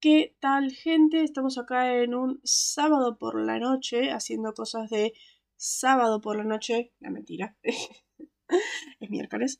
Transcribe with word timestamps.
¿Qué 0.00 0.36
tal 0.40 0.72
gente? 0.72 1.22
Estamos 1.22 1.56
acá 1.56 2.02
en 2.02 2.14
un 2.14 2.40
sábado 2.44 3.16
por 3.16 3.40
la 3.40 3.58
noche 3.58 4.10
haciendo 4.10 4.52
cosas 4.52 4.90
de 4.90 5.14
sábado 5.56 6.20
por 6.20 6.36
la 6.36 6.44
noche. 6.44 6.92
La 7.00 7.10
mentira. 7.10 7.56
es 9.00 9.10
miércoles. 9.10 9.58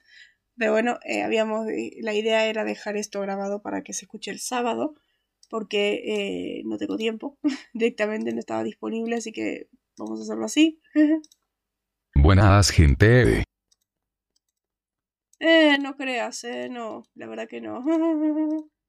Pero 0.59 0.73
bueno, 0.73 0.99
eh, 1.05 1.23
habíamos, 1.23 1.67
la 2.01 2.15
idea 2.15 2.47
era 2.47 2.65
dejar 2.65 2.97
esto 2.97 3.21
grabado 3.21 3.63
para 3.63 3.83
que 3.83 3.95
se 3.95 4.05
escuche 4.05 4.31
el 4.31 4.39
sábado, 4.39 4.95
porque 5.49 6.03
eh, 6.05 6.63
no 6.65 6.77
tengo 6.77 6.97
tiempo, 6.97 7.39
directamente 7.75 8.33
no 8.33 8.39
estaba 8.41 8.63
disponible, 8.63 9.17
así 9.17 9.33
que 9.33 9.69
vamos 9.99 10.21
a 10.21 10.23
hacerlo 10.23 10.45
así. 10.45 10.81
Buenas 12.15 12.71
gente. 12.71 13.45
Eh, 15.39 15.79
no 15.79 15.97
creas, 15.97 16.45
eh, 16.45 16.69
no, 16.71 17.05
la 17.15 17.27
verdad 17.27 17.49
que 17.49 17.61
no. 17.61 17.85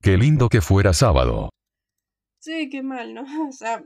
Qué 0.02 0.18
lindo 0.18 0.50
que 0.50 0.62
fuera 0.62 0.94
sábado. 0.94 1.50
Sí, 2.40 2.70
qué 2.70 2.82
mal, 2.84 3.14
¿no? 3.14 3.24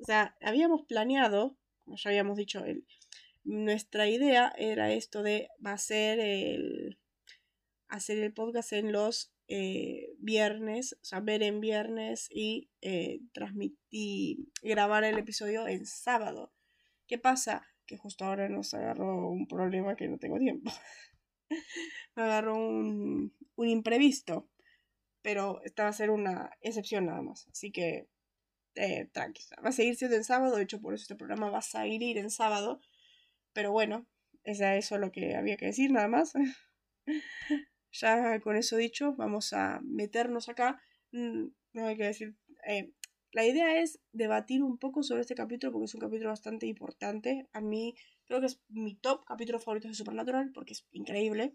O 0.00 0.04
sea, 0.04 0.36
habíamos 0.40 0.86
planeado, 0.86 1.58
como 1.80 1.96
ya 1.96 2.10
habíamos 2.10 2.36
dicho, 2.36 2.64
el, 2.64 2.86
nuestra 3.42 4.08
idea 4.08 4.52
era 4.56 4.92
esto 4.92 5.24
de 5.24 5.48
hacer 5.64 6.20
el, 6.20 7.00
hacer 7.88 8.18
el 8.18 8.32
podcast 8.32 8.72
en 8.74 8.92
los 8.92 9.32
eh, 9.48 10.10
viernes, 10.18 10.92
o 11.02 11.04
sea, 11.04 11.20
ver 11.20 11.42
en 11.42 11.60
viernes 11.60 12.28
y 12.30 12.70
eh, 12.80 13.20
transmitir, 13.32 14.46
grabar 14.62 15.02
el 15.02 15.18
episodio 15.18 15.66
en 15.66 15.84
sábado. 15.84 16.52
¿Qué 17.06 17.18
pasa? 17.18 17.66
Que 17.86 17.96
justo 17.96 18.24
ahora 18.24 18.48
nos 18.48 18.74
agarró 18.74 19.30
un 19.30 19.48
problema 19.48 19.96
que 19.96 20.06
no 20.06 20.18
tengo 20.18 20.38
tiempo. 20.38 20.70
Me 22.14 22.22
agarró 22.22 22.56
un, 22.56 23.34
un 23.56 23.68
imprevisto 23.68 24.48
pero 25.22 25.60
esta 25.64 25.84
va 25.84 25.88
a 25.90 25.92
ser 25.92 26.10
una 26.10 26.50
excepción 26.60 27.06
nada 27.06 27.22
más. 27.22 27.46
Así 27.48 27.70
que, 27.72 28.08
eh. 28.74 29.10
Va 29.16 29.68
a 29.70 29.72
seguir 29.72 29.96
siendo 29.96 30.16
en 30.16 30.24
sábado, 30.24 30.56
de 30.56 30.62
hecho 30.62 30.80
por 30.80 30.94
eso 30.94 31.02
este 31.02 31.16
programa 31.16 31.50
va 31.50 31.58
a 31.58 31.62
salir 31.62 32.18
en 32.18 32.30
sábado. 32.30 32.80
Pero 33.52 33.72
bueno, 33.72 34.06
es 34.44 34.60
eso 34.60 34.98
lo 34.98 35.10
que 35.12 35.34
había 35.36 35.56
que 35.56 35.66
decir 35.66 35.90
nada 35.90 36.08
más. 36.08 36.32
ya 37.92 38.40
con 38.40 38.56
eso 38.56 38.76
dicho, 38.76 39.14
vamos 39.16 39.52
a 39.52 39.80
meternos 39.82 40.48
acá. 40.48 40.80
Mm, 41.12 41.48
no 41.72 41.86
hay 41.86 41.96
que 41.96 42.04
decir... 42.04 42.36
Eh, 42.66 42.92
la 43.32 43.44
idea 43.44 43.80
es 43.80 44.00
debatir 44.12 44.62
un 44.62 44.78
poco 44.78 45.02
sobre 45.02 45.20
este 45.20 45.34
capítulo 45.34 45.72
porque 45.72 45.84
es 45.84 45.94
un 45.94 46.00
capítulo 46.00 46.30
bastante 46.30 46.66
importante. 46.66 47.46
A 47.52 47.60
mí 47.60 47.94
creo 48.24 48.40
que 48.40 48.46
es 48.46 48.62
mi 48.68 48.94
top 48.94 49.24
capítulo 49.26 49.58
favorito 49.58 49.88
de 49.88 49.94
Supernatural 49.94 50.50
porque 50.54 50.72
es 50.72 50.86
increíble. 50.92 51.54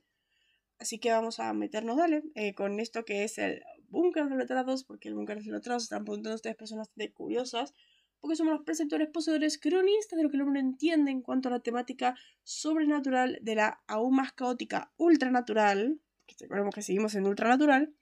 Así 0.79 0.99
que 0.99 1.11
vamos 1.11 1.39
a 1.39 1.53
meternos, 1.53 1.97
dale, 1.97 2.23
eh, 2.35 2.53
con 2.53 2.79
esto 2.79 3.05
que 3.05 3.23
es 3.23 3.37
el 3.37 3.63
búnker 3.89 4.27
de 4.27 4.35
letrados, 4.35 4.83
porque 4.83 5.09
el 5.09 5.15
búnker 5.15 5.41
de 5.41 5.51
letrados 5.51 5.83
están 5.83 6.03
preguntando 6.03 6.35
ustedes 6.35 6.55
personas 6.55 6.89
de 6.95 7.13
curiosas, 7.13 7.73
porque 8.19 8.35
somos 8.35 8.53
los 8.53 8.63
preceptores, 8.63 9.09
poseedores, 9.09 9.57
cronistas 9.57 10.17
de 10.17 10.23
lo 10.23 10.29
que 10.29 10.37
el 10.37 10.43
hombre 10.43 10.61
entiende 10.61 11.11
en 11.11 11.21
cuanto 11.21 11.49
a 11.49 11.51
la 11.51 11.59
temática 11.59 12.15
sobrenatural 12.43 13.37
de 13.41 13.55
la 13.55 13.83
aún 13.87 14.15
más 14.15 14.33
caótica 14.33 14.91
ultranatural, 14.97 15.99
que 16.25 16.35
recordemos 16.39 16.73
que 16.73 16.81
seguimos 16.81 17.15
en 17.15 17.25
ultranatural, 17.25 17.93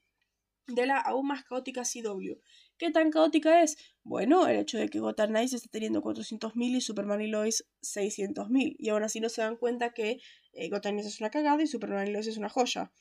de 0.68 0.86
la 0.86 1.00
aún 1.00 1.28
más 1.28 1.44
caótica 1.44 1.84
CW. 1.84 2.34
¿Qué 2.78 2.92
tan 2.92 3.12
caótica 3.12 3.64
es? 3.64 3.78
Bueno, 4.04 4.48
el 4.48 4.58
hecho 4.58 4.78
de 4.78 4.90
que 4.90 5.00
Gotham 5.00 5.30
Knights 5.30 5.54
está 5.54 5.70
teniendo 5.70 6.02
400.000 6.02 6.76
y 6.76 6.82
Superman 6.82 7.22
y 7.22 7.28
Lois 7.28 7.66
600.000. 7.82 8.76
Y 8.78 8.90
aún 8.90 9.04
así 9.04 9.20
no 9.20 9.30
se 9.30 9.42
dan 9.42 9.58
cuenta 9.58 9.92
que 9.92 10.20
eh, 10.54 10.70
Gotham 10.70 11.00
es 11.00 11.20
una 11.20 11.30
cagada 11.30 11.64
y 11.64 11.68
Superman 11.68 12.16
es 12.16 12.38
una 12.38 12.50
joya. 12.50 12.92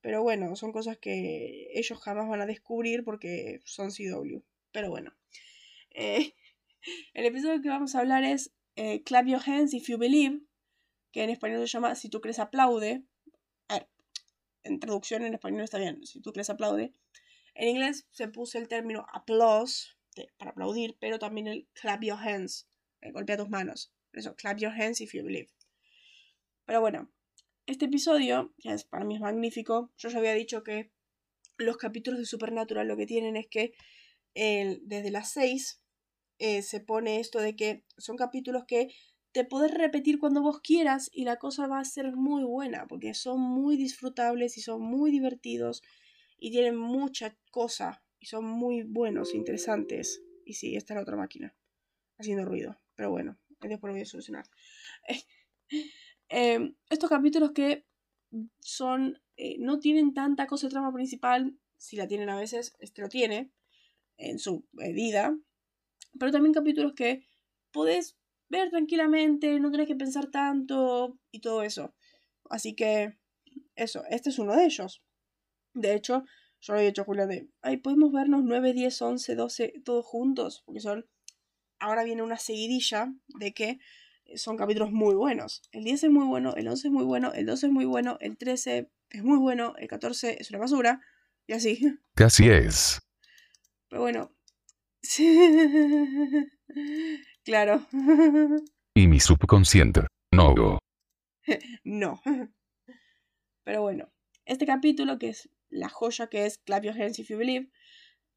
Pero 0.00 0.22
bueno, 0.22 0.56
son 0.56 0.72
cosas 0.72 0.98
que 0.98 1.68
ellos 1.74 1.98
jamás 2.00 2.28
van 2.28 2.40
a 2.40 2.46
descubrir 2.46 3.04
porque 3.04 3.60
son 3.64 3.90
CW. 3.90 4.42
Pero 4.72 4.88
bueno. 4.88 5.14
Eh, 5.90 6.34
el 7.14 7.24
episodio 7.26 7.60
que 7.60 7.68
vamos 7.68 7.94
a 7.94 8.00
hablar 8.00 8.24
es 8.24 8.52
eh, 8.76 9.02
Clap 9.02 9.26
Your 9.26 9.42
Hands 9.44 9.74
If 9.74 9.88
You 9.88 9.98
Believe, 9.98 10.40
que 11.12 11.22
en 11.24 11.30
español 11.30 11.60
se 11.60 11.66
llama 11.66 11.94
Si 11.94 12.08
tú 12.08 12.20
crees 12.20 12.38
aplaude. 12.38 13.02
A 13.68 13.74
ver, 13.74 13.88
en 14.62 14.80
traducción 14.80 15.24
en 15.24 15.34
español 15.34 15.62
está 15.62 15.78
bien, 15.78 16.04
Si 16.06 16.20
tú 16.20 16.32
crees 16.32 16.50
aplaude. 16.50 16.92
En 17.54 17.68
inglés 17.68 18.06
se 18.10 18.28
puso 18.28 18.58
el 18.58 18.68
término 18.68 19.04
applause 19.12 19.96
para 20.38 20.52
aplaudir, 20.52 20.96
pero 21.00 21.18
también 21.18 21.46
el 21.46 21.68
clap 21.72 22.02
your 22.02 22.18
hands, 22.18 22.68
golpea 23.12 23.36
tus 23.36 23.48
manos. 23.48 23.92
Eso, 24.12 24.34
clap 24.34 24.58
your 24.58 24.72
hands 24.72 25.00
if 25.00 25.12
you 25.14 25.22
believe. 25.22 25.50
Pero 26.70 26.82
bueno, 26.82 27.10
este 27.66 27.86
episodio, 27.86 28.54
que 28.60 28.72
es, 28.72 28.84
para 28.84 29.04
mí 29.04 29.16
es 29.16 29.20
magnífico, 29.20 29.90
yo 29.96 30.08
ya 30.08 30.18
había 30.18 30.34
dicho 30.34 30.62
que 30.62 30.92
los 31.58 31.76
capítulos 31.76 32.20
de 32.20 32.26
Supernatural 32.26 32.86
lo 32.86 32.96
que 32.96 33.06
tienen 33.06 33.36
es 33.36 33.48
que 33.48 33.72
desde 34.36 35.10
las 35.10 35.32
6 35.32 35.82
eh, 36.38 36.62
se 36.62 36.78
pone 36.78 37.18
esto 37.18 37.40
de 37.40 37.56
que 37.56 37.84
son 37.98 38.16
capítulos 38.16 38.66
que 38.68 38.86
te 39.32 39.44
podés 39.44 39.74
repetir 39.74 40.20
cuando 40.20 40.42
vos 40.42 40.60
quieras 40.60 41.10
y 41.12 41.24
la 41.24 41.38
cosa 41.38 41.66
va 41.66 41.80
a 41.80 41.84
ser 41.84 42.14
muy 42.14 42.44
buena, 42.44 42.86
porque 42.86 43.14
son 43.14 43.40
muy 43.40 43.76
disfrutables 43.76 44.56
y 44.56 44.60
son 44.60 44.80
muy 44.80 45.10
divertidos 45.10 45.82
y 46.38 46.52
tienen 46.52 46.76
mucha 46.76 47.36
cosa 47.50 48.04
y 48.20 48.26
son 48.26 48.44
muy 48.44 48.84
buenos, 48.84 49.34
interesantes. 49.34 50.22
Y 50.44 50.54
sí, 50.54 50.76
esta 50.76 50.94
es 50.94 50.98
la 50.98 51.02
otra 51.02 51.16
máquina, 51.16 51.52
haciendo 52.16 52.44
ruido. 52.44 52.80
Pero 52.94 53.10
bueno, 53.10 53.40
después 53.60 53.90
lo 53.90 53.94
voy 53.94 54.02
a 54.02 54.06
solucionar. 54.06 54.44
Em, 56.30 56.76
estos 56.88 57.10
capítulos 57.10 57.50
que 57.50 57.84
son, 58.60 59.20
eh, 59.36 59.56
no 59.58 59.80
tienen 59.80 60.14
tanta 60.14 60.46
cosa 60.46 60.66
de 60.68 60.70
trama 60.70 60.92
principal, 60.92 61.58
si 61.76 61.96
la 61.96 62.06
tienen 62.06 62.30
a 62.30 62.36
veces, 62.36 62.76
este 62.78 63.02
lo 63.02 63.08
tiene, 63.08 63.50
en 64.16 64.38
su 64.38 64.64
medida. 64.72 65.36
Pero 66.18 66.30
también 66.30 66.54
capítulos 66.54 66.92
que 66.94 67.26
podés 67.72 68.16
ver 68.48 68.70
tranquilamente, 68.70 69.58
no 69.58 69.72
tenés 69.72 69.88
que 69.88 69.96
pensar 69.96 70.30
tanto 70.30 71.18
y 71.32 71.40
todo 71.40 71.64
eso. 71.64 71.94
Así 72.48 72.74
que, 72.74 73.18
eso, 73.74 74.04
este 74.08 74.30
es 74.30 74.38
uno 74.38 74.54
de 74.54 74.66
ellos. 74.66 75.02
De 75.74 75.94
hecho, 75.94 76.24
yo 76.60 76.74
lo 76.74 76.80
dicho 76.80 77.02
a 77.02 77.06
Julia 77.06 77.26
de, 77.26 77.48
ay, 77.62 77.78
podemos 77.78 78.12
vernos 78.12 78.42
9, 78.44 78.72
10, 78.72 79.02
11, 79.02 79.34
12, 79.34 79.74
todos 79.84 80.06
juntos, 80.06 80.62
porque 80.64 80.80
son, 80.80 81.08
ahora 81.80 82.04
viene 82.04 82.22
una 82.22 82.38
seguidilla 82.38 83.12
de 83.38 83.52
que 83.52 83.78
son 84.36 84.56
capítulos 84.56 84.92
muy 84.92 85.14
buenos. 85.14 85.62
El 85.72 85.84
10 85.84 86.04
es 86.04 86.10
muy 86.10 86.26
bueno, 86.26 86.54
el 86.56 86.68
11 86.68 86.88
es 86.88 86.92
muy 86.92 87.04
bueno, 87.04 87.32
el 87.32 87.46
12 87.46 87.66
es 87.66 87.72
muy 87.72 87.84
bueno, 87.84 88.16
el 88.20 88.36
13 88.36 88.90
es 89.10 89.22
muy 89.22 89.38
bueno, 89.38 89.74
el 89.78 89.88
14 89.88 90.36
es 90.40 90.50
una 90.50 90.60
basura, 90.60 91.00
y 91.46 91.52
así. 91.52 91.98
Casi 92.14 92.48
es. 92.48 93.00
Pero 93.88 94.02
bueno. 94.02 94.30
claro. 97.44 97.86
Y 98.92 99.06
mi 99.06 99.20
subconsciente. 99.20 100.02
No. 100.32 100.78
no. 101.84 102.20
Pero 103.64 103.82
bueno, 103.82 104.12
este 104.46 104.66
capítulo, 104.66 105.18
que 105.18 105.28
es 105.28 105.48
la 105.68 105.88
joya 105.88 106.26
que 106.26 106.44
es 106.44 106.58
Clap 106.58 106.84
Your 106.84 107.00
Hands 107.00 107.18
If 107.18 107.28
You 107.28 107.38
Believe, 107.38 107.70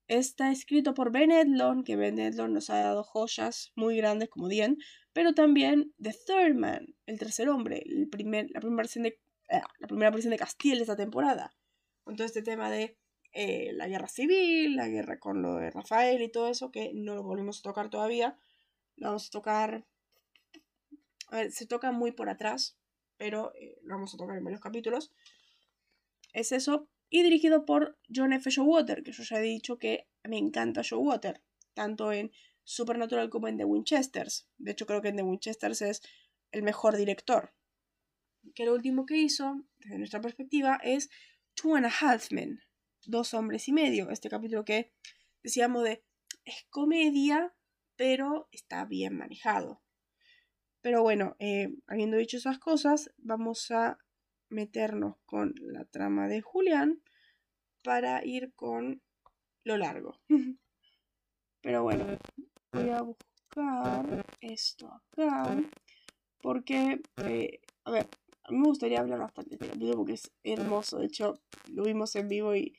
está 0.08 0.52
escrito 0.52 0.94
por 0.94 1.12
Ben 1.12 1.32
Edlon, 1.32 1.84
que 1.84 1.96
Ben 1.96 2.20
Edlon 2.20 2.54
nos 2.54 2.70
ha 2.70 2.80
dado 2.80 3.04
joyas 3.04 3.72
muy 3.76 3.98
grandes 3.98 4.30
como 4.30 4.48
Dien, 4.48 4.78
pero 5.14 5.34
también 5.34 5.94
The 6.02 6.14
Third 6.26 6.56
Man, 6.56 6.96
el 7.06 7.20
tercer 7.20 7.50
hombre, 7.50 7.84
la, 7.86 8.08
primera 8.10 8.48
versión 8.76 9.04
de, 9.04 9.20
eh, 9.50 10.30
de 10.30 10.38
Castiel 10.38 10.78
de 10.78 10.84
esta 10.84 10.96
temporada. 10.96 11.56
Con 12.04 12.16
todo 12.16 12.26
este 12.26 12.42
tema 12.42 12.70
de 12.70 12.98
eh, 13.32 13.72
la 13.74 13.88
guerra 13.88 14.08
civil, 14.08 14.76
la 14.76 14.88
guerra 14.88 15.20
con 15.20 15.42
lo 15.42 15.56
de 15.56 15.72
Rafael 15.72 16.22
y 16.22 16.32
todo 16.32 16.50
eso, 16.50 16.72
que 16.72 16.92
no 16.94 17.16
lo 17.16 17.24
volvemos 17.24 17.60
a 17.60 17.64
tocar 17.64 17.90
todavía. 17.90 18.38
Lo 18.96 19.08
vamos 19.08 19.28
a 19.28 19.32
tocar. 19.32 19.86
A 21.30 21.38
ver, 21.38 21.52
se 21.52 21.66
toca 21.66 21.92
muy 21.92 22.12
por 22.12 22.30
atrás, 22.30 22.78
pero 23.18 23.54
eh, 23.56 23.78
lo 23.84 23.96
vamos 23.96 24.14
a 24.14 24.18
tocar 24.18 24.38
en 24.38 24.44
varios 24.44 24.62
capítulos. 24.62 25.14
Es 26.34 26.52
eso, 26.52 26.90
y 27.10 27.22
dirigido 27.22 27.66
por 27.66 27.98
John 28.14 28.34
F. 28.34 28.50
Showalter, 28.50 29.04
que 29.04 29.12
yo 29.12 29.22
ya 29.24 29.38
he 29.38 29.44
dicho 29.44 29.78
que 29.78 30.08
me 30.24 30.38
encanta 30.38 30.82
Showalter, 30.82 31.44
tanto 31.76 32.12
en 32.12 32.32
Supernatural 32.64 33.30
como 33.30 33.48
en 33.48 33.58
The 33.58 33.66
Winchesters. 33.66 34.48
De 34.58 34.72
hecho, 34.72 34.86
creo 34.86 35.02
que 35.02 35.10
en 35.10 35.18
The 35.18 35.24
Winchesters 35.24 35.82
es 35.82 36.02
el 36.52 36.64
mejor 36.64 36.96
director. 36.96 37.54
Que 38.56 38.66
lo 38.66 38.74
último 38.74 39.06
que 39.06 39.18
hizo, 39.18 39.66
desde 39.78 39.98
nuestra 39.98 40.22
perspectiva, 40.22 40.80
es 40.84 41.10
Two 41.54 41.76
and 41.76 41.86
a 41.86 41.90
Half 41.90 42.32
Men, 42.32 42.60
Dos 43.06 43.34
Hombres 43.34 43.68
y 43.68 43.74
Medio. 43.74 44.10
Este 44.10 44.30
capítulo 44.30 44.66
que 44.66 44.94
decíamos 45.44 45.84
de 45.84 46.04
es 46.46 46.66
comedia, 46.70 47.54
pero 47.96 48.50
está 48.52 48.86
bien 48.86 49.18
manejado. 49.18 49.82
Pero 50.82 51.02
bueno, 51.02 51.36
eh, 51.40 51.70
habiendo 51.88 52.18
dicho 52.18 52.38
esas 52.38 52.60
cosas, 52.60 53.14
vamos 53.18 53.72
a 53.72 53.98
meternos 54.50 55.16
con 55.26 55.54
la 55.62 55.86
trama 55.86 56.28
de 56.28 56.42
Julián 56.42 57.02
para 57.84 58.24
ir 58.26 58.54
con 58.54 59.02
lo 59.64 59.78
largo. 59.78 60.22
Pero 61.62 61.84
bueno, 61.84 62.20
voy 62.74 62.90
a 62.90 63.02
buscar 63.02 64.26
esto 64.42 64.92
acá 64.92 65.58
porque, 66.44 67.02
eh, 67.24 67.62
a 67.86 67.92
ver, 67.92 68.10
a 68.44 68.52
mí 68.52 68.58
me 68.58 68.68
gustaría 68.68 69.00
hablar 69.00 69.20
bastante 69.20 69.52
de 69.52 69.56
este 69.56 69.68
capítulo 69.68 69.96
porque 69.96 70.14
es 70.14 70.30
hermoso. 70.44 71.00
De 71.00 71.06
hecho, 71.06 71.40
lo 71.72 71.84
vimos 71.84 72.16
en 72.16 72.28
vivo 72.28 72.54
y, 72.56 72.76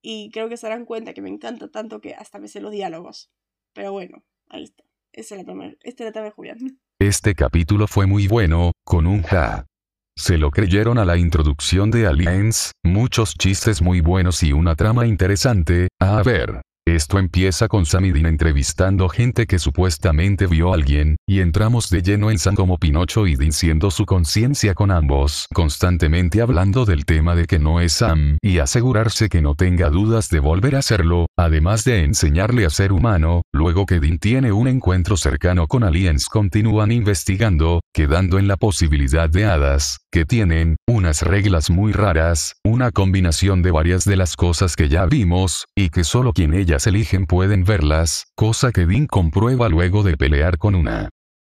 Y 0.00 0.30
creo 0.30 0.48
que 0.48 0.56
se 0.56 0.68
darán 0.68 0.84
cuenta 0.84 1.12
que 1.12 1.20
me 1.20 1.28
encanta 1.28 1.68
tanto 1.68 2.00
que 2.00 2.14
hasta 2.14 2.38
me 2.38 2.46
sé 2.46 2.60
los 2.60 2.70
diálogos. 2.70 3.28
Pero 3.72 3.90
bueno, 3.90 4.22
ahí 4.48 4.62
está. 4.62 4.84
Esta 5.12 5.34
es 5.34 5.46
la 5.46 6.22
la 6.22 6.30
Julián. 6.30 6.58
Este 7.00 7.34
capítulo 7.34 7.88
fue 7.88 8.06
muy 8.06 8.28
bueno, 8.28 8.70
con 8.84 9.06
un 9.08 9.22
ja. 9.22 9.66
Se 10.14 10.38
lo 10.38 10.50
creyeron 10.50 10.98
a 10.98 11.04
la 11.04 11.16
introducción 11.16 11.90
de 11.90 12.06
Aliens, 12.06 12.70
muchos 12.84 13.34
chistes 13.34 13.82
muy 13.82 14.00
buenos 14.00 14.42
y 14.44 14.52
una 14.52 14.76
trama 14.76 15.06
interesante, 15.06 15.88
a 16.00 16.22
ver. 16.22 16.62
Esto 16.88 17.18
empieza 17.18 17.66
con 17.66 17.84
Sam 17.84 18.04
y 18.04 18.12
Dean 18.12 18.26
entrevistando 18.26 19.08
gente 19.08 19.48
que 19.48 19.58
supuestamente 19.58 20.46
vio 20.46 20.70
a 20.70 20.76
alguien, 20.76 21.16
y 21.26 21.40
entramos 21.40 21.90
de 21.90 22.00
lleno 22.00 22.30
en 22.30 22.38
Sam 22.38 22.54
como 22.54 22.78
Pinocho 22.78 23.26
y 23.26 23.34
Dean 23.34 23.50
siendo 23.50 23.90
su 23.90 24.06
conciencia 24.06 24.72
con 24.72 24.92
ambos, 24.92 25.48
constantemente 25.52 26.40
hablando 26.40 26.84
del 26.84 27.04
tema 27.04 27.34
de 27.34 27.46
que 27.46 27.58
no 27.58 27.80
es 27.80 27.94
Sam, 27.94 28.38
y 28.40 28.58
asegurarse 28.58 29.28
que 29.28 29.42
no 29.42 29.56
tenga 29.56 29.90
dudas 29.90 30.28
de 30.28 30.38
volver 30.38 30.76
a 30.76 30.78
hacerlo, 30.78 31.26
además 31.36 31.82
de 31.82 32.04
enseñarle 32.04 32.64
a 32.64 32.70
ser 32.70 32.92
humano, 32.92 33.42
luego 33.52 33.84
que 33.84 33.98
Dean 33.98 34.18
tiene 34.20 34.52
un 34.52 34.68
encuentro 34.68 35.16
cercano 35.16 35.66
con 35.66 35.82
aliens 35.82 36.28
continúan 36.28 36.92
investigando, 36.92 37.80
quedando 37.92 38.38
en 38.38 38.46
la 38.46 38.56
posibilidad 38.56 39.28
de 39.28 39.46
hadas, 39.46 39.98
que 40.12 40.24
tienen, 40.24 40.76
unas 40.86 41.22
reglas 41.22 41.68
muy 41.68 41.92
raras, 41.92 42.54
una 42.64 42.92
combinación 42.92 43.62
de 43.62 43.72
varias 43.72 44.04
de 44.04 44.14
las 44.14 44.36
cosas 44.36 44.76
que 44.76 44.88
ya 44.88 45.04
vimos, 45.06 45.64
y 45.76 45.88
que 45.88 46.04
solo 46.04 46.32
quien 46.32 46.54
ella 46.54 46.75
eligen 46.84 47.26
pueden 47.26 47.64
verlas, 47.64 48.26
cosa 48.34 48.72
que 48.72 48.84
Dean 48.84 49.06
comprueba 49.06 49.68
luego 49.68 50.02
de 50.02 50.16
pelear 50.16 50.58
con 50.58 50.74
una. 50.74 51.08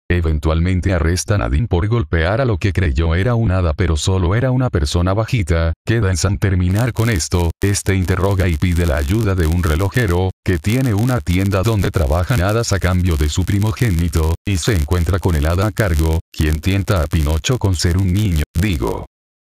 Eventualmente 0.08 0.92
arrestan 0.92 1.42
a 1.42 1.48
Dean 1.48 1.66
por 1.66 1.88
golpear 1.88 2.40
a 2.40 2.44
lo 2.44 2.58
que 2.58 2.72
creyó 2.72 3.16
era 3.16 3.34
un 3.34 3.50
hada 3.50 3.72
pero 3.74 3.96
solo 3.96 4.36
era 4.36 4.52
una 4.52 4.70
persona 4.70 5.14
bajita, 5.14 5.72
queda 5.84 6.10
en 6.10 6.16
San 6.16 6.38
terminar 6.38 6.92
con 6.92 7.10
esto, 7.10 7.50
este 7.60 7.96
interroga 7.96 8.46
y 8.46 8.56
pide 8.56 8.86
la 8.86 8.98
ayuda 8.98 9.34
de 9.34 9.48
un 9.48 9.64
relojero, 9.64 10.30
que 10.44 10.58
tiene 10.58 10.94
una 10.94 11.20
tienda 11.20 11.64
donde 11.64 11.90
trabajan 11.90 12.40
hadas 12.40 12.72
a 12.72 12.78
cambio 12.78 13.16
de 13.16 13.28
su 13.28 13.44
primogénito, 13.44 14.36
y 14.46 14.58
se 14.58 14.76
encuentra 14.76 15.18
con 15.18 15.34
el 15.34 15.44
hada 15.44 15.66
a 15.66 15.72
cargo, 15.72 16.20
quien 16.30 16.60
tienta 16.60 17.02
a 17.02 17.06
Pinocho 17.06 17.58
con 17.58 17.74
ser 17.74 17.96
un 17.96 18.12
niño, 18.12 18.44
digo. 18.54 19.06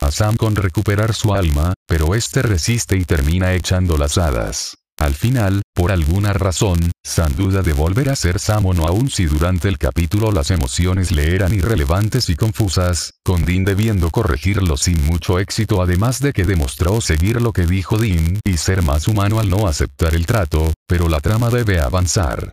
A 0.02 0.10
Sam 0.10 0.36
con 0.36 0.54
recuperar 0.54 1.14
su 1.14 1.32
alma, 1.32 1.72
pero 1.86 2.14
este 2.14 2.42
resiste 2.42 2.96
y 2.96 3.04
termina 3.04 3.54
echando 3.54 3.96
las 3.96 4.18
hadas. 4.18 4.81
Al 5.02 5.14
final, 5.14 5.62
por 5.74 5.90
alguna 5.90 6.32
razón, 6.32 6.78
Sam 7.02 7.34
duda 7.34 7.62
de 7.62 7.72
volver 7.72 8.08
a 8.08 8.14
ser 8.14 8.38
Sam 8.38 8.66
o 8.66 8.72
no 8.72 8.86
aun 8.86 9.10
si 9.10 9.24
durante 9.24 9.66
el 9.68 9.76
capítulo 9.76 10.30
las 10.30 10.52
emociones 10.52 11.10
le 11.10 11.34
eran 11.34 11.52
irrelevantes 11.52 12.28
y 12.28 12.36
confusas, 12.36 13.12
con 13.24 13.44
Dean 13.44 13.64
debiendo 13.64 14.10
corregirlo 14.10 14.76
sin 14.76 15.04
mucho 15.04 15.40
éxito 15.40 15.82
además 15.82 16.20
de 16.20 16.32
que 16.32 16.44
demostró 16.44 17.00
seguir 17.00 17.42
lo 17.42 17.52
que 17.52 17.66
dijo 17.66 17.98
Dean 17.98 18.38
y 18.44 18.58
ser 18.58 18.82
más 18.82 19.08
humano 19.08 19.40
al 19.40 19.50
no 19.50 19.66
aceptar 19.66 20.14
el 20.14 20.24
trato, 20.24 20.72
pero 20.86 21.08
la 21.08 21.18
trama 21.18 21.50
debe 21.50 21.80
avanzar. 21.80 22.52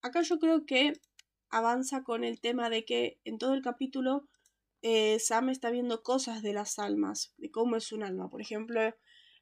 Acá 0.00 0.22
yo 0.22 0.38
creo 0.38 0.64
que 0.64 0.92
avanza 1.50 2.04
con 2.04 2.22
el 2.22 2.40
tema 2.40 2.70
de 2.70 2.84
que 2.84 3.18
en 3.24 3.36
todo 3.36 3.52
el 3.54 3.62
capítulo 3.62 4.28
eh, 4.82 5.18
Sam 5.18 5.48
está 5.48 5.70
viendo 5.70 6.04
cosas 6.04 6.40
de 6.40 6.52
las 6.52 6.78
almas, 6.78 7.34
de 7.36 7.50
cómo 7.50 7.74
es 7.74 7.90
un 7.90 8.04
alma. 8.04 8.28
Por 8.30 8.42
ejemplo, 8.42 8.80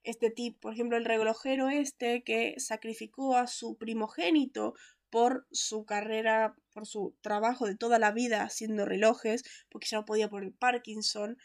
este 0.04 0.30
tipo, 0.30 0.60
por 0.60 0.74
ejemplo, 0.74 0.96
el 0.96 1.04
relojero 1.04 1.68
este 1.68 2.22
que 2.22 2.54
sacrificó 2.58 3.36
a 3.36 3.46
su 3.46 3.76
primogénito 3.76 4.74
por 5.10 5.46
su 5.50 5.84
carrera, 5.84 6.54
por 6.72 6.86
su 6.86 7.16
trabajo 7.20 7.66
de 7.66 7.76
toda 7.76 7.98
la 7.98 8.12
vida 8.12 8.42
haciendo 8.42 8.84
relojes, 8.84 9.42
porque 9.70 9.88
ya 9.90 9.98
no 9.98 10.04
podía 10.04 10.28
por 10.28 10.44
el 10.44 10.52
Parkinson. 10.52 11.38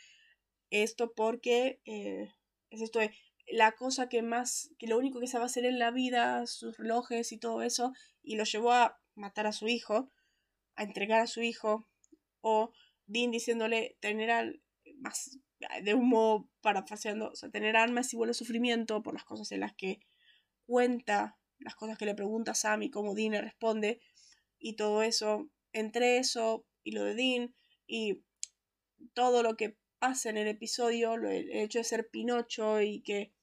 Esto 0.69 1.13
porque 1.13 1.79
eh, 1.85 2.33
es 2.69 2.81
esto 2.81 2.99
de 2.99 3.11
la 3.47 3.73
cosa 3.73 4.09
que 4.09 4.21
más, 4.21 4.71
que 4.79 4.87
lo 4.87 4.97
único 4.97 5.19
que 5.19 5.27
se 5.27 5.37
va 5.37 5.43
a 5.43 5.47
hacer 5.47 5.65
en 5.65 5.79
la 5.79 5.91
vida, 5.91 6.47
sus 6.47 6.77
relojes 6.77 7.31
y 7.31 7.37
todo 7.37 7.61
eso, 7.61 7.93
y 8.21 8.35
lo 8.35 8.43
llevó 8.45 8.71
a 8.71 8.99
matar 9.15 9.47
a 9.47 9.51
su 9.51 9.67
hijo, 9.67 10.11
a 10.75 10.83
entregar 10.83 11.21
a 11.21 11.27
su 11.27 11.41
hijo, 11.41 11.87
o 12.41 12.73
Dean 13.05 13.31
diciéndole 13.31 13.97
tener 13.99 14.31
al, 14.31 14.61
más 14.97 15.39
de 15.83 15.93
un 15.93 16.09
modo 16.09 16.49
parafaseando, 16.61 17.29
o 17.29 17.35
sea, 17.35 17.49
tener 17.49 17.75
armas 17.75 18.13
igual 18.13 18.29
a 18.29 18.33
sufrimiento 18.33 19.03
por 19.03 19.13
las 19.13 19.23
cosas 19.23 19.51
en 19.51 19.61
las 19.61 19.73
que 19.73 19.99
cuenta, 20.65 21.37
las 21.59 21.75
cosas 21.75 21.97
que 21.97 22.05
le 22.05 22.15
pregunta 22.15 22.55
Sam 22.55 22.83
y 22.83 22.89
cómo 22.89 23.15
Dean 23.15 23.31
le 23.31 23.41
responde, 23.41 24.01
y 24.59 24.75
todo 24.75 25.03
eso, 25.03 25.49
entre 25.71 26.17
eso 26.17 26.65
y 26.83 26.91
lo 26.91 27.03
de 27.03 27.15
Dean, 27.15 27.55
y 27.87 28.23
todo 29.13 29.43
lo 29.43 29.55
que 29.55 29.77
pasa 29.99 30.29
en 30.29 30.37
el 30.37 30.47
episodio, 30.47 31.13
el 31.15 31.51
hecho 31.51 31.79
de 31.79 31.83
ser 31.83 32.09
Pinocho 32.09 32.81
y 32.81 33.01
que 33.01 33.33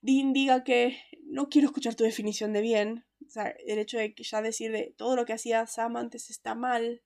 Dean 0.00 0.32
diga 0.32 0.64
que 0.64 0.98
no 1.24 1.48
quiero 1.48 1.68
escuchar 1.68 1.94
tu 1.94 2.04
definición 2.04 2.52
de 2.52 2.60
bien, 2.60 3.06
o 3.26 3.30
sea, 3.30 3.54
el 3.66 3.78
hecho 3.78 3.98
de 3.98 4.14
que 4.14 4.24
ya 4.24 4.42
decir 4.42 4.72
de 4.72 4.94
todo 4.96 5.16
lo 5.16 5.24
que 5.24 5.32
hacía 5.32 5.66
Sam 5.66 5.96
antes 5.96 6.28
está 6.30 6.54
mal, 6.54 7.02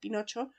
Pinocho, 0.00 0.50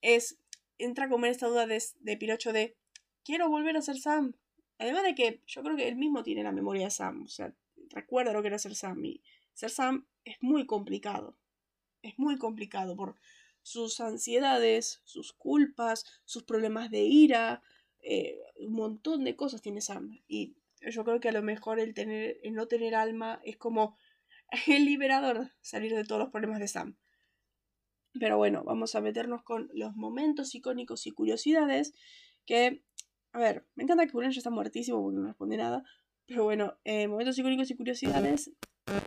es 0.00 0.38
entra 0.78 1.08
como 1.08 1.26
en 1.26 1.32
esta 1.32 1.46
duda 1.46 1.66
de, 1.66 1.82
de 2.00 2.16
Pinocho 2.16 2.52
de 2.52 2.76
quiero 3.24 3.48
volver 3.48 3.76
a 3.76 3.82
ser 3.82 3.98
Sam. 3.98 4.34
Además 4.78 5.02
de 5.04 5.14
que 5.14 5.42
yo 5.46 5.62
creo 5.62 5.76
que 5.76 5.88
él 5.88 5.96
mismo 5.96 6.22
tiene 6.22 6.42
la 6.42 6.52
memoria 6.52 6.84
de 6.84 6.90
Sam. 6.90 7.22
O 7.24 7.28
sea, 7.28 7.54
recuerda 7.90 8.32
lo 8.32 8.42
que 8.42 8.48
era 8.48 8.58
ser 8.58 8.74
Sam. 8.74 9.04
Y 9.04 9.22
ser 9.54 9.70
Sam 9.70 10.06
es 10.24 10.36
muy 10.40 10.66
complicado. 10.66 11.38
Es 12.02 12.18
muy 12.18 12.38
complicado 12.38 12.96
por 12.96 13.16
sus 13.62 14.00
ansiedades, 14.00 15.00
sus 15.04 15.32
culpas, 15.32 16.04
sus 16.24 16.44
problemas 16.44 16.90
de 16.90 17.00
ira. 17.00 17.62
Eh, 18.00 18.38
un 18.60 18.74
montón 18.74 19.24
de 19.24 19.34
cosas 19.34 19.62
tiene 19.62 19.80
Sam. 19.80 20.20
Y 20.28 20.56
yo 20.80 21.04
creo 21.04 21.20
que 21.20 21.30
a 21.30 21.32
lo 21.32 21.42
mejor 21.42 21.80
el, 21.80 21.94
tener, 21.94 22.38
el 22.42 22.54
no 22.54 22.68
tener 22.68 22.94
alma 22.94 23.40
es 23.44 23.56
como 23.56 23.96
el 24.66 24.84
liberador 24.84 25.50
salir 25.60 25.94
de 25.94 26.04
todos 26.04 26.20
los 26.20 26.30
problemas 26.30 26.60
de 26.60 26.68
Sam. 26.68 26.96
Pero 28.18 28.36
bueno, 28.36 28.62
vamos 28.64 28.94
a 28.94 29.00
meternos 29.00 29.42
con 29.42 29.68
los 29.72 29.94
momentos 29.96 30.54
icónicos 30.54 31.06
y 31.06 31.12
curiosidades. 31.12 31.92
Que, 32.44 32.82
a 33.32 33.38
ver, 33.38 33.66
me 33.74 33.84
encanta 33.84 34.06
que 34.06 34.12
Julián 34.12 34.32
ya 34.32 34.38
está 34.38 34.50
muertísimo 34.50 35.02
porque 35.02 35.18
no 35.18 35.26
responde 35.26 35.56
nada. 35.56 35.82
Pero 36.26 36.44
bueno, 36.44 36.78
eh, 36.84 37.08
momentos 37.08 37.38
icónicos 37.38 37.70
y 37.70 37.76
curiosidades. 37.76 38.52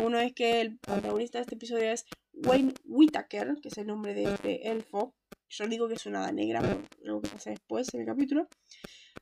Uno 0.03 0.19
es 0.19 0.33
que 0.33 0.61
el 0.61 0.77
protagonista 0.79 1.37
de 1.37 1.43
este 1.43 1.55
episodio 1.55 1.89
es 1.89 2.05
Wayne 2.33 2.73
Whitaker, 2.85 3.55
que 3.61 3.69
es 3.69 3.77
el 3.77 3.87
nombre 3.87 4.13
de 4.13 4.25
este 4.25 4.69
elfo. 4.69 5.15
Yo 5.49 5.67
digo 5.67 5.87
que 5.87 5.95
es 5.95 6.05
una 6.05 6.19
hada 6.19 6.31
negra, 6.31 6.61
pero 6.61 6.81
luego 7.01 7.21
que 7.21 7.29
pasa 7.29 7.49
después 7.49 7.93
en 7.93 8.01
el 8.01 8.05
capítulo. 8.05 8.47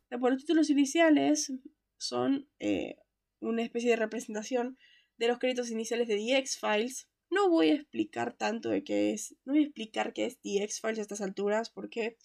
Los 0.09 0.37
títulos 0.37 0.69
iniciales 0.69 1.53
son 1.97 2.49
eh, 2.59 2.97
una 3.39 3.61
especie 3.61 3.89
de 3.91 3.95
representación 3.95 4.77
de 5.17 5.27
los 5.27 5.39
créditos 5.39 5.71
iniciales 5.71 6.07
de 6.07 6.15
The 6.15 6.37
X-Files, 6.37 7.07
no 7.29 7.49
voy 7.49 7.69
a 7.69 7.75
explicar 7.75 8.33
tanto 8.33 8.69
de 8.69 8.83
qué 8.83 9.13
es, 9.13 9.35
no 9.45 9.53
voy 9.53 9.63
a 9.63 9.65
explicar 9.65 10.13
qué 10.13 10.25
es 10.25 10.39
The 10.41 10.63
X-Files 10.63 10.99
a 10.99 11.01
estas 11.01 11.21
alturas 11.21 11.69
porque 11.69 12.17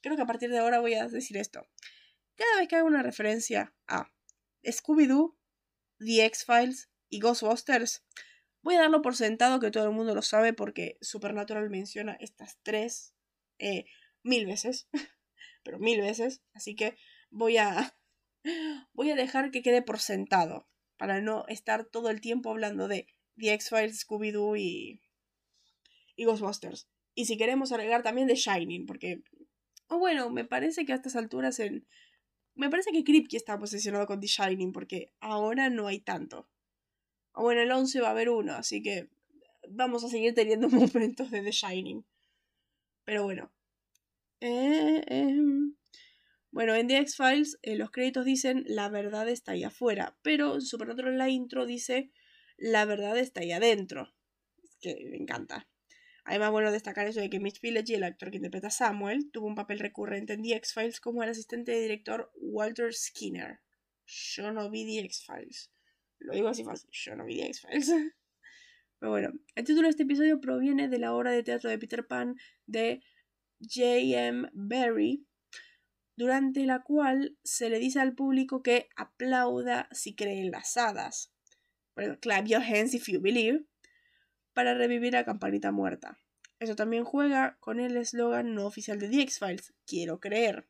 creo 0.00 0.16
que 0.16 0.22
a 0.22 0.26
partir 0.26 0.50
de 0.50 0.58
ahora 0.58 0.80
voy 0.80 0.94
a 0.94 1.08
decir 1.08 1.36
esto. 1.36 1.66
Cada 2.36 2.58
vez 2.58 2.68
que 2.68 2.76
hago 2.76 2.86
una 2.86 3.02
referencia 3.02 3.74
a 3.86 4.12
Scooby-Doo, 4.64 5.36
The 5.98 6.24
X-Files 6.26 6.90
y 7.08 7.20
Ghostbusters, 7.20 8.04
voy 8.62 8.76
a 8.76 8.80
darlo 8.80 9.02
por 9.02 9.16
sentado 9.16 9.60
que 9.60 9.70
todo 9.70 9.84
el 9.84 9.92
mundo 9.92 10.14
lo 10.14 10.22
sabe 10.22 10.52
porque 10.52 10.96
Supernatural 11.00 11.68
menciona 11.70 12.16
estas 12.20 12.58
tres 12.62 13.14
eh, 13.58 13.84
mil 14.22 14.46
veces, 14.46 14.88
pero 15.62 15.78
mil 15.78 16.00
veces, 16.00 16.42
así 16.54 16.74
que 16.74 16.96
voy 17.30 17.58
a 17.58 17.94
voy 18.92 19.10
a 19.10 19.16
dejar 19.16 19.50
que 19.50 19.62
quede 19.62 19.82
por 19.82 19.98
sentado 19.98 20.68
para 20.96 21.20
no 21.20 21.46
estar 21.48 21.84
todo 21.84 22.10
el 22.10 22.20
tiempo 22.20 22.50
hablando 22.50 22.88
de 22.88 23.06
The 23.40 23.54
X-Files, 23.54 24.06
Scooby-Doo 24.06 24.56
y, 24.56 25.00
y 26.16 26.24
Ghostbusters. 26.24 26.88
Y 27.14 27.26
si 27.26 27.36
queremos 27.36 27.72
agregar 27.72 28.02
también 28.02 28.28
The 28.28 28.36
Shining, 28.36 28.86
porque... 28.86 29.22
O 29.88 29.98
bueno, 29.98 30.30
me 30.30 30.44
parece 30.44 30.84
que 30.84 30.92
a 30.92 30.96
estas 30.96 31.16
alturas 31.16 31.58
en... 31.58 31.86
Me 32.54 32.70
parece 32.70 32.92
que 32.92 33.04
Kripke 33.04 33.36
está 33.36 33.58
posicionado 33.58 34.06
con 34.06 34.20
The 34.20 34.26
Shining, 34.26 34.72
porque 34.72 35.12
ahora 35.20 35.70
no 35.70 35.86
hay 35.86 36.00
tanto. 36.00 36.48
O 37.32 37.42
bueno, 37.42 37.60
el 37.62 37.70
11 37.70 38.00
va 38.00 38.08
a 38.08 38.10
haber 38.10 38.28
uno, 38.28 38.54
así 38.54 38.82
que 38.82 39.08
vamos 39.68 40.04
a 40.04 40.08
seguir 40.08 40.34
teniendo 40.34 40.68
momentos 40.68 41.30
de 41.30 41.42
The 41.42 41.52
Shining. 41.52 42.04
Pero 43.04 43.24
bueno. 43.24 43.50
Eh, 44.40 45.02
em, 45.06 45.74
bueno, 46.50 46.74
en 46.74 46.88
The 46.88 46.98
X-Files 46.98 47.58
eh, 47.62 47.76
los 47.76 47.90
créditos 47.90 48.24
dicen 48.24 48.64
la 48.66 48.88
verdad 48.88 49.28
está 49.28 49.52
ahí 49.52 49.64
afuera, 49.64 50.16
pero 50.22 50.54
en 50.54 50.62
Supernatural 50.62 51.16
la 51.18 51.28
intro 51.28 51.66
dice 51.66 52.10
la 52.60 52.84
verdad 52.84 53.18
está 53.18 53.40
ahí 53.40 53.52
adentro. 53.52 54.14
que 54.80 54.96
me 55.10 55.16
encanta. 55.16 55.68
Además, 56.24 56.52
bueno 56.52 56.70
destacar 56.70 57.06
eso 57.06 57.20
de 57.20 57.28
que 57.28 57.40
Mitch 57.40 57.60
Pileggi, 57.60 57.94
el 57.94 58.04
actor 58.04 58.30
que 58.30 58.36
interpreta 58.36 58.70
Samuel, 58.70 59.30
tuvo 59.32 59.46
un 59.46 59.54
papel 59.54 59.78
recurrente 59.78 60.34
en 60.34 60.42
The 60.42 60.54
X-Files 60.56 61.00
como 61.00 61.22
el 61.22 61.30
asistente 61.30 61.72
de 61.72 61.80
director 61.80 62.30
Walter 62.36 62.94
Skinner. 62.94 63.60
Yo 64.06 64.52
no 64.52 64.70
vi 64.70 64.84
The 64.84 65.06
X-Files. 65.06 65.72
Lo 66.18 66.34
digo 66.34 66.48
así 66.48 66.62
fácil, 66.62 66.90
yo 66.92 67.16
no 67.16 67.24
vi 67.24 67.38
The 67.38 67.46
X-Files. 67.46 67.90
Pero 69.00 69.10
bueno, 69.10 69.32
el 69.54 69.64
título 69.64 69.86
de 69.86 69.90
este 69.90 70.02
episodio 70.02 70.40
proviene 70.40 70.88
de 70.88 70.98
la 70.98 71.14
obra 71.14 71.32
de 71.32 71.42
teatro 71.42 71.70
de 71.70 71.78
Peter 71.78 72.06
Pan 72.06 72.36
de 72.66 73.02
J.M. 73.60 74.50
Barrie, 74.52 75.24
durante 76.16 76.66
la 76.66 76.82
cual 76.82 77.38
se 77.42 77.70
le 77.70 77.78
dice 77.78 77.98
al 77.98 78.14
público 78.14 78.62
que 78.62 78.88
aplauda 78.96 79.88
si 79.92 80.14
cree 80.14 80.40
en 80.40 80.50
las 80.50 80.76
hadas. 80.76 81.32
Clap 82.20 82.46
your 82.46 82.62
hands 82.62 82.94
if 82.94 83.08
you 83.08 83.20
believe, 83.20 83.64
para 84.52 84.74
revivir 84.74 85.16
a 85.16 85.24
Campanita 85.24 85.72
muerta. 85.72 86.18
Eso 86.58 86.76
también 86.76 87.04
juega 87.04 87.56
con 87.60 87.80
el 87.80 87.96
eslogan 87.96 88.54
no 88.54 88.66
oficial 88.66 88.98
de 88.98 89.08
The 89.08 89.22
X-Files, 89.22 89.72
quiero 89.86 90.20
creer, 90.20 90.68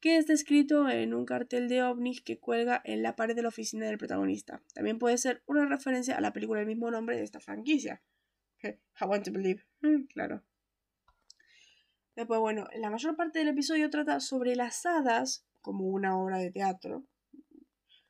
que 0.00 0.16
está 0.16 0.32
escrito 0.32 0.88
en 0.88 1.14
un 1.14 1.24
cartel 1.24 1.68
de 1.68 1.82
ovnis 1.84 2.22
que 2.22 2.40
cuelga 2.40 2.82
en 2.84 3.04
la 3.04 3.14
pared 3.14 3.36
de 3.36 3.42
la 3.42 3.48
oficina 3.48 3.86
del 3.86 3.98
protagonista. 3.98 4.60
También 4.74 4.98
puede 4.98 5.16
ser 5.18 5.44
una 5.46 5.64
referencia 5.64 6.16
a 6.16 6.20
la 6.20 6.32
película 6.32 6.58
del 6.58 6.66
mismo 6.66 6.90
nombre 6.90 7.16
de 7.16 7.22
esta 7.22 7.38
franquicia. 7.38 8.02
I 8.64 9.04
want 9.04 9.24
to 9.24 9.32
believe. 9.32 9.64
Mm, 9.80 10.06
claro. 10.06 10.42
Después, 12.16 12.40
bueno, 12.40 12.66
la 12.74 12.90
mayor 12.90 13.16
parte 13.16 13.38
del 13.38 13.48
episodio 13.48 13.90
trata 13.90 14.20
sobre 14.20 14.54
las 14.56 14.84
hadas, 14.84 15.46
como 15.60 15.86
una 15.86 16.18
obra 16.18 16.38
de 16.38 16.50
teatro, 16.50 17.06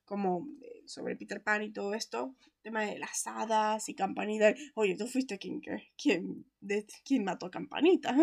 como 0.05 0.49
sobre 0.93 1.17
Peter 1.17 1.43
Pan 1.43 1.63
y 1.63 1.73
todo 1.73 1.95
esto, 1.95 2.37
tema 2.63 2.83
de 2.83 2.99
las 2.99 3.27
hadas 3.27 3.89
y 3.89 3.95
Campanita. 3.95 4.55
Oye, 4.75 4.97
tú 4.97 5.07
fuiste 5.07 5.39
quien, 5.39 5.61
quien, 5.97 6.47
de, 6.61 6.87
quien 7.05 7.25
mató 7.25 7.47
a 7.47 7.51
Campanita. 7.51 8.15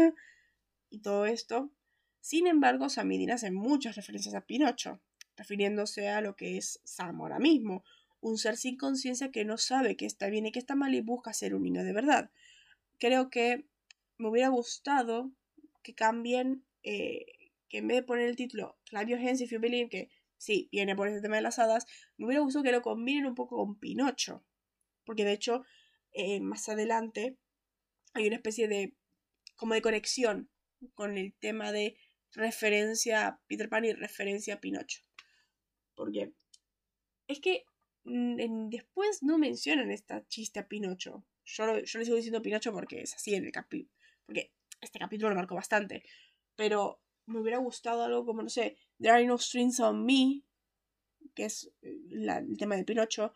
Y 0.89 1.01
todo 1.01 1.25
esto. 1.25 1.71
Sin 2.19 2.47
embargo, 2.47 2.89
Samidin 2.89 3.31
hace 3.31 3.51
muchas 3.51 3.95
referencias 3.95 4.35
a 4.35 4.41
Pinocho, 4.41 5.01
refiriéndose 5.37 6.09
a 6.09 6.21
lo 6.21 6.35
que 6.35 6.57
es 6.57 6.81
Sam 6.83 7.21
ahora 7.21 7.39
mismo, 7.39 7.83
un 8.21 8.37
ser 8.37 8.57
sin 8.57 8.77
conciencia 8.77 9.31
que 9.31 9.45
no 9.45 9.57
sabe 9.57 9.95
que 9.95 10.05
está 10.05 10.29
bien 10.29 10.45
y 10.45 10.51
que 10.51 10.59
está 10.59 10.75
mal 10.75 10.93
y 10.93 11.01
busca 11.01 11.33
ser 11.33 11.55
un 11.55 11.63
niño 11.63 11.83
de 11.83 11.93
verdad. 11.93 12.31
Creo 12.97 13.29
que 13.29 13.65
me 14.17 14.27
hubiera 14.27 14.49
gustado 14.49 15.31
que 15.81 15.95
cambien, 15.95 16.65
eh, 16.83 17.25
que 17.69 17.77
en 17.77 17.87
vez 17.87 17.97
de 17.97 18.03
poner 18.03 18.27
el 18.27 18.35
título 18.35 18.77
Clap 18.85 19.07
Your 19.07 19.19
Hands 19.19 19.39
If 19.39 19.51
You 19.51 19.59
Believe, 19.59 19.89
que 19.89 20.09
sí, 20.39 20.69
viene 20.71 20.95
por 20.95 21.07
ese 21.07 21.21
tema 21.21 21.35
de 21.35 21.43
las 21.43 21.59
hadas, 21.59 21.85
me 22.17 22.25
hubiera 22.25 22.41
gustado 22.41 22.63
que 22.63 22.71
lo 22.71 22.81
combinen 22.81 23.27
un 23.27 23.35
poco 23.35 23.57
con 23.57 23.77
Pinocho. 23.77 24.43
Porque 25.05 25.25
de 25.25 25.33
hecho, 25.33 25.63
eh, 26.13 26.39
más 26.39 26.67
adelante 26.69 27.37
hay 28.13 28.25
una 28.27 28.37
especie 28.37 28.67
de, 28.67 28.95
como 29.55 29.75
de 29.75 29.81
conexión 29.81 30.49
con 30.93 31.17
el 31.17 31.35
tema 31.39 31.71
de 31.71 31.97
referencia 32.31 33.27
a 33.27 33.41
Peter 33.47 33.69
Pan 33.69 33.85
y 33.85 33.93
referencia 33.93 34.55
a 34.55 34.61
Pinocho. 34.61 35.01
Porque 35.93 36.33
es 37.27 37.39
que 37.41 37.65
mm, 38.05 38.69
después 38.69 39.21
no 39.21 39.37
mencionan 39.37 39.91
esta 39.91 40.25
chiste 40.27 40.59
a 40.59 40.67
Pinocho. 40.67 41.25
Yo, 41.43 41.79
yo 41.79 41.99
le 41.99 42.05
sigo 42.05 42.15
diciendo 42.17 42.41
Pinocho 42.41 42.71
porque 42.71 43.01
es 43.01 43.13
así 43.13 43.35
en 43.35 43.45
el 43.45 43.51
capítulo. 43.51 43.93
Porque 44.25 44.53
este 44.79 44.99
capítulo 44.99 45.29
lo 45.29 45.35
marcó 45.35 45.55
bastante. 45.55 46.03
Pero 46.55 47.01
me 47.25 47.39
hubiera 47.39 47.57
gustado 47.57 48.03
algo 48.03 48.25
como, 48.25 48.41
no 48.41 48.49
sé, 48.49 48.77
There 48.99 49.13
Are 49.13 49.25
No 49.25 49.37
Strings 49.37 49.79
on 49.79 50.05
Me, 50.05 50.43
que 51.35 51.45
es 51.45 51.71
eh, 51.81 51.97
el 52.11 52.57
tema 52.57 52.75
de 52.75 52.83
Pinocho. 52.83 53.33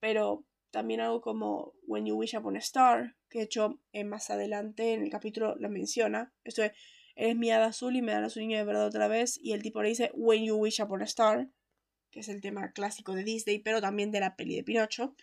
Pero 0.00 0.44
también 0.70 1.00
algo 1.00 1.20
como 1.20 1.74
When 1.86 2.06
You 2.06 2.16
Wish 2.16 2.36
Upon 2.36 2.56
a 2.56 2.60
Star, 2.60 3.16
que 3.28 3.38
de 3.38 3.44
hecho 3.44 3.80
eh, 3.92 4.04
más 4.04 4.30
adelante 4.30 4.92
en 4.92 5.02
el 5.02 5.10
capítulo 5.10 5.56
lo 5.56 5.68
menciona. 5.70 6.32
Esto 6.44 6.62
es, 6.62 6.72
eres 7.14 7.36
mi 7.36 7.50
hada 7.50 7.66
azul 7.66 7.96
y 7.96 8.02
me 8.02 8.12
darás 8.12 8.36
un 8.36 8.42
niño 8.42 8.58
de 8.58 8.64
verdad 8.64 8.86
otra 8.86 9.08
vez. 9.08 9.38
Y 9.42 9.52
el 9.52 9.62
tipo 9.62 9.82
le 9.82 9.88
dice 9.88 10.10
When 10.14 10.44
You 10.44 10.56
Wish 10.56 10.80
Upon 10.82 11.02
a 11.02 11.06
Star, 11.06 11.48
que 12.10 12.20
es 12.20 12.28
el 12.28 12.40
tema 12.40 12.72
clásico 12.72 13.14
de 13.14 13.24
Disney, 13.24 13.58
pero 13.58 13.80
también 13.80 14.10
de 14.10 14.20
la 14.20 14.36
peli 14.36 14.56
de 14.56 14.64
Pinocho. 14.64 15.14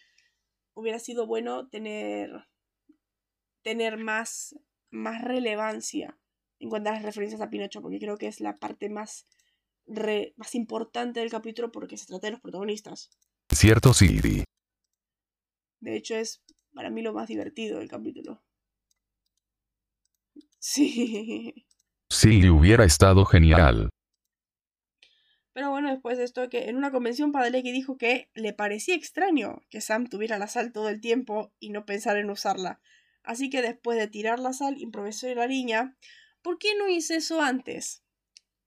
Hubiera 0.73 0.99
sido 0.99 1.27
bueno 1.27 1.67
tener, 1.69 2.47
tener 3.61 3.97
más 3.97 4.55
más 4.93 5.23
relevancia 5.23 6.17
en 6.59 6.69
cuanto 6.69 6.89
a 6.89 6.93
las 6.93 7.01
referencias 7.01 7.41
a 7.41 7.49
Pinocho, 7.49 7.81
porque 7.81 7.99
creo 7.99 8.17
que 8.17 8.27
es 8.27 8.39
la 8.39 8.57
parte 8.57 8.89
más, 8.89 9.27
más 10.37 10.55
importante 10.55 11.19
del 11.19 11.29
capítulo 11.29 11.71
porque 11.71 11.97
se 11.97 12.05
trata 12.05 12.27
de 12.27 12.31
los 12.31 12.41
protagonistas. 12.41 13.09
Cierto, 13.49 13.93
Siri. 13.93 14.43
De 15.79 15.95
hecho, 15.95 16.15
es 16.15 16.41
para 16.73 16.89
mí 16.89 17.01
lo 17.01 17.13
más 17.13 17.27
divertido 17.27 17.79
del 17.79 17.89
capítulo. 17.89 18.43
Sí. 20.59 21.65
Sí, 22.09 22.49
hubiera 22.49 22.85
estado 22.85 23.25
genial. 23.25 23.89
Pero 25.53 25.69
bueno, 25.69 25.91
después 25.91 26.17
de 26.17 26.23
esto, 26.23 26.49
que 26.49 26.69
en 26.69 26.77
una 26.77 26.91
convención 26.91 27.31
Padalecki 27.31 27.71
dijo 27.71 27.97
que 27.97 28.29
le 28.33 28.53
parecía 28.53 28.95
extraño 28.95 29.61
que 29.69 29.81
Sam 29.81 30.07
tuviera 30.07 30.39
la 30.39 30.47
sal 30.47 30.71
todo 30.71 30.89
el 30.89 30.99
tiempo 30.99 31.53
y 31.59 31.69
no 31.69 31.85
pensar 31.85 32.17
en 32.17 32.29
usarla. 32.29 32.81
Así 33.23 33.49
que 33.49 33.61
después 33.61 33.97
de 33.97 34.07
tirar 34.07 34.39
la 34.39 34.53
sal, 34.53 34.77
improvisó 34.79 35.33
la 35.35 35.47
niña. 35.47 35.95
¿Por 36.41 36.57
qué 36.57 36.75
no 36.77 36.87
hice 36.87 37.17
eso 37.17 37.41
antes? 37.41 38.02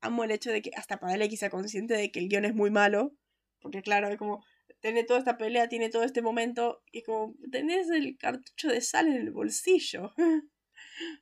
Amo 0.07 0.25
el 0.25 0.31
hecho 0.31 0.51
de 0.51 0.63
que 0.63 0.71
hasta 0.77 0.99
Padalecki 0.99 1.37
sea 1.37 1.51
consciente 1.51 1.95
de 1.95 2.11
que 2.11 2.21
el 2.21 2.29
guion 2.29 2.45
es 2.45 2.55
muy 2.55 2.71
malo. 2.71 3.13
Porque 3.61 3.83
claro, 3.83 4.09
es 4.09 4.17
como, 4.17 4.45
tiene 4.81 5.05
toda 5.05 5.19
esta 5.19 5.37
pelea, 5.37 5.69
tiene 5.69 5.89
todo 5.89 6.05
este 6.05 6.23
momento. 6.23 6.83
Y 6.93 6.99
es 6.99 7.05
como, 7.05 7.35
tenés 7.51 7.91
el 7.91 8.17
cartucho 8.17 8.69
de 8.69 8.81
sal 8.81 9.09
en 9.09 9.17
el 9.17 9.31
bolsillo. 9.31 10.13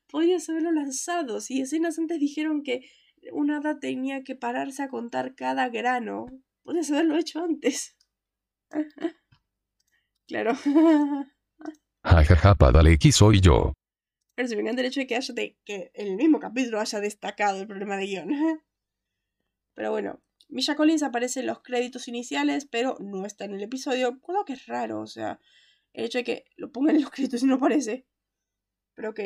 Podrías 0.08 0.48
haberlo 0.48 0.72
lanzado. 0.72 1.40
Si 1.40 1.60
escenas 1.60 1.98
antes 1.98 2.18
dijeron 2.20 2.62
que 2.62 2.82
una 3.32 3.58
hada 3.58 3.78
tenía 3.78 4.22
que 4.22 4.34
pararse 4.34 4.82
a 4.82 4.88
contar 4.88 5.34
cada 5.34 5.68
grano. 5.68 6.26
Podrías 6.62 6.90
haberlo 6.90 7.16
hecho 7.16 7.42
antes. 7.42 7.96
claro. 10.28 10.54
Jajaja, 12.04 12.54
Padalecki 12.54 13.12
soy 13.12 13.40
yo. 13.40 13.72
Pero 14.34 14.48
se 14.48 14.56
venía 14.56 14.72
el 14.72 14.78
hecho 14.80 15.00
de 15.00 15.06
que, 15.06 15.16
haya 15.16 15.32
de, 15.32 15.56
que 15.64 15.90
el 15.94 16.16
mismo 16.16 16.40
capítulo 16.40 16.80
haya 16.80 17.00
destacado 17.00 17.60
el 17.60 17.66
problema 17.66 17.96
de 17.96 18.06
guion. 18.06 18.60
Pero 19.74 19.90
bueno, 19.90 20.22
Misha 20.48 20.76
Collins 20.76 21.02
aparece 21.02 21.40
en 21.40 21.46
los 21.46 21.62
créditos 21.62 22.08
iniciales, 22.08 22.66
pero 22.66 22.96
no 23.00 23.26
está 23.26 23.44
en 23.44 23.54
el 23.54 23.62
episodio. 23.62 24.20
Cuidado 24.20 24.44
que 24.44 24.52
es 24.54 24.66
raro, 24.66 25.00
o 25.00 25.06
sea, 25.06 25.40
el 25.92 26.04
hecho 26.04 26.18
de 26.18 26.24
que 26.24 26.44
lo 26.56 26.70
pongan 26.72 26.96
en 26.96 27.02
los 27.02 27.10
créditos 27.12 27.42
y 27.42 27.46
no 27.46 27.56
aparece. 27.56 28.06
Pero 28.94 29.10
ok. 29.10 29.20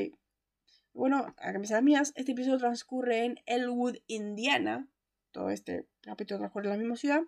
Bueno, 0.94 1.34
a 1.38 1.52
las 1.52 1.82
mías, 1.82 2.12
este 2.16 2.32
episodio 2.32 2.58
transcurre 2.58 3.24
en 3.24 3.40
Elwood, 3.46 3.98
Indiana. 4.06 4.88
Todo 5.30 5.50
este 5.50 5.86
capítulo 6.00 6.38
transcurre 6.38 6.66
en 6.66 6.72
la 6.72 6.78
misma 6.78 6.96
ciudad. 6.96 7.22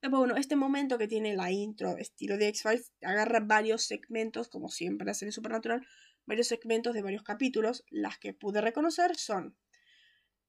Después, 0.00 0.20
bueno, 0.20 0.36
este 0.36 0.54
momento 0.54 0.98
que 0.98 1.08
tiene 1.08 1.34
la 1.34 1.50
intro 1.50 1.96
estilo 1.96 2.36
de 2.36 2.48
X-Files 2.48 2.92
agarra 3.02 3.40
varios 3.40 3.84
segmentos, 3.84 4.48
como 4.48 4.68
siempre 4.68 5.10
hace 5.10 5.24
en 5.24 5.32
Supernatural, 5.32 5.86
varios 6.26 6.46
segmentos 6.46 6.94
de 6.94 7.02
varios 7.02 7.22
capítulos. 7.22 7.84
Las 7.88 8.18
que 8.18 8.34
pude 8.34 8.60
reconocer 8.60 9.16
son 9.16 9.56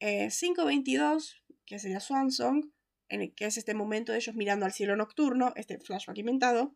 5.22, 0.02 1.36
eh, 1.36 1.45
que 1.66 1.80
sería 1.80 2.00
Swan 2.00 2.32
Song, 2.32 2.72
en 3.10 3.22
el 3.22 3.34
que 3.34 3.46
es 3.46 3.58
este 3.58 3.74
momento 3.74 4.12
de 4.12 4.20
ellos 4.20 4.36
mirando 4.36 4.66
al 4.66 4.74
cielo 4.74 4.96
nocturno, 4.96 5.54
este 5.56 5.80
flashback 5.80 6.18
inventado. 6.18 6.76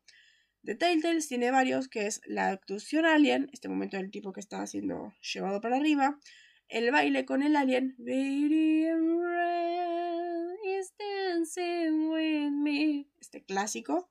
The 0.63 0.75
Telltales 0.75 1.27
tiene 1.27 1.51
varios, 1.51 1.87
que 1.87 2.05
es 2.05 2.21
la 2.25 2.49
abducción 2.49 3.05
alien, 3.05 3.49
este 3.53 3.69
momento 3.69 3.97
del 3.97 4.11
tipo 4.11 4.33
que 4.33 4.41
está 4.41 4.65
siendo 4.67 5.13
llevado 5.33 5.61
para 5.61 5.77
arriba. 5.77 6.19
El 6.67 6.91
baile 6.91 7.25
con 7.25 7.41
el 7.41 7.55
alien. 7.55 7.95
Este 13.19 13.43
clásico. 13.43 14.09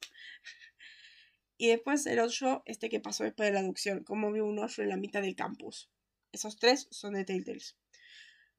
Y 1.57 1.69
después 1.69 2.07
el 2.07 2.21
otro, 2.21 2.63
este 2.67 2.89
que 2.89 3.01
pasó 3.01 3.25
después 3.25 3.49
de 3.49 3.53
la 3.53 3.61
aducción, 3.61 4.05
como 4.05 4.33
vio 4.33 4.47
un 4.47 4.59
oso 4.59 4.83
en 4.83 4.89
la 4.89 4.97
mitad 4.97 5.23
del 5.23 5.37
campus. 5.37 5.91
Esos 6.33 6.57
tres 6.57 6.89
son 6.91 7.15
de 7.15 7.25
Telltales. 7.25 7.77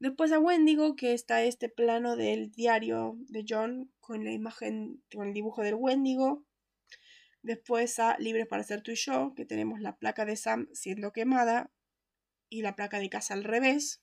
Después 0.00 0.32
a 0.32 0.38
Wendigo, 0.38 0.96
que 0.96 1.12
está 1.12 1.42
este 1.42 1.68
plano 1.68 2.16
del 2.16 2.50
diario 2.52 3.18
de 3.28 3.44
John 3.46 3.92
con 4.00 4.24
la 4.24 4.32
imagen, 4.32 5.04
con 5.14 5.28
el 5.28 5.34
dibujo 5.34 5.62
del 5.62 5.74
Wendigo. 5.74 6.42
Después 7.42 7.98
a 7.98 8.16
Libres 8.18 8.46
para 8.46 8.62
ser 8.64 8.82
tú 8.82 8.92
y 8.92 8.94
yo, 8.94 9.34
que 9.36 9.44
tenemos 9.44 9.78
la 9.80 9.98
placa 9.98 10.24
de 10.24 10.36
Sam 10.36 10.68
siendo 10.72 11.12
quemada 11.12 11.70
y 12.48 12.62
la 12.62 12.76
placa 12.76 12.98
de 12.98 13.10
casa 13.10 13.34
al 13.34 13.44
revés. 13.44 14.02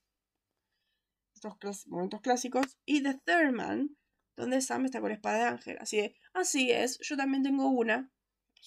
Estos 1.34 1.88
momentos 1.88 2.22
clásicos. 2.22 2.78
Y 2.86 3.02
The 3.02 3.16
Third 3.26 3.54
Man, 3.54 3.98
donde 4.36 4.62
Sam 4.62 4.86
está 4.86 5.02
con 5.02 5.12
espada 5.12 5.38
de 5.40 5.46
ángel. 5.46 5.78
Así 5.80 5.98
de, 5.98 6.16
así 6.34 6.72
es, 6.72 7.00
yo 7.02 7.18
también 7.18 7.42
tengo 7.42 7.70
una, 7.70 8.12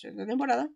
la 0.03 0.27
temporada. 0.27 0.69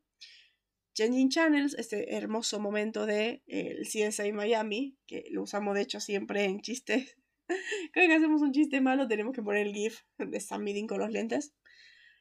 Changing 0.94 1.28
Channels, 1.28 1.74
este 1.74 2.14
hermoso 2.14 2.60
momento 2.60 3.04
de 3.04 3.42
eh, 3.48 3.76
el 3.78 3.86
CSI 3.86 4.32
Miami, 4.32 4.96
que 5.06 5.24
lo 5.30 5.42
usamos 5.42 5.74
de 5.74 5.82
hecho 5.82 5.98
siempre 5.98 6.44
en 6.44 6.60
chistes. 6.60 7.16
Cada 7.92 8.06
que 8.06 8.14
hacemos 8.14 8.42
un 8.42 8.52
chiste 8.52 8.80
malo 8.80 9.08
tenemos 9.08 9.34
que 9.34 9.42
poner 9.42 9.66
el 9.66 9.74
GIF 9.74 10.00
de 10.18 10.40
Sam 10.40 10.62
Meeting 10.62 10.86
con 10.86 11.00
los 11.00 11.10
lentes. 11.10 11.52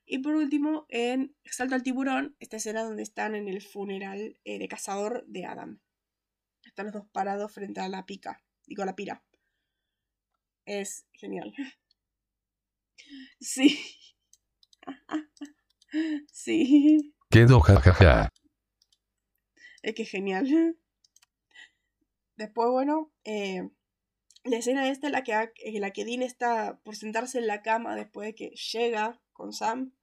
Y 0.06 0.20
por 0.20 0.36
último, 0.36 0.86
en 0.90 1.36
Salto 1.46 1.76
al 1.76 1.84
tiburón, 1.84 2.36
esta 2.40 2.58
escena 2.58 2.84
donde 2.84 3.04
están 3.04 3.36
en 3.36 3.48
el 3.48 3.62
funeral 3.62 4.40
eh, 4.44 4.58
de 4.58 4.68
cazador 4.68 5.24
de 5.28 5.46
Adam. 5.46 5.80
Están 6.66 6.88
los 6.88 6.94
dos 6.94 7.08
parados 7.12 7.54
frente 7.54 7.80
a 7.80 7.90
la 7.90 8.06
pica, 8.06 8.44
digo 8.66 8.84
a 8.84 8.88
la 8.88 8.96
pira. 8.96 9.24
Es 10.66 11.06
genial. 11.14 11.54
Sí. 13.40 13.80
Sí. 16.32 17.14
Quedó 17.30 17.60
jajaja. 17.60 18.33
Es 19.84 19.94
que 19.94 20.06
genial. 20.06 20.78
Después, 22.38 22.70
bueno, 22.72 23.12
eh, 23.26 23.70
la 24.46 24.58
escena 24.58 24.90
esta 24.90 25.08
en 25.08 25.14
la 25.14 25.24
que, 25.24 25.52
en 25.58 25.82
la 25.82 25.92
que 25.92 26.06
Dean 26.06 26.22
está 26.22 26.80
por 26.84 26.96
sentarse 26.96 27.38
en 27.38 27.48
la 27.48 27.62
cama 27.62 27.96
después 27.96 28.28
de 28.28 28.34
que 28.34 28.50
llega 28.72 29.22
con 29.34 29.52
Sam, 29.54 29.94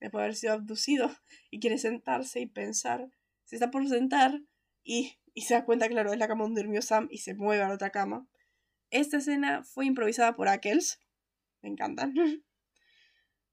después 0.00 0.20
de 0.20 0.24
haber 0.24 0.36
sido 0.36 0.52
abducido, 0.54 1.10
y 1.50 1.60
quiere 1.60 1.78
sentarse 1.78 2.40
y 2.40 2.46
pensar, 2.46 3.10
se 3.44 3.56
está 3.56 3.70
por 3.70 3.86
sentar 3.88 4.40
y, 4.82 5.18
y 5.34 5.42
se 5.42 5.54
da 5.54 5.66
cuenta, 5.66 5.88
claro, 5.88 6.12
es 6.12 6.18
la 6.18 6.28
cama 6.28 6.44
donde 6.44 6.62
durmió 6.62 6.80
Sam 6.80 7.06
y 7.10 7.18
se 7.18 7.34
mueve 7.34 7.62
a 7.62 7.68
la 7.68 7.74
otra 7.74 7.90
cama. 7.90 8.26
Esta 8.90 9.18
escena 9.18 9.64
fue 9.64 9.84
improvisada 9.84 10.34
por 10.34 10.48
Ackles, 10.48 10.98
me 11.60 11.68
encantan. 11.68 12.14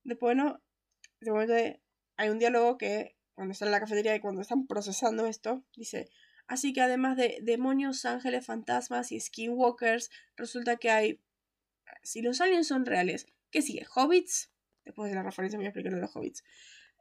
Después, 0.03 0.35
bueno, 0.35 0.61
de 1.19 1.31
momento 1.31 1.53
hay 2.15 2.29
un 2.29 2.39
diálogo 2.39 2.77
que 2.77 3.17
cuando 3.35 3.53
están 3.53 3.67
en 3.67 3.73
la 3.73 3.79
cafetería 3.79 4.15
y 4.15 4.19
cuando 4.19 4.41
están 4.41 4.67
procesando 4.67 5.25
esto, 5.25 5.63
dice, 5.75 6.09
así 6.47 6.73
que 6.73 6.81
además 6.81 7.17
de 7.17 7.39
demonios, 7.41 8.05
ángeles, 8.05 8.45
fantasmas 8.45 9.11
y 9.11 9.19
skinwalkers, 9.19 10.09
resulta 10.35 10.77
que 10.77 10.89
hay, 10.89 11.21
si 12.03 12.21
los 12.21 12.41
aliens 12.41 12.67
son 12.67 12.85
reales, 12.85 13.27
¿qué 13.51 13.61
sigue? 13.61 13.85
¿Hobbits? 13.95 14.51
Después 14.85 15.09
de 15.09 15.15
la 15.15 15.23
referencia 15.23 15.57
voy 15.57 15.65
a 15.65 15.69
explicar 15.69 15.93
de 15.93 16.01
los 16.01 16.15
hobbits. 16.15 16.43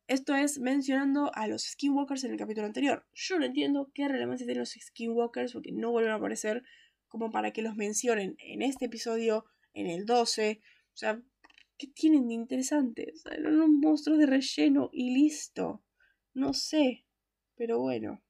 Esto 0.09 0.35
es 0.35 0.59
mencionando 0.59 1.31
a 1.35 1.47
los 1.47 1.63
skinwalkers 1.63 2.25
en 2.25 2.33
el 2.33 2.39
capítulo 2.39 2.67
anterior. 2.67 3.07
Yo 3.15 3.39
no 3.39 3.45
entiendo 3.45 3.91
qué 3.95 4.09
relevancia 4.09 4.47
tienen 4.47 4.61
los 4.61 4.71
skinwalkers 4.79 5.53
porque 5.53 5.73
no 5.73 5.91
vuelven 5.91 6.13
a 6.13 6.17
aparecer 6.17 6.65
como 7.09 7.31
para 7.31 7.53
que 7.53 7.63
los 7.63 7.77
mencionen 7.77 8.37
en 8.39 8.63
este 8.63 8.87
episodio, 8.87 9.45
en 9.75 9.87
el 9.87 10.07
12. 10.07 10.61
O 10.63 10.97
sea, 10.97 11.23
¿qué 11.79 11.87
tienen 11.87 12.29
de 12.29 12.35
interesante? 12.35 13.13
O 13.15 13.19
sea, 13.19 13.33
eran 13.33 13.55
unos 13.55 13.69
monstruos 13.69 14.19
de 14.19 14.27
relleno 14.27 14.91
y 14.93 15.15
listo. 15.15 15.83
No 16.35 16.55
sé, 16.55 17.05
pero 17.57 17.79
bueno. 17.79 18.23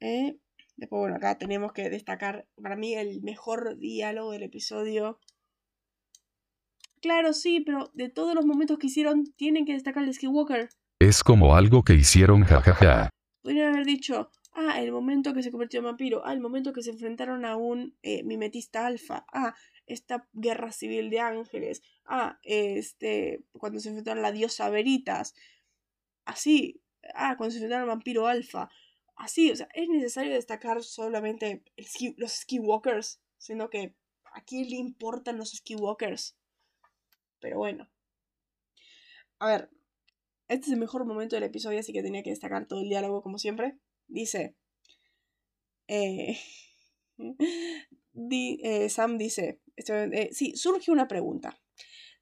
¿Eh? 0.00 0.38
Después, 0.76 1.00
bueno, 1.00 1.16
acá 1.16 1.38
tenemos 1.38 1.72
que 1.72 1.88
destacar 1.88 2.46
para 2.60 2.76
mí 2.76 2.94
el 2.94 3.22
mejor 3.22 3.78
diálogo 3.78 4.32
del 4.32 4.42
episodio. 4.42 5.18
Claro, 7.00 7.32
sí, 7.32 7.60
pero 7.60 7.90
de 7.94 8.08
todos 8.08 8.34
los 8.34 8.44
momentos 8.44 8.78
que 8.78 8.88
hicieron, 8.88 9.24
tienen 9.36 9.64
que 9.64 9.72
destacar 9.72 10.02
el 10.02 10.12
Skywalker. 10.12 10.68
Es 10.98 11.22
como 11.22 11.54
algo 11.54 11.82
que 11.82 11.94
hicieron, 11.94 12.42
jajaja. 12.44 13.10
Podrían 13.42 13.74
haber 13.74 13.86
dicho, 13.86 14.30
ah, 14.52 14.80
el 14.80 14.92
momento 14.92 15.32
que 15.34 15.42
se 15.42 15.50
convirtió 15.50 15.78
en 15.78 15.84
vampiro, 15.84 16.22
ah, 16.24 16.32
el 16.32 16.40
momento 16.40 16.72
que 16.72 16.82
se 16.82 16.90
enfrentaron 16.90 17.44
a 17.44 17.56
un 17.56 17.96
eh, 18.02 18.22
mimetista 18.24 18.86
alfa, 18.86 19.24
ah, 19.32 19.54
esta 19.86 20.28
guerra 20.32 20.72
civil 20.72 21.10
de 21.10 21.20
ángeles, 21.20 21.82
ah, 22.06 22.38
este, 22.42 23.44
cuando 23.52 23.78
se 23.78 23.90
enfrentaron 23.90 24.24
a 24.24 24.28
la 24.28 24.32
diosa 24.32 24.68
Veritas, 24.68 25.34
así, 26.26 26.82
ah, 27.14 27.36
cuando 27.36 27.52
se 27.52 27.58
enfrentaron 27.58 27.88
al 27.88 27.96
vampiro 27.96 28.26
alfa, 28.26 28.68
así, 29.16 29.50
o 29.50 29.56
sea, 29.56 29.68
es 29.74 29.88
necesario 29.88 30.34
destacar 30.34 30.82
solamente 30.82 31.64
los 32.16 32.32
skiwalkers, 32.32 33.20
sino 33.38 33.70
que 33.70 33.96
a 34.34 34.42
quién 34.42 34.68
le 34.68 34.76
importan 34.76 35.38
los 35.38 35.52
skiwalkers. 35.52 36.36
Pero 37.40 37.58
bueno. 37.58 37.90
A 39.38 39.46
ver, 39.48 39.70
este 40.48 40.66
es 40.66 40.72
el 40.72 40.78
mejor 40.78 41.04
momento 41.04 41.36
del 41.36 41.44
episodio, 41.44 41.80
así 41.80 41.92
que 41.92 42.02
tenía 42.02 42.22
que 42.22 42.30
destacar 42.30 42.66
todo 42.66 42.82
el 42.82 42.88
diálogo 42.88 43.22
como 43.22 43.38
siempre. 43.38 43.78
Dice, 44.06 44.56
eh, 45.88 46.38
eh, 48.14 48.88
Sam 48.88 49.18
dice, 49.18 49.60
eh, 49.76 50.28
sí, 50.32 50.56
surge 50.56 50.90
una 50.90 51.08
pregunta. 51.08 51.58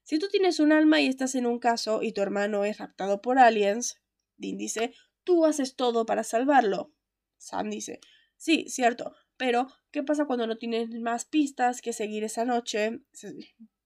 Si 0.05 0.19
tú 0.19 0.27
tienes 0.29 0.59
un 0.59 0.71
alma 0.71 1.01
y 1.01 1.07
estás 1.07 1.33
en 1.33 1.47
un 1.47 1.57
caso 1.57 2.03
y 2.03 2.13
tu 2.13 2.21
hermano 2.21 2.63
es 2.63 2.77
raptado 2.77 3.23
por 3.23 3.39
aliens, 3.39 3.95
Dean 4.37 4.55
dice, 4.55 4.93
tú 5.23 5.45
haces 5.45 5.75
todo 5.75 6.05
para 6.05 6.23
salvarlo. 6.23 6.93
Sam 7.37 7.71
dice, 7.71 7.99
sí, 8.37 8.65
cierto, 8.67 9.15
pero 9.35 9.67
¿qué 9.89 10.03
pasa 10.03 10.25
cuando 10.25 10.45
no 10.45 10.59
tienes 10.59 10.91
más 10.91 11.25
pistas 11.25 11.81
que 11.81 11.91
seguir 11.91 12.23
esa 12.23 12.45
noche? 12.45 12.99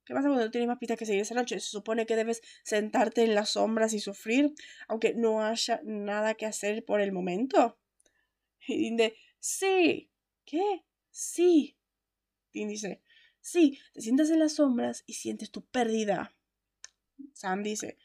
¿Qué 0.04 0.14
pasa 0.14 0.28
cuando 0.28 0.44
no 0.44 0.52
tienes 0.52 0.68
más 0.68 0.78
pistas 0.78 1.00
que 1.00 1.06
seguir 1.06 1.22
esa 1.22 1.36
noche? 1.36 1.58
Se 1.62 1.70
supone 1.70 2.06
que 2.06 2.18
debes 2.18 2.42
sentarte 2.64 3.24
en 3.24 3.34
las 3.34 3.52
sombras 3.52 3.94
y 3.94 4.02
sufrir, 4.02 4.54
aunque 4.90 5.14
no 5.14 5.42
haya 5.42 5.80
nada 5.86 6.34
que 6.34 6.46
hacer 6.46 6.84
por 6.84 7.00
el 7.00 7.14
momento. 7.14 7.80
Y 8.68 8.82
Dean 8.82 8.98
dice, 8.98 9.16
sí, 9.40 10.12
¿qué? 10.44 10.84
Sí. 11.12 11.78
Dean 12.54 12.68
dice, 12.68 13.02
Sí, 13.50 13.80
te 13.94 14.02
sientas 14.02 14.30
en 14.30 14.38
las 14.38 14.54
sombras 14.54 15.04
y 15.08 15.14
sientes 15.14 15.50
tu 15.50 15.66
pérdida. 15.66 16.36
Sam 17.34 17.64
dice, 17.64 17.98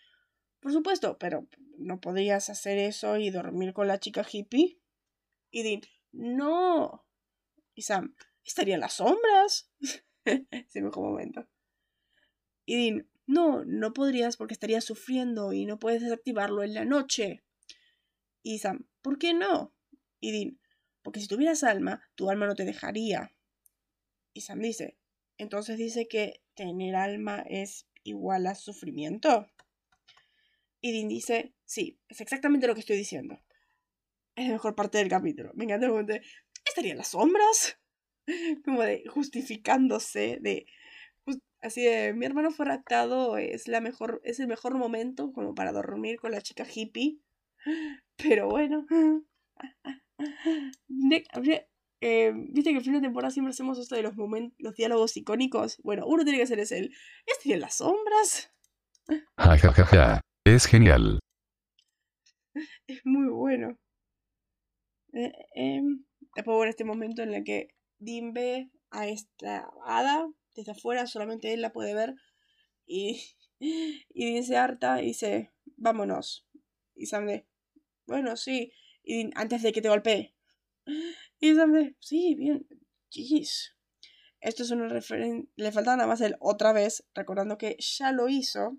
por 0.59 0.73
supuesto, 0.73 1.19
pero 1.19 1.47
¿no 1.77 2.01
podrías 2.01 2.49
hacer 2.49 2.79
eso 2.79 3.19
y 3.19 3.29
dormir 3.29 3.75
con 3.75 3.87
la 3.87 4.01
chica 4.01 4.27
hippie? 4.27 4.81
Y 5.51 5.83
no. 6.13 7.05
Y 7.75 7.83
Sam, 7.83 8.15
estaría 8.43 8.77
en 8.77 8.81
las 8.81 8.95
sombras. 8.95 9.71
Ese 10.25 10.81
mejor 10.81 11.11
momento. 11.11 11.47
Y 12.65 12.77
Dean, 12.77 13.11
no, 13.27 13.67
no 13.67 13.93
podrías 13.93 14.39
porque 14.39 14.55
estarías 14.55 14.85
sufriendo 14.85 15.53
y 15.53 15.67
no 15.67 15.79
puedes 15.79 16.01
desactivarlo 16.01 16.63
en 16.63 16.73
la 16.73 16.87
noche. 16.87 17.45
Y 18.43 18.61
Sam, 18.61 18.89
¿por 19.03 19.19
qué 19.19 19.35
no? 19.35 19.75
Y 20.21 20.59
porque 21.03 21.21
si 21.21 21.29
tuvieras 21.29 21.65
alma, 21.65 22.03
tu 22.15 22.31
alma 22.31 22.47
no 22.47 22.55
te 22.55 22.65
dejaría. 22.65 23.31
Y 24.33 24.41
Sam 24.41 24.61
dice, 24.61 24.97
entonces 25.39 25.79
dice 25.79 26.09
que 26.09 26.43
tener 26.55 26.97
alma 26.97 27.45
es 27.49 27.87
igual 28.03 28.47
a 28.47 28.55
sufrimiento. 28.55 29.47
Y 30.81 30.93
Dean 30.93 31.09
dice, 31.09 31.55
sí, 31.65 31.99
es 32.09 32.21
exactamente 32.21 32.67
lo 32.67 32.75
que 32.75 32.81
estoy 32.81 32.97
diciendo. 32.97 33.41
Es 34.37 34.47
la 34.47 34.53
mejor 34.53 34.75
parte 34.75 34.99
del 34.99 35.09
capítulo. 35.09 35.53
Me 35.55 35.65
encanta 35.65 35.87
el 35.87 36.23
¿estarían 36.65 36.99
las 36.99 37.09
sombras? 37.09 37.79
Como 38.65 38.83
de 38.83 39.05
justificándose, 39.09 40.39
de 40.41 40.67
así 41.65 41.83
de 41.83 42.13
mi 42.13 42.27
hermano 42.27 42.51
fue 42.51 42.67
raptado, 42.67 43.39
es 43.39 43.69
la 43.69 43.81
mejor, 43.81 44.21
es 44.25 44.39
el 44.39 44.49
mejor 44.49 44.77
momento 44.77 45.33
como 45.33 45.55
para 45.55 45.73
dormir 45.73 46.21
con 46.21 46.33
la 46.33 46.43
chica 46.43 46.67
hippie. 46.73 47.19
Pero 48.17 48.49
bueno. 48.49 48.87
Eh, 52.07 52.33
viste 52.35 52.71
que 52.71 52.77
al 52.77 52.83
final 52.83 53.01
de 53.01 53.07
temporada 53.07 53.31
siempre 53.31 53.53
hacemos 53.53 53.79
esto 53.79 53.95
de 53.95 54.03
los 54.03 54.15
momentos, 54.15 54.55
los 54.59 54.75
diálogos 54.75 55.17
icónicos. 55.17 55.79
Bueno, 55.83 56.05
uno 56.07 56.23
tiene 56.23 56.39
que 56.39 56.47
ser 56.47 56.61
ese 56.61 56.77
el. 56.77 56.95
¿Este 57.25 57.55
en 57.55 57.61
las 57.61 57.77
sombras? 57.77 58.53
Ja, 59.39 59.57
ja, 59.57 59.73
ja, 59.73 59.85
ja. 59.87 60.21
Es 60.45 60.67
genial. 60.67 61.19
Es 62.87 63.01
muy 63.05 63.29
bueno. 63.31 63.79
Eh, 65.15 65.33
eh, 65.57 65.81
después, 66.37 66.55
bueno, 66.55 66.69
este 66.69 66.85
momento 66.85 67.23
en 67.23 67.33
el 67.33 67.43
que 67.43 67.69
Dean 67.99 68.35
ve 68.35 68.71
a 68.91 69.09
esta 69.09 69.71
hada 69.87 70.31
desde 70.55 70.73
afuera, 70.73 71.07
solamente 71.07 71.55
él 71.55 71.63
la 71.63 71.73
puede 71.73 71.95
ver. 71.95 72.17
Y, 72.85 73.23
y 73.59 74.35
dice 74.35 74.59
harta 74.59 75.01
y 75.01 75.07
dice, 75.07 75.53
vámonos. 75.79 76.47
Y 76.95 77.07
Sam 77.07 77.25
de, 77.25 77.47
bueno, 78.07 78.37
sí. 78.37 78.75
Y 79.03 79.31
antes 79.37 79.63
de 79.63 79.73
que 79.73 79.81
te 79.81 79.89
golpee. 79.89 80.34
Y 81.41 81.55
Sam 81.55 81.95
sí, 82.01 82.35
bien, 82.35 82.67
jeez. 83.11 83.75
Esto 84.41 84.63
es 84.63 84.71
una 84.71 84.89
referencia. 84.89 85.49
Le 85.57 85.73
falta 85.73 85.97
nada 85.97 86.07
más 86.07 86.21
el 86.21 86.37
otra 86.41 86.73
vez, 86.73 87.05
recordando 87.15 87.57
que 87.57 87.77
ya 87.79 88.13
lo 88.13 88.29
hizo 88.29 88.79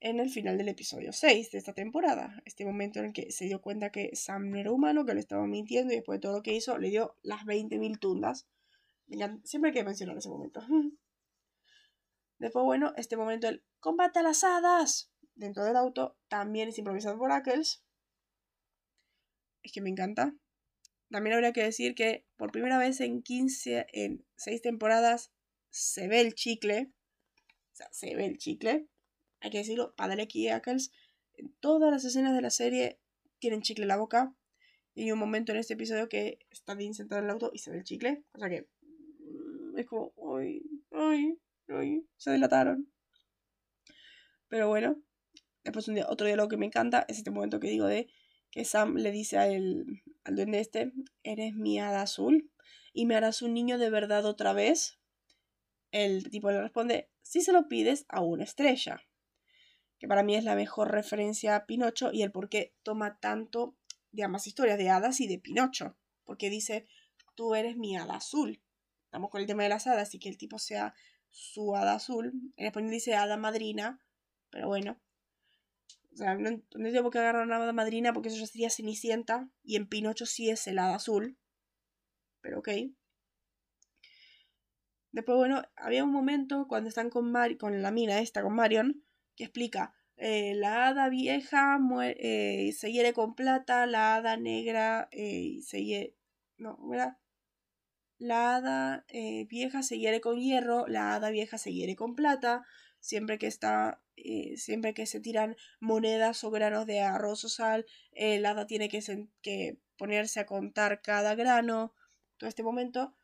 en 0.00 0.18
el 0.18 0.30
final 0.30 0.56
del 0.56 0.68
episodio 0.68 1.12
6 1.12 1.50
de 1.50 1.58
esta 1.58 1.74
temporada. 1.74 2.42
Este 2.44 2.64
momento 2.64 3.00
en 3.00 3.06
el 3.06 3.12
que 3.12 3.30
se 3.30 3.44
dio 3.44 3.60
cuenta 3.60 3.90
que 3.90 4.10
Sam 4.14 4.50
no 4.50 4.58
era 4.58 4.72
humano, 4.72 5.04
que 5.04 5.14
le 5.14 5.20
estaba 5.20 5.46
mintiendo 5.46 5.92
y 5.92 5.96
después 5.96 6.18
de 6.18 6.22
todo 6.22 6.32
lo 6.34 6.42
que 6.42 6.54
hizo, 6.54 6.78
le 6.78 6.90
dio 6.90 7.16
las 7.22 7.44
20.000 7.44 7.98
tundas. 7.98 8.46
Siempre 9.44 9.70
hay 9.70 9.74
que 9.74 9.84
mencionar 9.84 10.16
ese 10.16 10.28
momento. 10.28 10.62
Después, 12.38 12.64
bueno, 12.64 12.94
este 12.96 13.18
momento 13.18 13.48
el 13.48 13.62
combate 13.80 14.20
a 14.20 14.22
las 14.22 14.44
hadas 14.44 15.12
dentro 15.34 15.62
del 15.62 15.76
auto 15.76 16.16
también 16.28 16.70
es 16.70 16.78
improvisado 16.78 17.18
por 17.18 17.32
Ackles. 17.32 17.84
Es 19.62 19.72
que 19.72 19.82
me 19.82 19.90
encanta. 19.90 20.34
También 21.10 21.34
habría 21.34 21.52
que 21.52 21.62
decir 21.62 21.94
que 21.94 22.24
por 22.36 22.52
primera 22.52 22.78
vez 22.78 23.00
en 23.00 23.22
15, 23.22 23.86
en 23.92 24.24
6 24.36 24.62
temporadas, 24.62 25.32
se 25.70 26.08
ve 26.08 26.20
el 26.20 26.34
chicle. 26.34 26.92
O 27.72 27.76
sea, 27.76 27.88
se 27.92 28.14
ve 28.14 28.26
el 28.26 28.38
chicle. 28.38 28.86
Hay 29.40 29.50
que 29.50 29.58
decirlo, 29.58 29.94
Padalecki 29.96 30.44
y 30.44 30.48
Ackles, 30.48 30.92
en 31.34 31.52
todas 31.60 31.90
las 31.90 32.04
escenas 32.04 32.34
de 32.34 32.42
la 32.42 32.50
serie 32.50 33.00
tienen 33.38 33.62
chicle 33.62 33.84
en 33.84 33.88
la 33.88 33.96
boca. 33.96 34.34
Y 34.94 35.04
hay 35.04 35.12
un 35.12 35.18
momento 35.18 35.52
en 35.52 35.58
este 35.58 35.74
episodio 35.74 36.08
que 36.08 36.38
está 36.50 36.74
Dean 36.74 36.94
sentado 36.94 37.20
en 37.20 37.24
el 37.24 37.30
auto 37.30 37.50
y 37.52 37.58
se 37.58 37.70
ve 37.70 37.78
el 37.78 37.84
chicle. 37.84 38.24
O 38.32 38.38
sea 38.38 38.48
que 38.48 38.68
mm, 38.82 39.78
es 39.78 39.86
como, 39.86 40.12
ay, 40.36 40.62
ay, 40.92 41.38
ay, 41.68 42.06
se 42.16 42.30
delataron. 42.30 42.92
Pero 44.48 44.68
bueno, 44.68 45.00
después 45.64 45.88
un 45.88 45.94
día, 45.94 46.06
otro 46.08 46.26
diálogo 46.26 46.48
que 46.48 46.56
me 46.56 46.66
encanta 46.66 47.04
es 47.08 47.18
este 47.18 47.30
momento 47.30 47.60
que 47.60 47.68
digo 47.68 47.86
de 47.86 48.08
que 48.50 48.64
Sam 48.64 48.96
le 48.96 49.12
dice 49.12 49.38
al 49.38 50.02
duende 50.24 50.60
este, 50.60 50.92
eres 51.22 51.54
mi 51.54 51.78
hada 51.78 52.02
azul 52.02 52.50
y 52.92 53.06
me 53.06 53.16
harás 53.16 53.42
un 53.42 53.54
niño 53.54 53.78
de 53.78 53.90
verdad 53.90 54.26
otra 54.26 54.52
vez. 54.52 54.98
El 55.92 56.30
tipo 56.30 56.50
le 56.50 56.60
responde, 56.60 57.10
si 57.22 57.40
se 57.40 57.52
lo 57.52 57.68
pides 57.68 58.06
a 58.08 58.20
una 58.20 58.44
estrella, 58.44 59.02
que 59.98 60.08
para 60.08 60.22
mí 60.22 60.34
es 60.34 60.44
la 60.44 60.54
mejor 60.54 60.90
referencia 60.90 61.56
a 61.56 61.66
Pinocho 61.66 62.10
y 62.12 62.22
el 62.22 62.32
por 62.32 62.48
qué 62.48 62.74
toma 62.82 63.18
tanto 63.18 63.76
de 64.12 64.24
ambas 64.24 64.46
historias, 64.46 64.78
de 64.78 64.88
hadas 64.88 65.20
y 65.20 65.28
de 65.28 65.38
Pinocho, 65.38 65.96
porque 66.24 66.50
dice, 66.50 66.86
tú 67.34 67.54
eres 67.54 67.76
mi 67.76 67.96
hada 67.96 68.16
azul. 68.16 68.62
estamos 69.04 69.30
con 69.30 69.40
el 69.40 69.46
tema 69.46 69.62
de 69.62 69.68
las 69.68 69.86
hadas 69.86 70.14
y 70.14 70.18
que 70.18 70.28
el 70.28 70.38
tipo 70.38 70.58
sea 70.58 70.94
su 71.28 71.76
hada 71.76 71.94
azul. 71.94 72.32
En 72.56 72.66
español 72.66 72.90
dice 72.90 73.14
hada 73.14 73.36
madrina, 73.36 74.00
pero 74.50 74.68
bueno. 74.68 75.00
O 76.12 76.16
sea, 76.16 76.34
no, 76.34 76.50
no 76.50 76.92
tengo 76.92 77.10
que 77.10 77.18
agarrar 77.18 77.46
una 77.46 77.56
hada 77.56 77.72
madrina 77.72 78.12
porque 78.12 78.28
eso 78.28 78.38
ya 78.38 78.46
sería 78.46 78.70
Cenicienta 78.70 79.48
y 79.62 79.76
en 79.76 79.88
Pinocho 79.88 80.26
sí 80.26 80.50
es 80.50 80.66
el 80.66 80.78
hada 80.78 80.96
azul. 80.96 81.38
Pero 82.40 82.60
ok. 82.60 82.68
Después, 85.12 85.36
bueno, 85.36 85.62
había 85.76 86.04
un 86.04 86.12
momento 86.12 86.66
cuando 86.68 86.88
están 86.88 87.10
con, 87.10 87.32
con 87.58 87.82
la 87.82 87.90
mina 87.90 88.20
esta, 88.20 88.42
con 88.42 88.54
Marion, 88.54 89.04
que 89.36 89.44
explica, 89.44 89.94
eh, 90.16 90.54
la 90.54 90.88
hada 90.88 91.08
vieja 91.08 91.78
eh, 92.02 92.72
se 92.72 92.92
hiere 92.92 93.12
con 93.12 93.34
plata, 93.34 93.86
la 93.86 94.16
hada 94.16 94.36
negra 94.36 95.08
eh, 95.10 95.60
se 95.62 95.84
hiere... 95.84 96.16
No, 96.58 96.78
¿verdad? 96.88 97.16
La 98.18 98.56
hada 98.56 99.06
vieja 99.48 99.82
se 99.82 99.98
hiere 99.98 100.20
con 100.20 100.38
hierro, 100.38 100.86
la 100.86 101.14
hada 101.14 101.30
vieja 101.30 101.56
se 101.56 101.72
hiere 101.72 101.96
con 101.96 102.14
plata, 102.14 102.66
siempre 102.98 103.38
que 103.38 103.46
está, 103.46 104.02
siempre 104.56 104.94
que 104.94 105.06
se 105.06 105.20
tiran 105.20 105.56
monedas 105.80 106.44
o 106.44 106.50
granos 106.50 106.86
de 106.86 107.00
arroz 107.00 107.44
o 107.44 107.48
sal, 107.48 107.86
el 108.12 108.44
hada 108.46 108.66
tiene 108.66 108.88
que, 108.88 109.28
que 109.42 109.78
ponerse 109.96 110.40
a 110.40 110.46
contar 110.46 111.02
cada 111.02 111.34
grano, 111.34 111.94
todo 112.38 112.48
este 112.48 112.62
momento. 112.62 113.14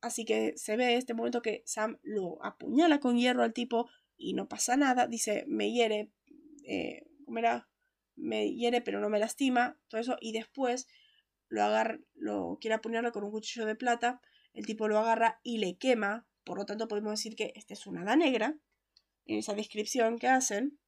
Así 0.00 0.24
que 0.24 0.52
se 0.56 0.76
ve 0.76 0.94
este 0.94 1.14
momento 1.14 1.42
que 1.42 1.62
Sam 1.66 1.98
lo 2.02 2.44
apuñala 2.44 3.00
con 3.00 3.16
hierro 3.16 3.42
al 3.42 3.52
tipo 3.52 3.88
y 4.16 4.34
no 4.34 4.48
pasa 4.48 4.76
nada. 4.76 5.06
Dice, 5.06 5.44
me 5.48 5.72
hiere, 5.72 6.12
eh. 6.64 7.06
Me 8.14 8.50
hiere 8.50 8.80
pero 8.80 9.00
no 9.00 9.10
me 9.10 9.18
lastima, 9.18 9.78
todo 9.88 10.00
eso. 10.00 10.16
Y 10.20 10.32
después 10.32 10.86
lo 11.48 11.62
agarra, 11.64 11.98
lo 12.14 12.58
quiere 12.60 12.74
apuñalar 12.74 13.12
con 13.12 13.24
un 13.24 13.30
cuchillo 13.30 13.66
de 13.66 13.74
plata. 13.74 14.20
El 14.52 14.64
tipo 14.64 14.88
lo 14.88 14.98
agarra 14.98 15.40
y 15.42 15.58
le 15.58 15.76
quema. 15.76 16.26
Por 16.44 16.58
lo 16.58 16.66
tanto, 16.66 16.88
podemos 16.88 17.12
decir 17.12 17.36
que 17.36 17.52
esta 17.56 17.74
es 17.74 17.86
una 17.86 18.02
hada 18.02 18.16
negra. 18.16 18.56
En 19.26 19.38
esa 19.38 19.54
descripción 19.54 20.18
que 20.18 20.28
hacen. 20.28 20.78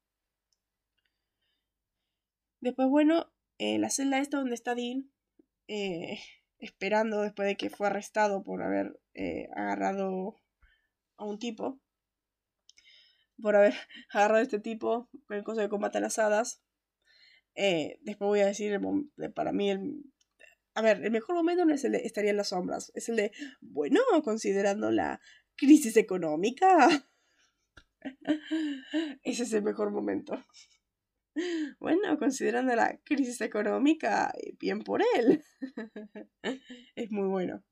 Después, 2.61 2.89
bueno, 2.89 3.33
en 3.59 3.81
la 3.81 3.91
celda 3.91 4.19
esta 4.19 4.39
donde 4.39 4.55
está 4.55 4.75
Dean, 4.75 5.11
eh, 5.69 6.19
esperando 6.59 7.23
después 7.23 7.47
de 7.47 7.57
que 7.57 7.71
fue 7.71 7.87
arrestado 7.87 8.43
por 8.43 8.63
haber 8.63 9.01
eh, 9.15 9.49
agarrado 9.55 10.37
a 11.17 11.25
un 11.25 11.39
tipo, 11.39 11.81
por 13.41 13.57
haber 13.57 13.75
agarrado 14.13 14.41
a 14.41 14.43
este 14.43 14.61
tipo 14.61 15.09
con 15.27 15.37
el 15.37 15.45
coso 15.45 15.61
de 15.61 15.69
combate 15.69 15.99
a 15.99 16.03
las 16.03 16.19
hadas. 16.19 16.63
Eh, 17.55 17.99
después 18.03 18.29
voy 18.29 18.41
a 18.41 18.47
decir, 18.47 18.81
para 19.35 19.53
mí, 19.53 19.71
el, 19.71 20.05
a 20.75 20.83
ver, 20.83 21.05
el 21.05 21.11
mejor 21.11 21.35
momento 21.35 21.65
no 21.65 21.75
es 21.75 21.85
el 21.85 21.93
de 21.93 21.99
estaría 21.99 22.31
en 22.31 22.37
las 22.37 22.51
sombras, 22.51 22.93
es 22.95 23.09
el 23.09 23.17
de, 23.17 23.33
bueno, 23.61 24.01
considerando 24.23 24.93
la 24.93 25.21
crisis 25.57 25.97
económica. 25.97 26.89
Ese 29.23 29.43
es 29.43 29.53
el 29.53 29.63
mejor 29.63 29.91
momento. 29.91 30.45
Bueno, 31.79 32.19
considerando 32.19 32.75
la 32.75 32.99
crisis 33.05 33.41
económica, 33.41 34.33
eh, 34.37 34.57
bien 34.59 34.81
por 34.83 35.03
él. 35.17 35.45
es 36.97 37.11
muy 37.13 37.29
bueno. 37.29 37.63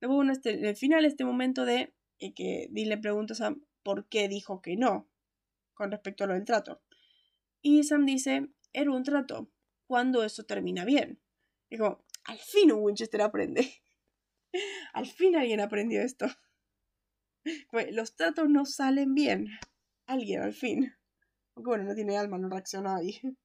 Luego, 0.00 0.16
bueno, 0.16 0.32
este, 0.32 0.68
el 0.68 0.76
final, 0.76 1.04
este 1.04 1.24
momento 1.24 1.64
de 1.64 1.94
eh, 2.18 2.34
que 2.34 2.68
Dean 2.70 2.88
le 2.88 2.98
pregunta 2.98 3.34
a 3.34 3.36
Sam 3.36 3.66
por 3.82 4.08
qué 4.08 4.28
dijo 4.28 4.62
que 4.62 4.76
no 4.76 5.08
con 5.74 5.90
respecto 5.90 6.24
a 6.24 6.26
lo 6.26 6.34
del 6.34 6.44
trato. 6.44 6.82
Y 7.62 7.84
Sam 7.84 8.06
dice, 8.06 8.48
era 8.72 8.90
un 8.90 9.04
trato, 9.04 9.50
cuando 9.86 10.24
eso 10.24 10.44
termina 10.44 10.84
bien. 10.84 11.20
Digo, 11.70 12.04
al 12.24 12.38
fin 12.38 12.72
un 12.72 12.82
Winchester 12.82 13.22
aprende. 13.22 13.70
al 14.92 15.06
fin 15.06 15.36
alguien 15.36 15.60
aprendió 15.60 16.02
esto. 16.02 16.26
los 17.92 18.16
tratos 18.16 18.48
no 18.48 18.64
salen 18.64 19.14
bien. 19.14 19.48
Alguien 20.06 20.42
al 20.42 20.52
fin. 20.52 20.92
Aunque 21.54 21.68
bueno, 21.68 21.84
no 21.84 21.94
tiene 21.94 22.16
alma, 22.16 22.38
no 22.38 22.48
reacciona 22.48 22.96
ahí. 22.96 23.20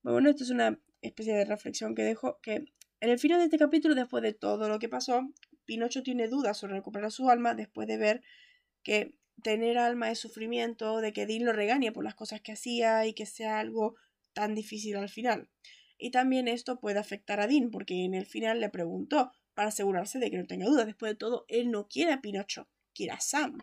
Bueno, 0.00 0.30
esto 0.30 0.44
es 0.44 0.50
una 0.50 0.78
especie 1.02 1.34
de 1.34 1.44
reflexión 1.44 1.94
que 1.94 2.02
dejo 2.02 2.38
que 2.40 2.64
en 3.00 3.10
el 3.10 3.18
final 3.18 3.40
de 3.40 3.46
este 3.46 3.58
capítulo, 3.58 3.94
después 3.94 4.22
de 4.22 4.32
todo 4.32 4.68
lo 4.68 4.78
que 4.78 4.88
pasó, 4.88 5.28
Pinocho 5.64 6.02
tiene 6.02 6.28
dudas 6.28 6.56
sobre 6.56 6.74
recuperar 6.74 7.12
su 7.12 7.28
alma 7.28 7.54
después 7.54 7.86
de 7.88 7.98
ver 7.98 8.22
que 8.82 9.14
tener 9.42 9.76
alma 9.76 10.10
es 10.10 10.18
sufrimiento, 10.18 11.00
de 11.00 11.12
que 11.12 11.26
Dean 11.26 11.44
lo 11.44 11.52
regañe 11.52 11.92
por 11.92 12.04
las 12.04 12.14
cosas 12.14 12.40
que 12.40 12.52
hacía 12.52 13.06
y 13.06 13.12
que 13.12 13.26
sea 13.26 13.58
algo 13.58 13.96
tan 14.32 14.54
difícil 14.54 14.96
al 14.96 15.08
final. 15.08 15.48
Y 15.98 16.10
también 16.10 16.48
esto 16.48 16.80
puede 16.80 16.98
afectar 16.98 17.40
a 17.40 17.46
Dean, 17.46 17.70
porque 17.70 18.04
en 18.04 18.14
el 18.14 18.24
final 18.24 18.60
le 18.60 18.70
preguntó 18.70 19.32
para 19.54 19.68
asegurarse 19.68 20.18
de 20.18 20.30
que 20.30 20.38
no 20.38 20.46
tenga 20.46 20.66
dudas. 20.66 20.86
Después 20.86 21.12
de 21.12 21.16
todo, 21.16 21.44
él 21.48 21.70
no 21.70 21.88
quiere 21.88 22.12
a 22.12 22.20
Pinocho, 22.20 22.68
quiere 22.98 23.12
a 23.12 23.20
Sam. 23.20 23.58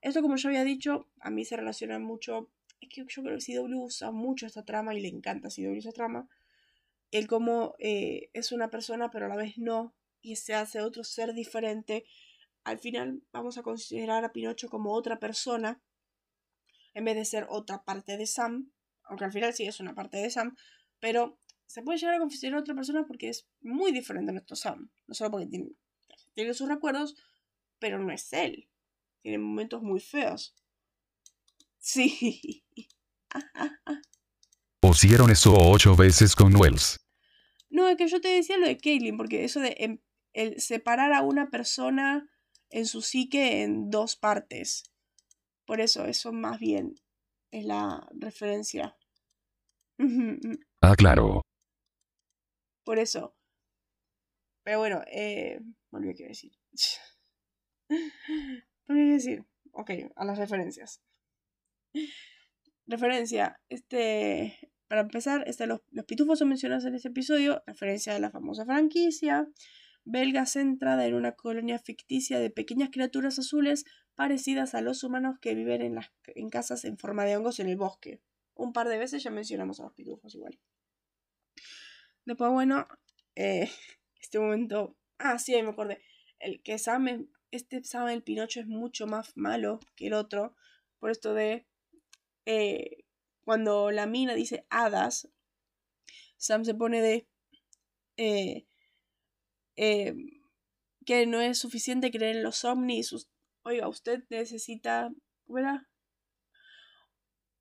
Esto, 0.00 0.22
como 0.22 0.36
yo 0.36 0.48
había 0.48 0.64
dicho, 0.64 1.08
a 1.20 1.30
mí 1.30 1.44
se 1.44 1.56
relaciona 1.56 1.98
mucho. 1.98 2.50
Es 2.80 2.88
que 2.88 3.04
yo 3.06 3.22
creo 3.22 3.38
que 3.38 3.44
CW 3.44 3.84
usa 3.84 4.10
mucho 4.10 4.46
esta 4.46 4.64
trama 4.64 4.94
y 4.94 5.00
le 5.00 5.08
encanta 5.08 5.48
CW 5.48 5.76
esa 5.76 5.92
trama. 5.92 6.28
El 7.10 7.28
cómo 7.28 7.74
eh, 7.78 8.30
es 8.32 8.50
una 8.52 8.70
persona, 8.70 9.10
pero 9.10 9.26
a 9.26 9.28
la 9.28 9.36
vez 9.36 9.58
no, 9.58 9.94
y 10.22 10.36
se 10.36 10.54
hace 10.54 10.80
otro 10.80 11.04
ser 11.04 11.34
diferente. 11.34 12.04
Al 12.64 12.78
final 12.78 13.22
vamos 13.32 13.58
a 13.58 13.62
considerar 13.62 14.24
a 14.24 14.32
Pinocho 14.32 14.68
como 14.68 14.92
otra 14.94 15.18
persona, 15.18 15.82
en 16.94 17.04
vez 17.04 17.16
de 17.16 17.24
ser 17.26 17.46
otra 17.50 17.84
parte 17.84 18.16
de 18.16 18.26
Sam. 18.26 18.72
Aunque 19.04 19.26
al 19.26 19.32
final 19.32 19.52
sí 19.52 19.64
es 19.64 19.78
una 19.78 19.94
parte 19.94 20.16
de 20.16 20.30
Sam, 20.30 20.56
pero 21.00 21.38
se 21.66 21.82
puede 21.82 21.98
llegar 21.98 22.14
a 22.14 22.18
considerar 22.18 22.60
otra 22.60 22.74
persona 22.74 23.06
porque 23.06 23.28
es 23.28 23.46
muy 23.60 23.92
diferente 23.92 24.30
a 24.30 24.32
nuestro 24.32 24.56
Sam. 24.56 24.90
No 25.06 25.14
solo 25.14 25.32
porque 25.32 25.46
tiene, 25.46 25.70
tiene 26.34 26.54
sus 26.54 26.68
recuerdos, 26.68 27.14
pero 27.82 27.98
no 27.98 28.12
es 28.12 28.32
él. 28.32 28.70
Tiene 29.22 29.38
momentos 29.38 29.82
muy 29.82 29.98
feos. 29.98 30.54
Sí. 31.78 32.64
Hicieron 34.82 35.30
eso 35.30 35.52
ocho 35.56 35.96
veces 35.96 36.36
con 36.36 36.54
Wells. 36.54 37.00
No, 37.70 37.88
es 37.88 37.96
que 37.96 38.06
yo 38.06 38.20
te 38.20 38.28
decía 38.28 38.56
lo 38.56 38.66
de 38.66 38.78
Caitlyn, 38.78 39.16
porque 39.16 39.42
eso 39.42 39.58
de 39.58 39.74
em, 39.78 39.98
el 40.32 40.60
separar 40.60 41.12
a 41.12 41.22
una 41.22 41.50
persona 41.50 42.30
en 42.70 42.86
su 42.86 43.02
psique 43.02 43.62
en 43.62 43.90
dos 43.90 44.14
partes. 44.14 44.84
Por 45.66 45.80
eso, 45.80 46.04
eso 46.04 46.32
más 46.32 46.60
bien 46.60 46.94
es 47.50 47.64
la 47.64 48.06
referencia. 48.12 48.96
ah, 50.82 50.94
claro. 50.94 51.42
Por 52.84 53.00
eso. 53.00 53.34
Pero 54.62 54.78
bueno, 54.78 55.02
eh, 55.10 55.58
volví 55.90 56.10
a 56.10 56.28
decir. 56.28 56.52
¿Qué 58.86 58.94
decir? 58.94 59.44
Ok, 59.72 59.90
a 60.16 60.24
las 60.24 60.38
referencias. 60.38 61.02
Referencia, 62.86 63.60
este, 63.68 64.58
para 64.88 65.02
empezar, 65.02 65.44
este, 65.46 65.66
los, 65.66 65.80
los 65.90 66.04
pitufos 66.04 66.38
son 66.38 66.48
mencionados 66.48 66.84
en 66.84 66.94
este 66.94 67.08
episodio, 67.08 67.62
referencia 67.66 68.14
a 68.14 68.18
la 68.18 68.30
famosa 68.30 68.64
franquicia 68.64 69.48
belga 70.04 70.46
centrada 70.46 71.06
en 71.06 71.14
una 71.14 71.32
colonia 71.32 71.78
ficticia 71.78 72.40
de 72.40 72.50
pequeñas 72.50 72.90
criaturas 72.90 73.38
azules 73.38 73.84
parecidas 74.14 74.74
a 74.74 74.80
los 74.80 75.04
humanos 75.04 75.38
que 75.40 75.54
viven 75.54 75.82
en, 75.82 75.94
las, 75.94 76.12
en 76.26 76.50
casas 76.50 76.84
en 76.84 76.98
forma 76.98 77.24
de 77.24 77.36
hongos 77.36 77.60
en 77.60 77.68
el 77.68 77.76
bosque. 77.76 78.20
Un 78.54 78.72
par 78.72 78.88
de 78.88 78.98
veces 78.98 79.22
ya 79.22 79.30
mencionamos 79.30 79.80
a 79.80 79.84
los 79.84 79.94
pitufos 79.94 80.34
igual. 80.34 80.58
Después, 82.24 82.50
bueno, 82.50 82.86
eh, 83.34 83.70
este 84.20 84.38
momento... 84.38 84.96
Ah, 85.18 85.38
sí, 85.38 85.60
me 85.62 85.70
acordé. 85.70 86.02
El 86.38 86.62
que 86.62 86.78
Sam 86.78 87.28
este 87.52 87.84
sabe 87.84 88.14
el 88.14 88.22
Pinocho 88.22 88.60
es 88.60 88.66
mucho 88.66 89.06
más 89.06 89.36
malo 89.36 89.78
que 89.94 90.08
el 90.08 90.14
otro. 90.14 90.56
Por 90.98 91.10
esto 91.10 91.34
de 91.34 91.66
eh, 92.46 93.04
cuando 93.44 93.90
la 93.90 94.06
mina 94.06 94.34
dice 94.34 94.66
hadas, 94.70 95.28
Sam 96.38 96.64
se 96.64 96.74
pone 96.74 97.02
de 97.02 97.28
eh, 98.16 98.66
eh, 99.76 100.14
que 101.04 101.26
no 101.26 101.40
es 101.40 101.58
suficiente 101.58 102.10
creer 102.10 102.36
en 102.36 102.42
los 102.42 102.64
ovnis. 102.64 103.28
Oiga, 103.64 103.86
usted 103.86 104.24
necesita. 104.30 105.12
¿Cómo 105.46 105.58
era? 105.58 105.88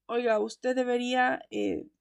Oiga, 0.05 0.39
usted 0.39 0.75
debería. 0.75 1.41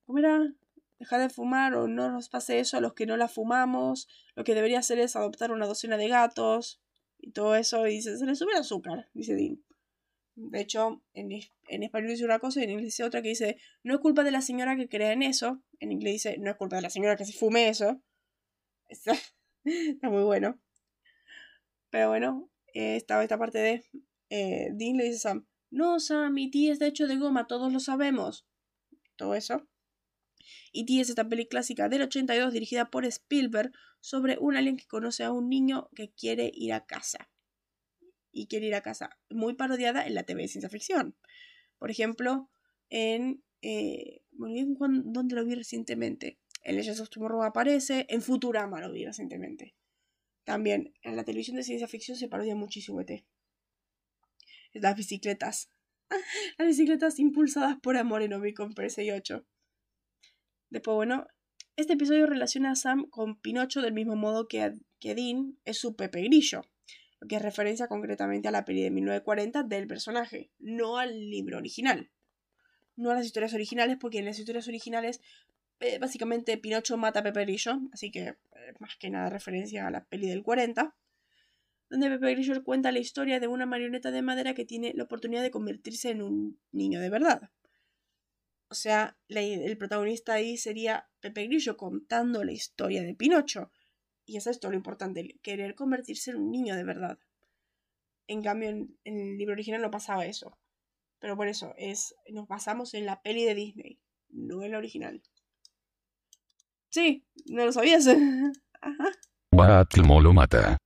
¿Cómo 0.06 0.18
era? 0.18 0.54
Dejar 0.98 1.20
de 1.22 1.30
fumar 1.30 1.74
o 1.74 1.88
no 1.88 2.10
nos 2.10 2.28
pase 2.28 2.60
eso 2.60 2.76
a 2.76 2.80
los 2.80 2.92
que 2.92 3.06
no 3.06 3.16
la 3.16 3.26
fumamos. 3.26 4.06
Lo 4.36 4.44
que 4.44 4.54
debería 4.54 4.78
hacer 4.78 4.98
es 5.00 5.16
adoptar 5.16 5.50
una 5.50 5.66
docena 5.66 5.96
de 5.96 6.08
gatos 6.08 6.80
y 7.20 7.32
todo 7.32 7.54
eso, 7.54 7.86
y 7.86 7.96
dice, 7.96 8.16
se 8.16 8.26
le 8.26 8.34
sube 8.34 8.52
el 8.52 8.58
azúcar, 8.58 9.08
dice 9.14 9.34
Dean. 9.34 9.62
De 10.36 10.60
hecho, 10.60 11.02
en, 11.12 11.32
en, 11.68 11.82
español 11.82 12.10
dice 12.10 12.24
una 12.24 12.38
cosa 12.38 12.60
y 12.60 12.64
en 12.64 12.70
inglés 12.70 12.86
dice 12.86 13.04
otra 13.04 13.20
que 13.20 13.28
dice, 13.28 13.58
no 13.82 13.94
es 13.94 14.00
culpa 14.00 14.24
de 14.24 14.30
la 14.30 14.40
señora 14.40 14.76
que 14.76 14.88
crea 14.88 15.12
en 15.12 15.22
eso. 15.22 15.62
En 15.80 15.92
inglés 15.92 16.14
dice, 16.14 16.38
no 16.38 16.50
es 16.50 16.56
culpa 16.56 16.76
de 16.76 16.82
la 16.82 16.90
señora 16.90 17.16
que 17.16 17.26
se 17.26 17.32
fume 17.32 17.68
eso. 17.68 18.00
Está, 18.88 19.14
muy 20.08 20.22
bueno. 20.22 20.58
Pero 21.90 22.08
bueno, 22.08 22.48
eh, 22.72 22.96
estaba 22.96 23.22
esta 23.22 23.38
parte 23.38 23.58
de 23.58 23.84
eh, 24.30 24.70
Dean 24.72 24.96
le 24.96 25.04
dice 25.04 25.16
a 25.16 25.32
Sam, 25.32 25.46
no, 25.70 26.00
Sam, 26.00 26.32
mi 26.32 26.50
tía 26.50 26.72
está 26.72 26.86
hecho 26.86 27.06
de 27.06 27.16
goma, 27.16 27.46
todos 27.46 27.72
lo 27.72 27.80
sabemos. 27.80 28.46
Todo 29.16 29.34
eso. 29.34 29.68
E.T. 30.72 31.00
es 31.00 31.10
esta 31.10 31.28
peli 31.28 31.46
clásica 31.46 31.88
del 31.88 32.02
82 32.02 32.52
dirigida 32.52 32.90
por 32.90 33.04
Spielberg 33.04 33.72
sobre 34.00 34.38
un 34.38 34.56
alien 34.56 34.76
que 34.76 34.86
conoce 34.86 35.24
a 35.24 35.32
un 35.32 35.48
niño 35.48 35.88
que 35.94 36.10
quiere 36.12 36.50
ir 36.54 36.72
a 36.72 36.86
casa. 36.86 37.30
Y 38.32 38.46
quiere 38.46 38.66
ir 38.66 38.74
a 38.74 38.82
casa. 38.82 39.18
Muy 39.28 39.54
parodiada 39.54 40.06
en 40.06 40.14
la 40.14 40.22
TV 40.22 40.42
de 40.42 40.48
ciencia 40.48 40.70
ficción. 40.70 41.16
Por 41.78 41.90
ejemplo, 41.90 42.50
en... 42.88 43.42
Eh, 43.62 44.22
dónde 44.32 45.34
lo 45.34 45.44
vi 45.44 45.54
recientemente. 45.54 46.38
En 46.62 46.76
Legends 46.76 47.00
of 47.00 47.10
Tomorrow 47.10 47.42
aparece. 47.42 48.06
En 48.08 48.22
Futurama 48.22 48.80
lo 48.80 48.92
vi 48.92 49.04
recientemente. 49.04 49.74
También 50.44 50.94
en 51.02 51.16
la 51.16 51.24
televisión 51.24 51.56
de 51.56 51.62
ciencia 51.62 51.88
ficción 51.88 52.16
se 52.16 52.28
parodia 52.28 52.54
muchísimo 52.54 53.00
ET. 53.00 53.24
Las 54.72 54.96
bicicletas. 54.96 55.70
Las 56.58 56.68
bicicletas 56.68 57.18
impulsadas 57.18 57.76
por 57.80 57.96
amor 57.96 58.22
en 58.22 58.32
Omicron 58.32 58.74
Perse 58.74 59.12
8. 59.12 59.46
Después, 60.70 60.94
bueno, 60.94 61.26
este 61.76 61.94
episodio 61.94 62.26
relaciona 62.26 62.70
a 62.70 62.76
Sam 62.76 63.08
con 63.10 63.40
Pinocho 63.40 63.82
del 63.82 63.92
mismo 63.92 64.14
modo 64.14 64.46
que, 64.46 64.72
que 65.00 65.14
Dean 65.16 65.58
es 65.64 65.78
su 65.78 65.96
Pepe 65.96 66.22
Grillo, 66.22 66.62
lo 67.20 67.26
que 67.26 67.36
es 67.36 67.42
referencia 67.42 67.88
concretamente 67.88 68.48
a 68.48 68.52
la 68.52 68.64
peli 68.64 68.82
de 68.82 68.90
1940 68.90 69.64
del 69.64 69.86
personaje, 69.88 70.50
no 70.58 70.98
al 70.98 71.28
libro 71.28 71.58
original. 71.58 72.10
No 72.96 73.10
a 73.10 73.14
las 73.14 73.26
historias 73.26 73.52
originales, 73.52 73.96
porque 74.00 74.18
en 74.18 74.26
las 74.26 74.38
historias 74.38 74.68
originales 74.68 75.20
eh, 75.80 75.98
básicamente 75.98 76.56
Pinocho 76.56 76.96
mata 76.96 77.20
a 77.20 77.22
Pepe 77.24 77.44
Grillo, 77.44 77.80
así 77.92 78.10
que 78.10 78.28
eh, 78.28 78.36
más 78.78 78.96
que 78.96 79.10
nada 79.10 79.28
referencia 79.28 79.86
a 79.86 79.90
la 79.90 80.04
peli 80.04 80.28
del 80.28 80.42
40, 80.42 80.94
donde 81.88 82.10
Pepe 82.10 82.34
Grillo 82.34 82.62
cuenta 82.62 82.92
la 82.92 83.00
historia 83.00 83.40
de 83.40 83.48
una 83.48 83.66
marioneta 83.66 84.12
de 84.12 84.22
madera 84.22 84.54
que 84.54 84.64
tiene 84.64 84.92
la 84.94 85.04
oportunidad 85.04 85.42
de 85.42 85.50
convertirse 85.50 86.10
en 86.10 86.22
un 86.22 86.60
niño 86.70 87.00
de 87.00 87.10
verdad. 87.10 87.50
O 88.70 88.74
sea, 88.74 89.16
el 89.28 89.76
protagonista 89.76 90.34
ahí 90.34 90.56
sería 90.56 91.10
Pepe 91.18 91.48
Grillo 91.48 91.76
contando 91.76 92.44
la 92.44 92.52
historia 92.52 93.02
de 93.02 93.16
Pinocho. 93.16 93.72
Y 94.24 94.36
es 94.36 94.60
todo 94.60 94.70
lo 94.70 94.76
importante, 94.76 95.40
querer 95.42 95.74
convertirse 95.74 96.30
en 96.30 96.36
un 96.36 96.52
niño 96.52 96.76
de 96.76 96.84
verdad. 96.84 97.18
En 98.28 98.42
cambio, 98.42 98.68
en, 98.68 98.96
el 99.02 99.36
libro 99.36 99.54
original 99.54 99.82
no 99.82 99.90
pasaba 99.90 100.24
eso. 100.24 100.56
Pero 101.18 101.36
por 101.36 101.48
eso, 101.48 101.74
es, 101.76 102.14
nos 102.28 102.46
basamos 102.46 102.94
en 102.94 103.06
la 103.06 103.22
peli 103.22 103.44
de 103.44 103.56
Disney, 103.56 103.98
no 104.28 104.62
en 104.62 104.70
la 104.70 104.78
original. 104.78 105.20
Sí, 106.90 107.26
no 107.46 107.64
lo 107.64 107.72
sabías. 107.72 108.06
Ajá. 108.80 109.10
lo 109.50 110.32
mata. 110.32 110.76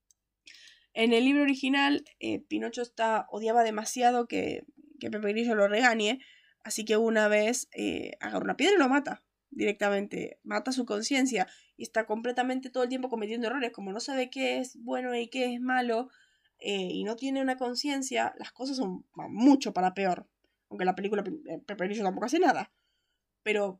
En 0.93 1.13
el 1.13 1.23
libro 1.23 1.43
original, 1.43 2.03
eh, 2.19 2.39
Pinocho 2.39 2.81
está, 2.81 3.27
odiaba 3.29 3.63
demasiado 3.63 4.27
que, 4.27 4.65
que 4.99 5.11
Pepe 5.11 5.33
Grillo 5.33 5.53
lo 5.53 5.67
regañe, 5.67 6.19
Así 6.65 6.83
que 6.83 6.97
una 6.97 7.27
vez 7.27 7.69
eh, 7.73 8.17
agarra 8.19 8.43
una 8.43 8.57
piedra 8.57 8.75
y 8.75 8.79
lo 8.79 8.89
mata 8.89 9.23
directamente, 9.51 10.39
mata 10.43 10.71
su 10.71 10.87
conciencia 10.87 11.47
y 11.77 11.83
está 11.83 12.07
completamente 12.07 12.71
todo 12.71 12.81
el 12.81 12.89
tiempo 12.89 13.07
cometiendo 13.07 13.45
errores, 13.45 13.71
como 13.71 13.93
no 13.93 13.99
sabe 13.99 14.31
qué 14.31 14.57
es 14.57 14.75
bueno 14.81 15.15
y 15.15 15.27
qué 15.27 15.53
es 15.53 15.61
malo 15.61 16.09
eh, 16.57 16.89
y 16.91 17.03
no 17.03 17.15
tiene 17.15 17.39
una 17.39 17.55
conciencia, 17.55 18.33
las 18.39 18.51
cosas 18.51 18.77
son 18.77 19.05
mucho 19.13 19.73
para 19.73 19.93
peor. 19.93 20.27
Aunque 20.69 20.85
la 20.85 20.95
película 20.95 21.23
eh, 21.23 21.59
Pepe 21.63 21.87
tampoco 22.01 22.25
hace 22.25 22.39
nada. 22.39 22.73
Pero 23.43 23.79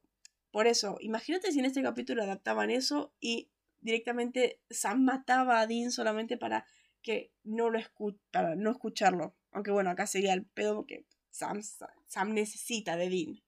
por 0.52 0.67
eso, 0.67 0.98
imagínate 1.00 1.52
si 1.52 1.58
en 1.58 1.65
este 1.65 1.82
capítulo 1.82 2.21
adaptaban 2.21 2.69
eso 2.69 3.15
y 3.19 3.50
directamente 3.82 4.62
Sam 4.69 5.04
mataba 5.04 5.60
a 5.60 5.65
Dean 5.65 5.89
solamente 5.89 6.38
para 6.38 6.67
que 7.02 7.34
no 7.43 7.71
lo 7.71 7.80
para 8.30 8.56
no 8.56 8.69
escucharlo. 8.69 9.36
Aunque 9.52 9.71
bueno, 9.71 9.89
acá 9.89 10.06
sería 10.06 10.34
el 10.34 10.45
pedo 10.45 10.76
porque 10.76 11.08
Sam, 11.32 11.62
necesita 12.23 12.95
de 12.95 13.10
Dean. 13.10 13.43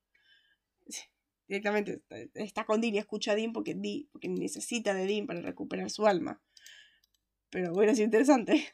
Directamente 1.47 2.01
está 2.33 2.65
con 2.65 2.81
Dean 2.81 2.95
y 2.95 2.97
escucha 2.97 3.31
a 3.31 3.35
Dean 3.35 3.53
porque, 3.53 3.75
porque 4.11 4.27
necesita 4.27 4.93
de 4.93 5.05
Dean 5.05 5.27
para 5.27 5.41
recuperar 5.41 5.89
su 5.89 6.05
alma. 6.05 6.41
Pero 7.49 7.71
bueno, 7.73 7.93
es 7.93 7.99
interesante. 7.99 8.67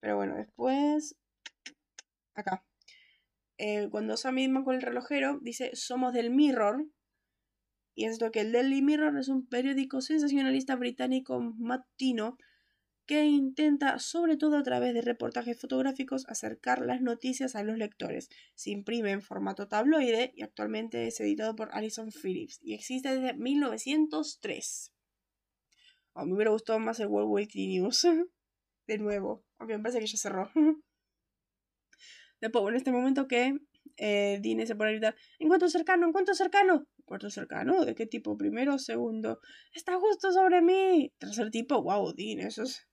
Pero 0.00 0.16
bueno, 0.16 0.36
después. 0.36 1.16
Acá. 2.34 2.64
Eh, 3.58 3.88
cuando 3.90 4.16
Sam 4.16 4.36
misma 4.36 4.64
con 4.64 4.76
el 4.76 4.82
relojero, 4.82 5.38
dice: 5.42 5.70
Somos 5.74 6.12
del 6.12 6.30
Mirror. 6.30 6.86
Y 7.96 8.04
es 8.06 8.20
lo 8.20 8.30
que 8.30 8.40
el 8.40 8.52
Daily 8.52 8.82
Mirror 8.82 9.18
es 9.18 9.28
un 9.28 9.46
periódico 9.46 10.00
sensacionalista 10.00 10.76
británico 10.76 11.40
matutino 11.58 12.38
que 13.10 13.24
intenta, 13.24 13.98
sobre 13.98 14.36
todo 14.36 14.56
a 14.56 14.62
través 14.62 14.94
de 14.94 15.00
reportajes 15.02 15.60
fotográficos, 15.60 16.28
acercar 16.28 16.86
las 16.86 17.00
noticias 17.00 17.56
a 17.56 17.64
los 17.64 17.76
lectores. 17.76 18.28
Se 18.54 18.70
imprime 18.70 19.10
en 19.10 19.20
formato 19.20 19.66
tabloide 19.66 20.30
y 20.36 20.42
actualmente 20.42 21.08
es 21.08 21.18
editado 21.18 21.56
por 21.56 21.70
Alison 21.72 22.12
Phillips 22.12 22.60
y 22.62 22.72
existe 22.72 23.12
desde 23.12 23.34
1903. 23.34 24.92
A 26.14 26.24
mí 26.24 26.34
me 26.34 26.48
gustó 26.48 26.78
más 26.78 27.00
el 27.00 27.08
World 27.08 27.32
Weekly 27.32 27.66
News. 27.80 28.06
De 28.86 28.98
nuevo, 28.98 29.44
aunque 29.58 29.76
me 29.76 29.82
parece 29.82 29.98
que 29.98 30.06
ya 30.06 30.16
cerró. 30.16 30.48
Después, 32.40 32.64
en 32.68 32.76
este 32.76 32.92
momento 32.92 33.26
que 33.26 33.58
eh, 33.96 34.38
Dine 34.40 34.68
se 34.68 34.76
pone 34.76 34.90
a 34.90 34.92
gritar: 34.92 35.16
¡Encuentro 35.40 35.68
cercano! 35.68 36.06
¡Encuentro 36.06 36.36
cercano! 36.36 36.86
¿Encuentro 36.96 37.28
cercano? 37.28 37.84
¿De 37.84 37.96
qué 37.96 38.06
tipo? 38.06 38.36
¿Primero 38.36 38.76
o 38.76 38.78
segundo? 38.78 39.40
¡Está 39.74 39.98
justo 39.98 40.30
sobre 40.30 40.62
mí! 40.62 41.12
Tercer 41.18 41.50
tipo, 41.50 41.82
wow, 41.82 42.14
Dean, 42.14 42.38
eso 42.38 42.62
es 42.62 42.86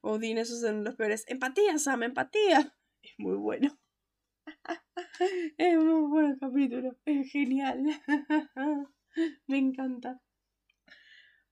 Odin, 0.00 0.38
esos 0.38 0.60
son 0.60 0.84
los 0.84 0.96
peores. 0.96 1.24
Empatía, 1.28 1.78
Sam, 1.78 2.02
empatía. 2.04 2.76
Es 3.02 3.14
muy 3.18 3.36
bueno. 3.36 3.78
Es 5.58 5.76
muy 5.76 6.08
bueno 6.08 6.28
el 6.32 6.38
capítulo. 6.38 6.96
Es 7.04 7.30
genial. 7.30 7.84
Me 9.46 9.58
encanta. 9.58 10.20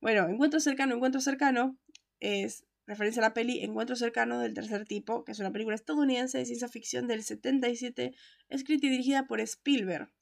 Bueno, 0.01 0.29
Encuentro 0.29 0.61
cercano, 0.61 0.95
Encuentro 0.95 1.21
cercano 1.21 1.79
es 2.21 2.67
referencia 2.87 3.21
a 3.23 3.29
la 3.29 3.35
peli 3.35 3.62
Encuentro 3.62 3.97
cercano 3.97 4.41
del 4.41 4.55
tercer 4.55 4.85
tipo, 4.85 5.25
que 5.25 5.33
es 5.33 5.38
una 5.38 5.53
película 5.53 5.77
estadounidense 5.77 6.38
de 6.38 6.47
ciencia 6.47 6.69
ficción 6.69 7.07
del 7.07 7.23
77, 7.23 8.15
escrita 8.49 8.87
y 8.87 8.91
dirigida 8.91 9.27
por 9.27 9.41
Spielberg. 9.41 10.12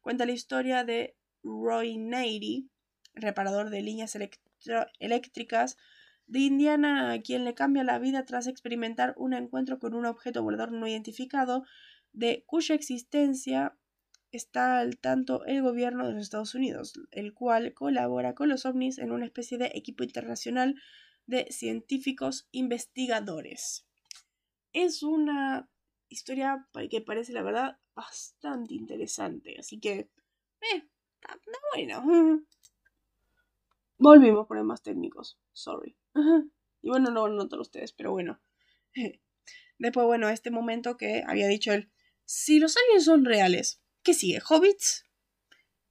Cuenta 0.00 0.26
la 0.26 0.32
historia 0.32 0.84
de 0.84 1.16
Roy 1.42 1.98
Nady, 1.98 2.68
reparador 3.14 3.70
de 3.70 3.82
líneas 3.82 4.16
eléctricas 4.98 5.76
de 6.28 6.40
Indiana, 6.40 7.12
a 7.12 7.20
quien 7.20 7.44
le 7.44 7.54
cambia 7.54 7.82
la 7.84 7.98
vida 7.98 8.24
tras 8.24 8.46
experimentar 8.46 9.14
un 9.16 9.32
encuentro 9.32 9.78
con 9.78 9.94
un 9.94 10.04
objeto 10.04 10.42
volador 10.42 10.72
no 10.72 10.86
identificado, 10.86 11.64
de 12.12 12.44
cuya 12.46 12.74
existencia 12.74 13.76
está 14.30 14.78
al 14.78 14.98
tanto 14.98 15.44
el 15.46 15.62
gobierno 15.62 16.06
de 16.06 16.12
los 16.12 16.22
Estados 16.22 16.54
Unidos, 16.54 16.92
el 17.12 17.32
cual 17.32 17.72
colabora 17.72 18.34
con 18.34 18.50
los 18.50 18.66
ovnis 18.66 18.98
en 18.98 19.10
una 19.10 19.24
especie 19.24 19.56
de 19.56 19.70
equipo 19.74 20.04
internacional 20.04 20.74
de 21.26 21.46
científicos 21.50 22.46
investigadores. 22.52 23.86
Es 24.72 25.02
una 25.02 25.68
historia 26.08 26.68
que 26.90 27.00
parece, 27.00 27.32
la 27.32 27.42
verdad, 27.42 27.78
bastante 27.94 28.74
interesante, 28.74 29.56
así 29.58 29.80
que, 29.80 30.10
eh, 30.60 30.88
está 31.20 31.38
bueno. 31.74 32.04
Volvimos 33.98 34.46
por 34.46 34.62
más 34.62 34.82
técnicos, 34.82 35.38
sorry. 35.52 35.96
Y 36.82 36.88
bueno, 36.88 37.10
no 37.10 37.28
lo 37.28 37.34
notan 37.34 37.60
ustedes, 37.60 37.92
pero 37.92 38.12
bueno. 38.12 38.40
Después, 39.78 40.06
bueno, 40.06 40.28
este 40.28 40.50
momento 40.50 40.96
que 40.96 41.22
había 41.26 41.46
dicho 41.46 41.72
él, 41.72 41.90
si 42.24 42.58
los 42.58 42.76
aliens 42.76 43.04
son 43.04 43.24
reales, 43.24 43.80
¿qué 44.02 44.12
sigue? 44.14 44.40
¿Hobbits? 44.46 45.04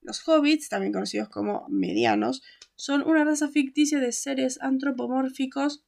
Los 0.01 0.27
hobbits, 0.27 0.69
también 0.69 0.93
conocidos 0.93 1.29
como 1.29 1.65
medianos, 1.69 2.43
son 2.75 3.01
una 3.01 3.23
raza 3.23 3.49
ficticia 3.49 3.99
de 3.99 4.11
seres 4.11 4.61
antropomórficos 4.61 5.83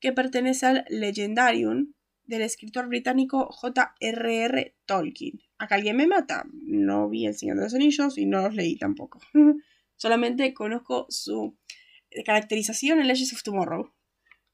que 0.00 0.12
pertenece 0.12 0.66
al 0.66 0.84
Legendarium 0.88 1.94
del 2.24 2.42
escritor 2.42 2.88
británico 2.88 3.48
J.R.R. 3.50 4.76
Tolkien. 4.86 5.40
¿Acá 5.58 5.76
alguien 5.76 5.96
me 5.96 6.06
mata? 6.06 6.44
No 6.52 7.08
vi 7.08 7.26
El 7.26 7.34
Señor 7.34 7.56
de 7.56 7.64
los 7.64 7.74
Anillos 7.74 8.18
y 8.18 8.26
no 8.26 8.42
los 8.42 8.54
leí 8.54 8.76
tampoco. 8.76 9.20
Solamente 9.96 10.52
conozco 10.54 11.06
su 11.08 11.56
caracterización 12.24 13.00
en 13.00 13.08
Legends 13.08 13.32
of 13.32 13.42
Tomorrow. 13.42 13.92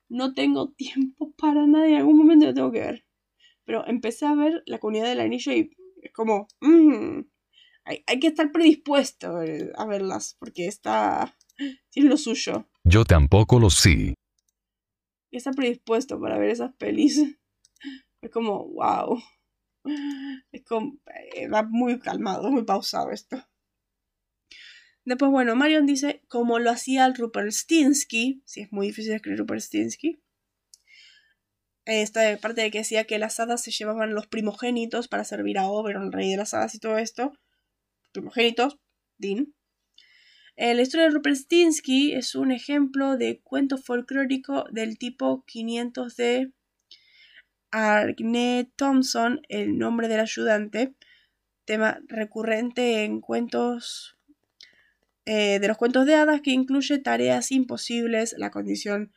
No 0.08 0.34
tengo 0.34 0.72
tiempo 0.72 1.32
para 1.36 1.66
nada, 1.66 1.86
en 1.86 1.96
algún 1.96 2.18
momento 2.18 2.46
lo 2.46 2.54
tengo 2.54 2.72
que 2.72 2.80
ver. 2.80 3.04
Pero 3.64 3.86
empecé 3.86 4.26
a 4.26 4.34
ver 4.34 4.62
la 4.66 4.78
comunidad 4.78 5.08
del 5.08 5.20
anillo 5.20 5.52
y 5.52 5.70
es 6.02 6.12
como, 6.12 6.48
mm, 6.60 7.20
hay, 7.84 8.20
que 8.20 8.28
estar 8.28 8.52
predispuesto 8.52 9.38
a 9.76 9.86
verlas, 9.86 10.36
porque 10.38 10.66
está, 10.66 11.36
tiene 11.90 12.08
lo 12.08 12.16
suyo. 12.16 12.68
Yo 12.84 13.04
tampoco 13.04 13.58
lo 13.58 13.70
sé. 13.70 14.14
Está 15.30 15.52
predispuesto 15.52 16.20
para 16.20 16.38
ver 16.38 16.50
esas 16.50 16.74
pelis. 16.74 17.22
Es 18.22 18.30
como, 18.30 18.68
wow. 18.68 19.18
Es 20.52 20.62
como, 20.66 20.98
eh, 21.34 21.48
va 21.48 21.62
muy 21.62 21.98
calmado, 21.98 22.50
muy 22.50 22.64
pausado 22.64 23.10
esto. 23.12 23.42
Después, 25.10 25.32
bueno, 25.32 25.56
Marion 25.56 25.86
dice, 25.86 26.22
como 26.28 26.60
lo 26.60 26.70
hacía 26.70 27.04
el 27.04 27.16
Rupert 27.16 27.50
Stinsky, 27.50 28.42
si 28.44 28.60
es 28.60 28.70
muy 28.70 28.86
difícil 28.86 29.12
escribir 29.12 29.40
Rupert 29.40 29.60
Stinsky, 29.60 30.22
esta 31.84 32.36
parte 32.36 32.60
de 32.60 32.70
que 32.70 32.78
decía 32.78 33.02
que 33.02 33.18
las 33.18 33.40
hadas 33.40 33.60
se 33.60 33.72
llevaban 33.72 34.14
los 34.14 34.28
primogénitos 34.28 35.08
para 35.08 35.24
servir 35.24 35.58
a 35.58 35.66
Oberon, 35.66 36.12
rey 36.12 36.30
de 36.30 36.36
las 36.36 36.54
hadas 36.54 36.76
y 36.76 36.78
todo 36.78 36.96
esto, 36.96 37.32
primogénitos, 38.12 38.78
Dean. 39.18 39.52
Eh, 40.54 40.74
la 40.74 40.82
historia 40.82 41.06
de 41.06 41.12
Rupert 41.12 41.34
Stinsky 41.34 42.12
es 42.12 42.36
un 42.36 42.52
ejemplo 42.52 43.16
de 43.16 43.40
cuento 43.40 43.78
folclórico 43.78 44.66
del 44.70 44.96
tipo 44.96 45.42
500 45.44 46.14
de 46.14 46.52
Arne 47.72 48.70
Thompson, 48.76 49.40
el 49.48 49.76
nombre 49.76 50.06
del 50.06 50.20
ayudante, 50.20 50.94
tema 51.64 51.98
recurrente 52.06 53.02
en 53.02 53.20
cuentos 53.20 54.19
eh, 55.26 55.58
de 55.58 55.68
los 55.68 55.76
cuentos 55.76 56.06
de 56.06 56.14
hadas 56.14 56.40
que 56.40 56.50
incluye 56.50 56.98
tareas 56.98 57.52
imposibles, 57.52 58.34
la 58.38 58.50
condición 58.50 59.12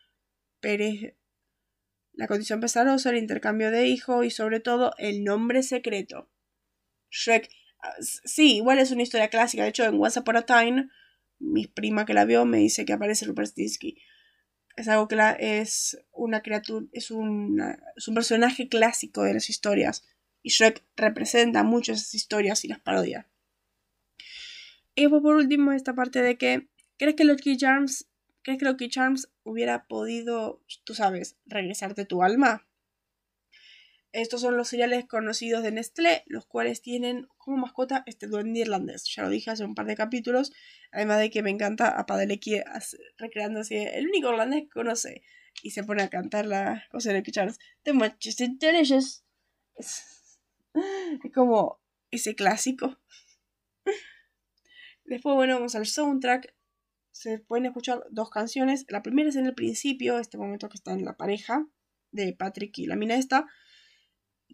la 2.14 2.28
condición 2.28 2.62
pesarosa, 2.62 3.10
el 3.10 3.18
intercambio 3.18 3.72
de 3.72 3.88
hijo 3.88 4.24
y 4.24 4.32
sobre 4.32 4.60
todo 4.60 4.94
el 4.98 5.24
nombre 5.24 5.62
secreto. 5.64 6.30
Shrek, 7.10 7.50
ah, 7.82 7.94
sí, 8.00 8.58
igual 8.58 8.80
es 8.80 8.92
una 8.92 9.04
historia 9.04 9.30
clásica, 9.30 9.64
de 9.64 9.70
hecho 9.70 9.84
en 9.84 10.00
Once 10.02 10.20
Upon 10.20 10.38
a 10.38 10.46
Time, 10.46 10.90
mi 11.40 11.68
prima 11.68 12.06
que 12.06 12.14
la 12.14 12.26
vio 12.26 12.46
me 12.46 12.60
dice 12.60 12.86
que 12.86 12.94
aparece 12.94 13.26
Rupert 13.26 13.50
Stinsky. 13.50 13.98
Es 14.78 14.88
algo 14.88 15.08
que 15.08 15.18
es 15.40 16.00
una 16.14 16.42
criatura, 16.42 16.86
es, 16.94 17.06
es 17.06 18.08
un 18.08 18.16
personaje 18.16 18.70
clásico 18.70 19.24
de 19.24 19.34
las 19.34 19.50
historias. 19.50 20.08
Y 20.42 20.50
Shrek 20.50 20.84
representa 20.96 21.64
mucho 21.64 21.92
esas 21.92 22.14
historias 22.16 22.66
y 22.66 22.70
las 22.70 22.80
parodia. 22.80 23.28
Y 24.96 25.08
por 25.08 25.36
último, 25.36 25.72
esta 25.72 25.96
parte 25.96 26.22
de 26.22 26.38
que, 26.38 26.68
¿crees 26.98 27.16
que 27.16 27.24
Lucky 27.24 27.58
Charms, 27.58 28.08
¿crees 28.44 28.60
que 28.60 28.76
hubiera 29.44 29.88
podido, 29.88 30.62
tú 30.84 30.94
sabes, 30.94 31.38
regresarte 31.46 32.06
tu 32.06 32.22
alma? 32.24 32.68
Estos 34.12 34.42
son 34.42 34.58
los 34.58 34.68
cereales 34.68 35.06
conocidos 35.06 35.64
de 35.64 35.72
Nestlé, 35.72 36.24
los 36.28 36.46
cuales 36.46 36.84
tienen 36.84 37.28
como 37.38 37.58
mascota 37.58 38.04
este 38.06 38.28
duende 38.28 38.60
irlandés. 38.60 39.06
Ya 39.06 39.24
lo 39.24 39.30
dije 39.30 39.50
hace 39.50 39.66
un 39.66 39.74
par 39.74 39.88
de 39.88 39.96
capítulos. 39.96 40.54
Además 40.92 41.18
de 41.20 41.32
que 41.32 41.42
me 41.42 41.50
encanta 41.50 41.88
a 41.88 42.06
Padalecki 42.06 42.62
recreándose 43.18 43.98
el 43.98 44.08
único 44.08 44.30
irlandés 44.30 44.66
que 44.66 44.70
conoce. 44.70 45.24
Y 45.64 45.72
se 45.72 45.84
pone 45.84 46.04
a 46.04 46.12
cantar 46.12 46.46
la 46.46 46.84
cosa 46.92 47.10
de 47.10 47.18
Lucky 47.18 47.32
Charms. 47.32 47.58
The 47.82 47.94
much 47.94 48.24
delicious. 48.60 49.24
Es, 49.76 50.38
es 51.24 51.34
como 51.34 51.82
ese 52.12 52.36
clásico. 52.36 53.00
Después, 55.06 55.36
bueno, 55.36 55.56
vamos 55.56 55.76
al 55.76 55.86
soundtrack. 55.86 56.54
Se 57.12 57.40
pueden 57.40 57.66
escuchar 57.66 58.04
dos 58.10 58.30
canciones. 58.30 58.86
La 58.90 59.04
primera 59.04 59.30
es 59.30 59.36
en 59.36 59.46
el 59.46 59.54
principio, 59.54 60.20
este 60.20 60.38
momento 60.38 60.70
que 60.70 60.78
está 60.78 60.94
en 60.94 61.06
la 61.06 61.18
pareja 61.18 61.68
de 62.12 62.34
Patrick 62.34 62.78
y 62.80 62.86
la 62.86 62.96
mina 62.96 63.16
esta. 63.16 63.46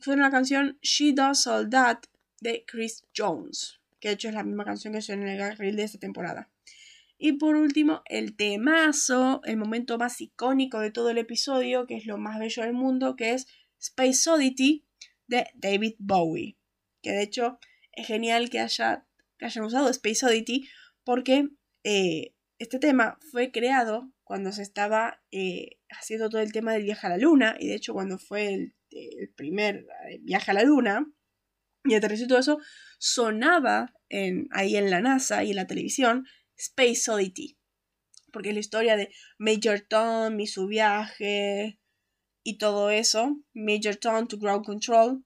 Suena 0.02 0.24
la 0.24 0.32
canción 0.32 0.80
She 0.82 1.14
Does 1.14 1.46
All 1.48 1.70
That 1.70 2.00
de 2.42 2.66
Chris 2.66 3.06
Jones, 3.16 3.82
que 4.00 4.10
de 4.10 4.14
hecho 4.16 4.30
es 4.30 4.34
la 4.34 4.44
misma 4.44 4.66
canción 4.66 4.94
que 4.94 5.02
suena 5.02 5.24
en 5.24 5.30
el 5.30 5.38
gag 5.38 5.58
de 5.58 5.84
esta 5.84 6.00
temporada. 6.00 6.50
Y 7.18 7.34
por 7.34 7.58
último, 7.58 8.02
el 8.06 8.38
temazo, 8.38 9.42
el 9.44 9.58
momento 9.58 9.98
más 9.98 10.22
icónico 10.22 10.80
de 10.80 10.90
todo 10.90 11.10
el 11.10 11.18
episodio, 11.18 11.86
que 11.86 11.98
es 11.98 12.06
lo 12.06 12.18
más 12.18 12.40
bello 12.40 12.64
del 12.64 12.72
mundo, 12.72 13.18
que 13.18 13.34
es 13.34 13.48
Space 13.78 14.30
Oddity 14.30 14.86
de 15.28 15.48
David 15.54 15.96
Bowie. 16.00 16.58
Que 17.02 17.12
de 17.12 17.24
hecho 17.24 17.60
es 17.92 18.08
genial 18.08 18.50
que 18.50 18.62
haya 18.62 19.06
que 19.40 19.46
hayan 19.46 19.66
usado 19.66 19.90
Space 19.90 20.26
Oddity 20.26 20.70
porque 21.04 21.50
eh, 21.84 22.36
este 22.60 22.78
tema 22.78 23.18
fue 23.32 23.52
creado 23.52 24.12
cuando 24.24 24.52
se 24.52 24.62
estaba 24.62 25.24
eh, 25.32 25.80
haciendo 25.90 26.30
todo 26.30 26.42
el 26.42 26.52
tema 26.52 26.74
del 26.74 26.84
viaje 26.84 27.08
a 27.08 27.12
la 27.12 27.18
luna 27.18 27.56
y 27.60 27.68
de 27.68 27.76
hecho 27.76 27.94
cuando 27.94 28.20
fue 28.20 28.54
el, 28.54 28.76
primer 29.36 29.88
eh, 30.10 30.20
viaje 30.22 30.52
a 30.52 30.56
la 30.56 30.64
luna 30.64 31.06
y 31.84 31.96
aterrizó 31.96 32.28
todo 32.28 32.40
eso 32.40 32.60
sonaba 32.98 33.94
ahí 34.52 34.76
en 34.76 34.90
la 34.90 35.00
NASA 35.00 35.44
y 35.44 35.52
en 35.52 35.56
la 35.56 35.68
televisión 35.68 36.26
Space 36.58 37.10
Oddity 37.10 37.58
porque 38.34 38.50
es 38.50 38.56
la 38.56 38.60
historia 38.60 38.98
de 38.98 39.12
Major 39.38 39.80
Tom 39.80 40.40
y 40.40 40.48
su 40.48 40.68
viaje 40.68 41.80
y 42.44 42.58
todo 42.58 42.90
eso 42.90 43.40
Major 43.54 43.96
Tom 43.96 44.28
to 44.28 44.38
Ground 44.38 44.66
Control 44.66 45.24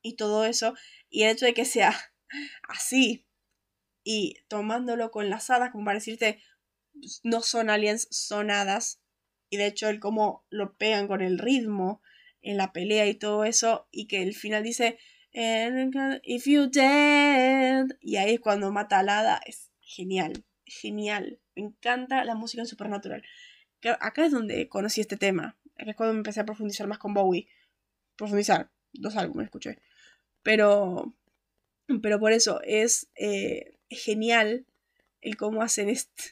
y 0.00 0.16
todo 0.16 0.46
eso 0.46 0.74
y 1.10 1.24
el 1.24 1.30
hecho 1.30 1.44
de 1.44 1.54
que 1.54 1.64
sea 1.64 1.92
así 2.68 3.26
y 4.04 4.36
tomándolo 4.48 5.10
con 5.10 5.30
las 5.30 5.50
hadas, 5.50 5.70
como 5.70 5.84
para 5.84 5.98
decirte, 5.98 6.42
pues, 6.92 7.20
no 7.24 7.42
son 7.42 7.70
aliens, 7.70 8.08
son 8.10 8.50
hadas. 8.50 9.00
Y 9.50 9.56
de 9.56 9.66
hecho, 9.66 9.88
el 9.88 10.00
cómo 10.00 10.44
lo 10.50 10.76
pegan 10.76 11.08
con 11.08 11.20
el 11.20 11.38
ritmo 11.38 12.02
en 12.40 12.56
la 12.56 12.72
pelea 12.72 13.06
y 13.06 13.14
todo 13.14 13.44
eso, 13.44 13.86
y 13.90 14.06
que 14.06 14.22
el 14.22 14.34
final 14.34 14.62
dice, 14.62 14.98
If 15.34 16.46
you 16.46 16.68
dead, 16.70 17.86
y 18.00 18.16
ahí 18.16 18.34
es 18.34 18.40
cuando 18.40 18.70
mata 18.70 18.98
a 18.98 19.02
la 19.02 19.20
hada, 19.20 19.40
es 19.46 19.70
genial, 19.80 20.44
genial. 20.66 21.40
Me 21.54 21.62
encanta 21.62 22.24
la 22.24 22.34
música 22.34 22.62
en 22.62 22.66
Supernatural. 22.66 23.22
Acá 24.00 24.26
es 24.26 24.32
donde 24.32 24.68
conocí 24.68 25.00
este 25.00 25.16
tema. 25.16 25.56
Acá 25.76 25.90
es 25.90 25.96
cuando 25.96 26.16
empecé 26.16 26.40
a 26.40 26.44
profundizar 26.44 26.86
más 26.86 26.98
con 26.98 27.14
Bowie. 27.14 27.48
Profundizar, 28.16 28.70
dos 28.92 29.16
álbumes 29.16 29.46
escuché. 29.46 29.78
Pero, 30.42 31.14
pero 32.02 32.18
por 32.18 32.32
eso 32.32 32.60
es 32.62 33.10
eh, 33.14 33.78
genial 33.94 34.66
el 35.20 35.36
cómo 35.36 35.62
hacen 35.62 35.88
esto, 35.88 36.24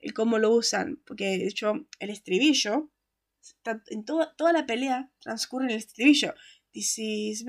el 0.00 0.12
cómo 0.12 0.38
lo 0.38 0.50
usan, 0.54 1.00
porque 1.06 1.38
de 1.38 1.46
hecho 1.46 1.86
el 1.98 2.10
estribillo, 2.10 2.90
en 3.88 4.04
toda, 4.04 4.34
toda 4.36 4.52
la 4.52 4.66
pelea 4.66 5.10
transcurre 5.20 5.66
en 5.66 5.70
el 5.72 5.76
estribillo. 5.78 6.34
This 6.72 6.98
is 6.98 7.44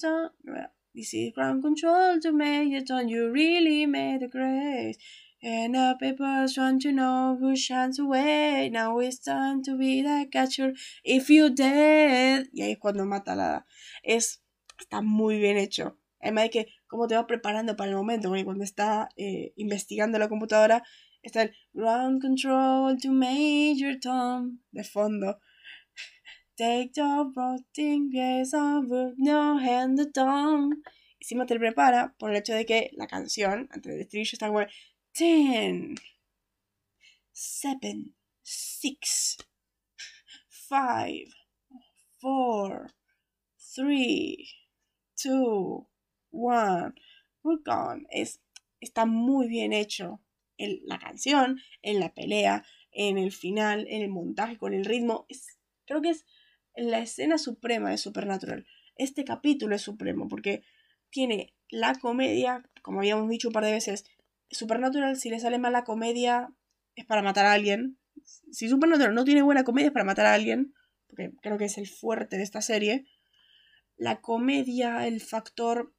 Tom, 0.00 0.30
this 0.94 1.14
is 1.14 1.32
ground 1.34 1.62
control 1.62 2.20
to 2.20 2.30
Tom, 2.84 3.08
you 3.08 3.30
really 3.30 3.86
made 3.86 4.24
a 4.24 4.28
grace. 4.28 4.98
And 5.44 5.74
the 5.74 5.96
papers 5.98 6.56
want 6.56 6.82
to 6.82 6.92
know 6.92 7.36
who 7.36 7.56
shines 7.56 7.98
away. 7.98 8.70
Now 8.70 9.00
it's 9.00 9.18
time 9.18 9.60
to 9.64 9.76
be 9.76 10.00
the 10.00 10.28
catcher. 10.30 10.72
If 11.02 11.30
you 11.30 11.50
dead. 11.50 12.46
Y 12.52 12.62
ahí 12.62 12.72
es 12.72 12.78
cuando 12.78 13.04
mata 13.04 13.34
la. 13.34 13.66
Es. 14.04 14.40
Está 14.78 15.02
muy 15.02 15.40
bien 15.40 15.56
hecho. 15.56 15.98
Además 16.22 16.44
de 16.44 16.50
que 16.50 16.66
cómo 16.86 17.08
te 17.08 17.16
vas 17.16 17.24
preparando 17.26 17.76
para 17.76 17.90
el 17.90 17.96
momento, 17.96 18.28
porque 18.28 18.44
cuando 18.44 18.64
está 18.64 19.08
eh, 19.16 19.52
investigando 19.56 20.18
la 20.18 20.28
computadora, 20.28 20.82
está 21.22 21.42
el 21.42 21.54
ground 21.72 22.22
control 22.22 22.96
to 23.00 23.10
Major 23.10 23.98
Tom 24.00 24.60
de 24.70 24.84
fondo. 24.84 25.38
Take 26.56 26.92
the 26.94 27.02
rotting 27.34 28.10
place 28.10 28.54
over 28.54 29.14
no 29.16 29.58
hand 29.58 29.98
the 29.98 30.10
Tom. 30.12 30.82
Encima 31.20 31.46
te 31.46 31.58
prepara 31.58 32.14
por 32.18 32.30
el 32.30 32.36
hecho 32.36 32.54
de 32.54 32.66
que 32.66 32.90
la 32.94 33.06
canción, 33.06 33.68
antes 33.72 33.92
del 33.92 34.00
estribillo, 34.02 34.30
está 34.32 34.48
como 34.48 34.60
10, 35.18 36.00
7, 37.32 37.94
6, 38.42 39.36
5, 40.48 41.04
4, 42.20 42.86
3, 43.74 44.36
2, 45.24 45.91
One, 46.32 46.94
We're 47.42 47.62
Gone. 47.64 48.06
Es, 48.10 48.40
está 48.80 49.06
muy 49.06 49.48
bien 49.48 49.72
hecho 49.72 50.20
en 50.58 50.80
la 50.84 50.98
canción, 50.98 51.60
en 51.82 52.00
la 52.00 52.12
pelea, 52.14 52.64
en 52.90 53.18
el 53.18 53.32
final, 53.32 53.86
en 53.88 54.02
el 54.02 54.08
montaje, 54.08 54.58
con 54.58 54.74
el 54.74 54.84
ritmo. 54.84 55.26
Es, 55.28 55.58
creo 55.86 56.02
que 56.02 56.10
es 56.10 56.26
la 56.74 57.00
escena 57.00 57.38
suprema 57.38 57.90
de 57.90 57.98
Supernatural. 57.98 58.66
Este 58.96 59.24
capítulo 59.24 59.74
es 59.74 59.82
supremo 59.82 60.28
porque 60.28 60.62
tiene 61.10 61.54
la 61.68 61.94
comedia, 61.94 62.68
como 62.82 63.00
habíamos 63.00 63.28
dicho 63.28 63.48
un 63.48 63.54
par 63.54 63.64
de 63.64 63.72
veces, 63.72 64.04
Supernatural, 64.50 65.16
si 65.16 65.30
le 65.30 65.40
sale 65.40 65.58
mal 65.58 65.72
la 65.72 65.84
comedia, 65.84 66.52
es 66.94 67.06
para 67.06 67.22
matar 67.22 67.46
a 67.46 67.52
alguien. 67.52 67.98
Si 68.22 68.68
Supernatural 68.68 69.14
no 69.14 69.24
tiene 69.24 69.42
buena 69.42 69.64
comedia, 69.64 69.86
es 69.86 69.92
para 69.92 70.04
matar 70.04 70.26
a 70.26 70.34
alguien, 70.34 70.74
porque 71.06 71.32
creo 71.40 71.56
que 71.56 71.64
es 71.64 71.78
el 71.78 71.88
fuerte 71.88 72.36
de 72.36 72.42
esta 72.42 72.60
serie. 72.60 73.06
La 73.96 74.20
comedia, 74.20 75.06
el 75.06 75.20
factor 75.22 75.94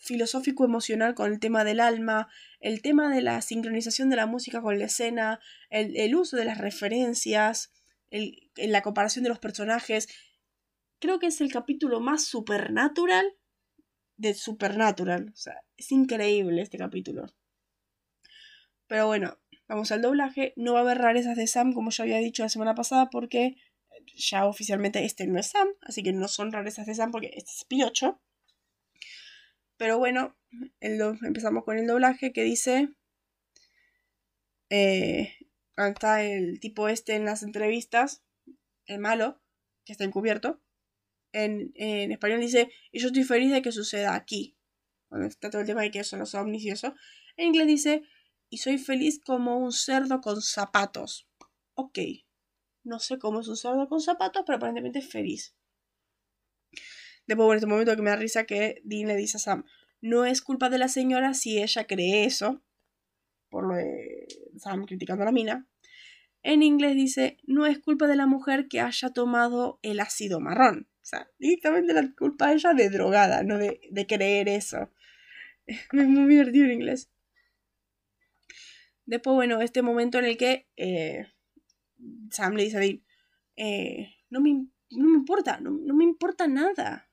filosófico 0.00 0.64
emocional 0.64 1.14
con 1.14 1.30
el 1.30 1.38
tema 1.38 1.62
del 1.62 1.78
alma, 1.78 2.28
el 2.58 2.82
tema 2.82 3.14
de 3.14 3.20
la 3.20 3.40
sincronización 3.42 4.10
de 4.10 4.16
la 4.16 4.26
música 4.26 4.60
con 4.60 4.78
la 4.78 4.86
escena, 4.86 5.40
el, 5.68 6.14
uso 6.16 6.36
de 6.36 6.46
las 6.46 6.58
referencias, 6.58 7.72
el, 8.10 8.50
la 8.56 8.82
comparación 8.82 9.22
de 9.22 9.28
los 9.28 9.38
personajes. 9.38 10.08
Creo 10.98 11.18
que 11.18 11.26
es 11.26 11.40
el 11.40 11.52
capítulo 11.52 12.00
más 12.00 12.24
supernatural 12.24 13.36
de 14.16 14.34
Supernatural. 14.34 15.30
O 15.32 15.36
sea, 15.36 15.62
es 15.76 15.92
increíble 15.92 16.60
este 16.60 16.76
capítulo. 16.76 17.26
Pero 18.86 19.06
bueno, 19.06 19.38
vamos 19.68 19.92
al 19.92 20.02
doblaje. 20.02 20.52
No 20.56 20.74
va 20.74 20.80
a 20.80 20.82
haber 20.82 20.98
rarezas 20.98 21.36
de 21.36 21.46
Sam, 21.46 21.72
como 21.72 21.90
ya 21.90 22.04
había 22.04 22.18
dicho 22.18 22.42
la 22.42 22.48
semana 22.48 22.74
pasada, 22.74 23.08
porque 23.08 23.56
ya 24.14 24.46
oficialmente 24.46 25.04
este 25.04 25.26
no 25.26 25.38
es 25.38 25.48
Sam, 25.48 25.68
así 25.82 26.02
que 26.02 26.12
no 26.12 26.28
son 26.28 26.52
rarezas 26.52 26.86
de 26.86 26.94
Sam 26.94 27.10
porque 27.10 27.30
este 27.34 27.50
es 27.50 27.64
Pinocho. 27.64 28.20
Pero 29.80 29.98
bueno, 29.98 30.36
empezamos 30.82 31.64
con 31.64 31.78
el 31.78 31.86
doblaje 31.86 32.34
que 32.34 32.42
dice... 32.42 32.90
Eh, 34.68 35.34
está 35.74 36.22
el 36.22 36.60
tipo 36.60 36.90
este 36.90 37.14
en 37.14 37.24
las 37.24 37.42
entrevistas, 37.42 38.22
el 38.84 38.98
malo, 38.98 39.40
que 39.86 39.92
está 39.92 40.04
encubierto. 40.04 40.60
En, 41.32 41.72
en 41.76 42.12
español 42.12 42.40
dice, 42.40 42.70
y 42.92 42.98
yo 42.98 43.06
estoy 43.06 43.24
feliz 43.24 43.52
de 43.52 43.62
que 43.62 43.72
suceda 43.72 44.14
aquí. 44.14 44.54
cuando 45.08 45.26
está 45.26 45.48
todo 45.48 45.62
el 45.62 45.66
tema 45.66 45.80
de 45.80 45.90
que 45.90 46.04
son 46.04 46.18
los 46.18 46.34
ovnis 46.34 46.62
y 46.62 46.68
en 46.68 47.46
inglés 47.46 47.66
dice, 47.66 48.02
y 48.50 48.58
soy 48.58 48.76
feliz 48.76 49.18
como 49.24 49.56
un 49.56 49.72
cerdo 49.72 50.20
con 50.20 50.42
zapatos. 50.42 51.26
Ok, 51.72 52.00
no 52.84 52.98
sé 52.98 53.18
cómo 53.18 53.40
es 53.40 53.48
un 53.48 53.56
cerdo 53.56 53.88
con 53.88 54.02
zapatos, 54.02 54.42
pero 54.44 54.56
aparentemente 54.56 54.98
es 54.98 55.08
feliz. 55.08 55.54
Después, 57.30 57.48
en 57.48 57.56
este 57.58 57.66
momento 57.68 57.94
que 57.94 58.02
me 58.02 58.10
da 58.10 58.16
risa 58.16 58.42
que 58.42 58.82
Dean 58.82 59.06
le 59.06 59.14
dice 59.14 59.36
a 59.36 59.40
Sam, 59.40 59.64
no 60.00 60.24
es 60.24 60.42
culpa 60.42 60.68
de 60.68 60.78
la 60.78 60.88
señora 60.88 61.32
si 61.32 61.62
ella 61.62 61.86
cree 61.86 62.24
eso, 62.24 62.60
por 63.50 63.68
lo 63.68 63.76
de 63.76 64.26
Sam 64.58 64.84
criticando 64.84 65.22
a 65.22 65.26
la 65.26 65.30
mina. 65.30 65.68
En 66.42 66.64
inglés 66.64 66.96
dice, 66.96 67.38
no 67.46 67.66
es 67.66 67.78
culpa 67.78 68.08
de 68.08 68.16
la 68.16 68.26
mujer 68.26 68.66
que 68.66 68.80
haya 68.80 69.10
tomado 69.10 69.78
el 69.82 70.00
ácido 70.00 70.40
marrón. 70.40 70.88
O 70.96 71.04
sea, 71.04 71.30
directamente 71.38 71.92
la 71.92 72.12
culpa 72.18 72.48
de 72.48 72.54
ella 72.54 72.74
de 72.74 72.90
drogada, 72.90 73.44
no 73.44 73.58
de, 73.58 73.80
de 73.92 74.06
creer 74.08 74.48
eso. 74.48 74.90
Es 75.68 75.86
muy 75.92 76.28
divertido 76.28 76.64
en 76.64 76.72
inglés. 76.72 77.12
Después, 79.06 79.36
bueno, 79.36 79.60
este 79.60 79.82
momento 79.82 80.18
en 80.18 80.24
el 80.24 80.36
que 80.36 80.68
eh, 80.76 81.28
Sam 82.32 82.54
le 82.54 82.64
dice 82.64 82.78
a 82.78 82.80
Dean, 82.80 83.04
eh, 83.54 84.16
no, 84.30 84.40
me, 84.40 84.66
no, 84.90 85.08
me, 85.08 85.18
importa, 85.18 85.60
no, 85.60 85.70
no, 85.70 85.94
me 85.94 86.02
importa 86.02 86.48
nada. 86.48 87.09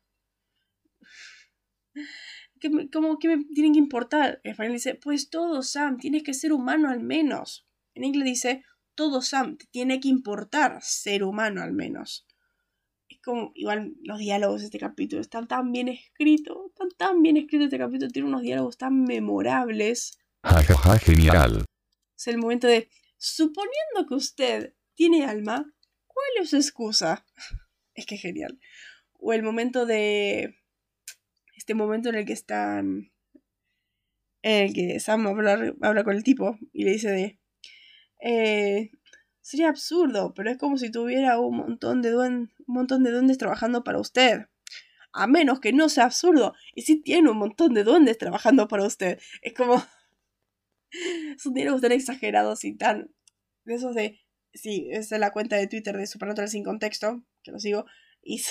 ¿Qué, 2.59 2.71
¿Cómo 2.91 3.19
que 3.19 3.27
me 3.27 3.43
tienen 3.53 3.73
que 3.73 3.79
importar? 3.79 4.41
En 4.43 4.51
español 4.51 4.73
dice, 4.73 4.95
pues 4.95 5.29
todo, 5.29 5.61
Sam, 5.61 5.97
tienes 5.97 6.23
que 6.23 6.33
ser 6.33 6.53
humano 6.53 6.89
al 6.89 7.01
menos. 7.01 7.67
En 7.93 8.03
inglés 8.03 8.25
dice, 8.25 8.63
todo, 8.97 9.21
Sam, 9.21 9.57
te 9.57 9.65
tiene 9.67 9.99
que 9.99 10.07
importar 10.07 10.79
ser 10.81 11.23
humano 11.23 11.61
al 11.61 11.71
menos. 11.71 12.25
Es 13.07 13.19
como, 13.21 13.51
igual 13.53 13.93
los 14.03 14.17
diálogos 14.17 14.61
de 14.61 14.65
este 14.65 14.79
capítulo 14.79 15.21
están 15.21 15.47
tan 15.47 15.71
bien 15.71 15.87
escritos, 15.87 16.57
están 16.69 16.89
tan 16.97 17.21
bien 17.21 17.37
escritos 17.37 17.65
este 17.65 17.77
capítulo, 17.77 18.11
tiene 18.11 18.27
unos 18.27 18.41
diálogos 18.41 18.77
tan 18.77 19.03
memorables. 19.03 20.17
Jajaja, 20.43 20.97
genial. 20.97 21.65
Es 22.17 22.27
el 22.27 22.39
momento 22.39 22.67
de, 22.67 22.89
suponiendo 23.17 24.07
que 24.07 24.15
usted 24.15 24.73
tiene 24.95 25.25
alma, 25.25 25.71
¿cuál 26.07 26.27
es 26.41 26.49
su 26.49 26.57
excusa? 26.57 27.25
Es 27.93 28.05
que 28.05 28.17
genial. 28.17 28.59
O 29.13 29.33
el 29.33 29.41
momento 29.41 29.87
de... 29.87 30.55
Este 31.57 31.73
momento 31.73 32.09
en 32.09 32.15
el 32.15 32.25
que 32.25 32.33
están... 32.33 33.11
En 34.43 34.67
el 34.67 34.73
que 34.73 34.99
Sam 34.99 35.25
habla, 35.27 35.73
habla 35.81 36.03
con 36.03 36.15
el 36.15 36.23
tipo 36.23 36.57
y 36.71 36.85
le 36.85 36.91
dice 36.91 37.09
de... 37.09 37.39
Eh, 38.21 38.91
sería 39.41 39.69
absurdo, 39.69 40.33
pero 40.35 40.51
es 40.51 40.57
como 40.57 40.77
si 40.77 40.91
tuviera 40.91 41.39
un 41.39 41.57
montón 41.57 42.01
de, 42.01 42.11
duen, 42.11 42.53
un 42.67 42.75
montón 42.75 43.03
de 43.03 43.11
duendes 43.11 43.37
trabajando 43.37 43.83
para 43.83 43.99
usted. 43.99 44.45
A 45.11 45.25
menos 45.25 45.59
que 45.59 45.73
no 45.73 45.89
sea 45.89 46.05
absurdo. 46.05 46.53
Y 46.75 46.83
si 46.83 47.01
tiene 47.01 47.31
un 47.31 47.37
montón 47.37 47.73
de 47.73 47.83
duendes 47.83 48.19
trabajando 48.19 48.67
para 48.67 48.85
usted. 48.85 49.19
Es 49.41 49.53
como... 49.53 49.83
Son 51.39 51.53
diálogos 51.53 51.81
tan 51.81 51.91
exagerados 51.91 52.63
y 52.65 52.75
tan... 52.77 53.11
De 53.65 53.75
esos 53.75 53.95
de... 53.95 54.21
Sí, 54.53 54.87
esa 54.91 55.15
es 55.15 55.19
la 55.19 55.31
cuenta 55.31 55.55
de 55.55 55.67
Twitter 55.67 55.97
de 55.97 56.07
Supernatural 56.07 56.49
sin 56.49 56.63
contexto, 56.63 57.23
que 57.43 57.51
lo 57.51 57.59
sigo. 57.59 57.85
Y 58.21 58.43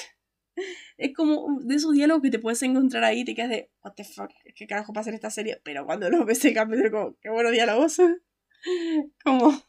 es 0.97 1.15
como 1.15 1.59
de 1.61 1.75
esos 1.75 1.93
diálogos 1.93 2.23
que 2.23 2.31
te 2.31 2.39
puedes 2.39 2.63
encontrar 2.63 3.05
ahí 3.05 3.21
y 3.21 3.25
te 3.25 3.35
quedas 3.35 3.51
de, 3.51 3.71
what 3.83 3.93
the 3.95 4.05
fuck, 4.05 4.31
¿qué 4.55 4.67
carajo 4.67 4.93
pasa 4.93 5.11
en 5.11 5.17
esta 5.17 5.31
serie? 5.31 5.61
Pero 5.65 5.87
cuando 5.87 6.11
lo 6.11 6.25
ves 6.25 6.45
en 6.45 6.55
capítulo, 6.55 6.91
como, 6.91 7.17
qué 7.21 7.31
buenos 7.31 7.53
diálogos. 7.53 7.97
como, 9.25 9.63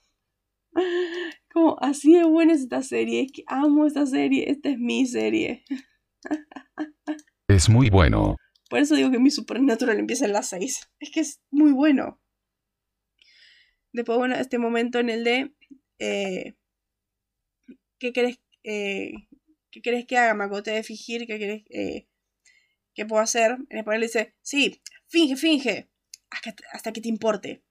como, 1.52 1.78
así 1.80 2.14
de 2.14 2.24
buena 2.24 2.54
es 2.54 2.62
esta 2.62 2.82
serie. 2.84 3.22
Es 3.22 3.32
que 3.32 3.44
amo 3.48 3.86
esta 3.86 4.06
serie, 4.06 4.50
esta 4.50 4.70
es 4.70 4.78
mi 4.78 5.06
serie. 5.06 5.64
Es 7.48 7.70
muy 7.70 7.90
bueno. 7.90 8.36
Por 8.70 8.80
eso 8.80 8.96
digo 8.96 9.12
que 9.12 9.20
mi 9.20 9.32
Supernatural 9.32 9.98
empieza 9.98 10.26
en 10.26 10.34
las 10.34 10.50
6. 10.50 10.90
Es 11.00 11.12
que 11.12 11.22
es 11.22 11.42
muy 11.50 11.72
bueno. 11.72 12.22
Después, 13.94 14.18
bueno, 14.18 14.36
este 14.36 14.60
momento 14.60 15.00
en 15.00 15.10
el 15.10 15.24
de 15.24 15.56
eh, 16.00 16.56
¿qué 18.00 18.14
querés, 18.14 18.40
eh, 18.64 19.14
¿qué 19.78 19.82
querés 19.84 20.06
que 20.08 20.18
haga? 20.18 20.34
Me 20.34 20.46
agoté 20.46 20.72
de 20.72 20.82
fingir, 20.82 21.28
¿qué 21.28 21.38
querés 21.38 21.64
eh, 21.70 22.08
que 22.96 23.06
puedo 23.06 23.22
hacer? 23.22 23.58
En 23.70 23.78
español 23.78 24.02
dice, 24.02 24.34
sí, 24.42 24.82
finge, 25.06 25.36
finge, 25.36 25.92
hasta, 26.32 26.56
hasta, 26.72 26.92
que 26.92 27.00
te 27.02 27.10
importe. 27.10 27.64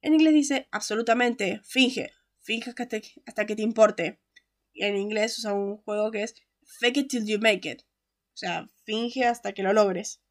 En 0.00 0.14
inglés 0.14 0.32
dice, 0.32 0.68
absolutamente, 0.70 1.60
finge, 1.64 2.12
finge 2.40 2.70
hasta, 2.70 3.00
hasta 3.26 3.46
que 3.46 3.56
te 3.56 3.62
importe. 3.62 4.20
Y 4.72 4.84
en 4.84 4.96
inglés 4.96 5.36
usa 5.38 5.54
un 5.54 5.78
juego 5.78 6.12
que 6.12 6.22
es 6.22 6.36
fake 6.78 6.98
it 6.98 7.10
till 7.10 7.26
you 7.26 7.40
make 7.40 7.68
it. 7.68 7.82
O 7.82 8.36
sea, 8.36 8.70
finge 8.84 9.24
hasta 9.24 9.52
que 9.52 9.64
lo 9.64 9.72
logres. 9.72 10.22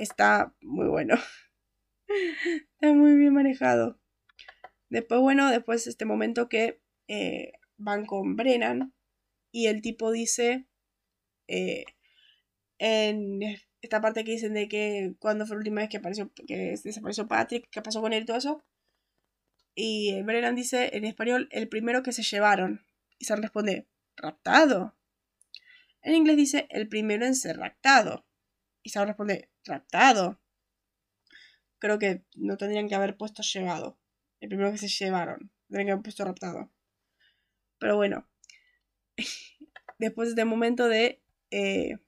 Está 0.00 0.52
muy 0.60 0.88
bueno. 0.88 1.14
Está 2.74 2.92
muy 2.92 3.16
bien 3.16 3.34
manejado. 3.34 4.00
Después, 4.88 5.20
bueno, 5.20 5.48
después 5.48 5.86
este 5.86 6.06
momento 6.06 6.48
que 6.48 6.82
eh, 7.06 7.52
van 7.76 8.04
con 8.04 8.34
Brennan 8.34 8.94
y 9.50 9.66
el 9.66 9.82
tipo 9.82 10.10
dice, 10.12 10.66
eh, 11.48 11.84
en 12.78 13.40
esta 13.80 14.00
parte 14.00 14.24
que 14.24 14.32
dicen 14.32 14.54
de 14.54 14.68
que 14.68 15.14
cuando 15.18 15.46
fue 15.46 15.56
la 15.56 15.60
última 15.60 15.80
vez 15.80 15.90
que 15.90 15.98
apareció, 15.98 16.32
que 16.46 16.76
desapareció 16.82 17.28
Patrick, 17.28 17.68
qué 17.70 17.82
pasó 17.82 18.00
con 18.00 18.12
él 18.12 18.22
y 18.22 18.26
todo 18.26 18.36
eso. 18.36 18.64
Y 19.74 20.20
Brennan 20.22 20.56
dice 20.56 20.90
en 20.96 21.04
español, 21.04 21.48
el 21.52 21.68
primero 21.68 22.02
que 22.02 22.12
se 22.12 22.22
llevaron. 22.22 22.84
Y 23.18 23.26
Sam 23.26 23.42
responde, 23.42 23.86
raptado. 24.16 24.96
En 26.02 26.14
inglés 26.14 26.36
dice, 26.36 26.66
el 26.70 26.88
primero 26.88 27.24
en 27.24 27.34
ser 27.34 27.58
raptado. 27.58 28.26
Y 28.82 28.90
Sam 28.90 29.06
responde, 29.06 29.50
raptado. 29.64 30.40
Creo 31.78 31.98
que 31.98 32.24
no 32.34 32.56
tendrían 32.56 32.88
que 32.88 32.96
haber 32.96 33.16
puesto 33.16 33.42
llevado. 33.42 33.98
El 34.40 34.48
primero 34.48 34.72
que 34.72 34.78
se 34.78 34.88
llevaron. 34.88 35.52
Tendrían 35.68 35.86
que 35.86 35.92
haber 35.92 36.02
puesto 36.02 36.24
raptado. 36.24 36.72
Pero 37.78 37.96
bueno. 37.96 38.28
Después 39.98 40.28
de 40.28 40.32
este 40.32 40.44
momento 40.44 40.88
de. 40.88 41.22
Eh, 41.50 41.98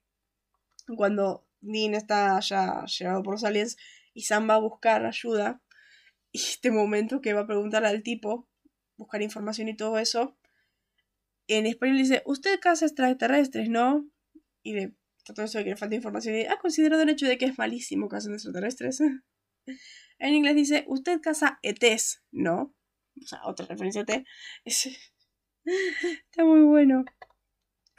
cuando 0.97 1.47
Dean 1.61 1.95
está 1.95 2.41
ya 2.41 2.85
llevado 2.87 3.23
por 3.23 3.35
los 3.35 3.45
aliens 3.45 3.77
y 4.13 4.23
Sam 4.23 4.49
va 4.49 4.55
a 4.55 4.61
buscar 4.61 5.05
ayuda. 5.05 5.63
Y 6.33 6.39
este 6.39 6.71
momento 6.71 7.21
que 7.21 7.33
va 7.33 7.43
a 7.43 7.47
preguntar 7.47 7.85
al 7.85 8.03
tipo, 8.03 8.49
buscar 8.97 9.23
información 9.23 9.69
y 9.69 9.77
todo 9.77 9.99
eso. 9.99 10.37
En 11.49 11.67
español 11.67 11.99
dice: 11.99 12.23
Usted 12.27 12.61
caza 12.61 12.87
extraterrestres, 12.87 13.69
¿no? 13.69 14.09
Y 14.63 14.75
le 14.75 14.95
todo 15.33 15.47
eso 15.47 15.59
de 15.59 15.65
que 15.65 15.71
le 15.71 15.77
falta 15.77 15.95
información. 15.95 16.35
Y 16.35 16.47
ha 16.47 16.59
considerado 16.59 17.03
el 17.03 17.09
hecho 17.09 17.27
de 17.27 17.39
que 17.39 17.47
es 17.47 17.59
malísimo 17.59 18.09
cazar 18.09 18.33
extraterrestres. 18.33 19.01
En 20.23 20.35
inglés 20.35 20.55
dice, 20.55 20.85
usted 20.87 21.19
caza 21.23 21.59
ETs, 21.63 22.23
¿no? 22.31 22.75
O 23.23 23.27
sea, 23.27 23.41
otra 23.45 23.65
referencia 23.65 24.03
a 24.03 24.05
ET. 24.07 24.25
Está 25.65 26.45
muy 26.45 26.63
bueno. 26.63 27.05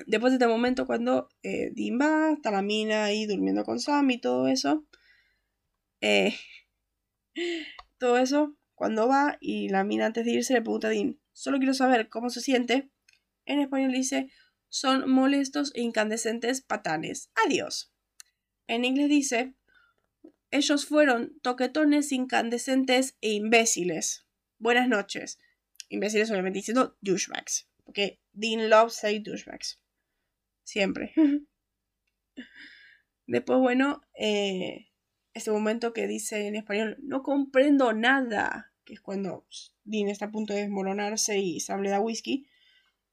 Después 0.07 0.31
de 0.31 0.35
este 0.35 0.47
momento 0.47 0.87
cuando 0.87 1.29
eh, 1.43 1.71
Dean 1.75 1.99
va, 1.99 2.33
está 2.33 2.51
la 2.51 2.61
mina 2.61 3.05
ahí 3.05 3.25
durmiendo 3.25 3.63
con 3.63 3.79
Sam 3.79 4.09
y 4.11 4.19
todo 4.19 4.47
eso. 4.47 4.85
Eh, 6.01 6.33
todo 7.97 8.17
eso, 8.17 8.55
cuando 8.75 9.07
va 9.07 9.37
y 9.39 9.69
la 9.69 9.83
mina 9.83 10.07
antes 10.07 10.25
de 10.25 10.31
irse 10.31 10.53
le 10.53 10.61
pregunta 10.61 10.87
a 10.87 10.91
Dean, 10.91 11.19
solo 11.33 11.57
quiero 11.57 11.73
saber 11.73 12.09
cómo 12.09 12.29
se 12.29 12.41
siente. 12.41 12.89
En 13.45 13.59
español 13.59 13.91
dice, 13.91 14.31
son 14.69 15.09
molestos 15.09 15.71
e 15.75 15.81
incandescentes 15.81 16.61
patanes. 16.61 17.29
Adiós. 17.45 17.93
En 18.67 18.85
inglés 18.85 19.09
dice, 19.09 19.53
ellos 20.49 20.85
fueron 20.85 21.39
toquetones 21.41 22.11
incandescentes 22.11 23.17
e 23.21 23.33
imbéciles. 23.33 24.25
Buenas 24.59 24.87
noches. 24.87 25.39
Imbéciles 25.91 26.31
obviamente 26.31 26.59
diciendo 26.59 26.97
douchebags. 27.01 27.67
Porque 27.83 28.21
Dean 28.31 28.69
loves 28.69 28.95
say 28.95 29.19
douchebags. 29.19 29.81
Siempre. 30.63 31.13
Después, 33.27 33.59
bueno, 33.59 34.01
eh, 34.17 34.87
este 35.33 35.51
momento 35.51 35.93
que 35.93 36.07
dice 36.07 36.47
en 36.47 36.55
español, 36.55 36.97
no 37.01 37.23
comprendo 37.23 37.91
nada, 37.93 38.73
que 38.85 38.93
es 38.93 39.01
cuando 39.01 39.45
Dean 39.83 40.07
está 40.09 40.25
a 40.25 40.31
punto 40.31 40.53
de 40.53 40.61
desmoronarse 40.61 41.37
y 41.39 41.59
Sam 41.59 41.81
le 41.81 41.89
da 41.89 41.99
whisky, 41.99 42.47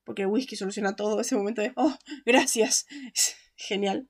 porque 0.05 0.27
whisky 0.27 0.57
soluciona 0.57 0.97
todo, 0.97 1.21
ese 1.21 1.37
momento 1.37 1.63
de, 1.63 1.73
oh, 1.77 1.97
gracias, 2.25 2.87
es 3.15 3.37
genial. 3.57 4.09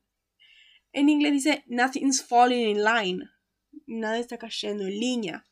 En 0.93 1.09
inglés 1.09 1.33
dice, 1.33 1.65
nothing's 1.67 2.23
falling 2.23 2.69
in 2.69 2.85
line. 2.85 3.25
Nada 3.87 4.19
está 4.19 4.39
cayendo 4.39 4.85
en 4.85 4.99
línea. 4.99 5.45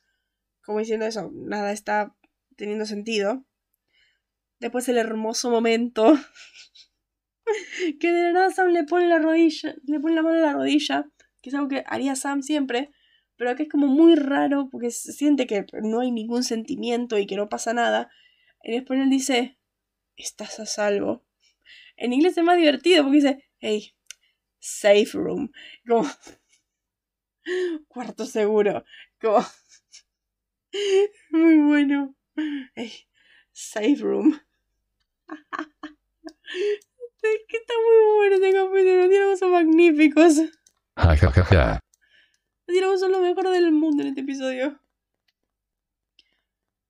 Como 0.64 0.80
diciendo 0.80 1.06
eso, 1.06 1.30
nada 1.32 1.72
está 1.72 2.15
teniendo 2.56 2.86
sentido. 2.86 3.44
Después 4.58 4.88
el 4.88 4.98
hermoso 4.98 5.50
momento 5.50 6.18
que 8.00 8.12
de 8.12 8.22
la 8.24 8.32
nada 8.32 8.50
Sam 8.50 8.68
le 8.68 8.84
pone 8.84 9.06
la 9.08 9.18
rodilla, 9.18 9.74
le 9.84 10.00
pone 10.00 10.14
la 10.14 10.22
mano 10.22 10.36
en 10.36 10.42
la 10.42 10.52
rodilla, 10.54 11.08
que 11.42 11.50
es 11.50 11.54
algo 11.54 11.68
que 11.68 11.84
haría 11.86 12.16
Sam 12.16 12.42
siempre, 12.42 12.90
pero 13.36 13.54
que 13.54 13.64
es 13.64 13.68
como 13.68 13.86
muy 13.86 14.14
raro 14.14 14.68
porque 14.70 14.90
se 14.90 15.12
siente 15.12 15.46
que 15.46 15.66
no 15.82 16.00
hay 16.00 16.10
ningún 16.10 16.42
sentimiento 16.42 17.18
y 17.18 17.26
que 17.26 17.36
no 17.36 17.48
pasa 17.48 17.74
nada. 17.74 18.10
En 18.62 18.74
español 18.74 19.10
dice, 19.10 19.58
estás 20.16 20.58
a 20.58 20.66
salvo. 20.66 21.24
En 21.96 22.12
inglés 22.12 22.36
es 22.36 22.44
más 22.44 22.56
divertido 22.56 23.02
porque 23.02 23.16
dice, 23.16 23.44
hey, 23.58 23.94
safe 24.58 25.10
room. 25.12 25.52
Como, 25.86 26.08
cuarto 27.88 28.24
seguro. 28.26 28.84
Como... 29.20 29.44
Muy 31.30 31.58
bueno. 31.58 32.16
Safe 33.52 33.96
room. 34.00 34.38
que 37.48 37.56
está 37.56 37.74
muy 37.74 38.16
bueno 38.16 38.34
este 38.36 38.52
capítulo. 38.52 38.96
Los 38.96 39.10
diálogos 39.10 39.38
son 39.38 39.52
magníficos. 39.52 40.36
Los 42.66 42.74
diálogos 42.74 43.00
son 43.00 43.12
lo 43.12 43.20
mejor 43.20 43.48
del 43.50 43.72
mundo 43.72 44.02
en 44.02 44.08
este 44.08 44.20
episodio. 44.22 44.80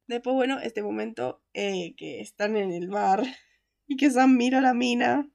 Después, 0.06 0.34
bueno, 0.34 0.60
este 0.60 0.82
momento 0.82 1.42
eh, 1.52 1.94
que 1.96 2.20
están 2.20 2.56
en 2.56 2.70
el 2.72 2.88
bar 2.88 3.24
y 3.86 3.96
que 3.96 4.10
Sam 4.10 4.36
mira 4.36 4.58
a 4.58 4.62
la 4.62 4.74
mina. 4.74 5.28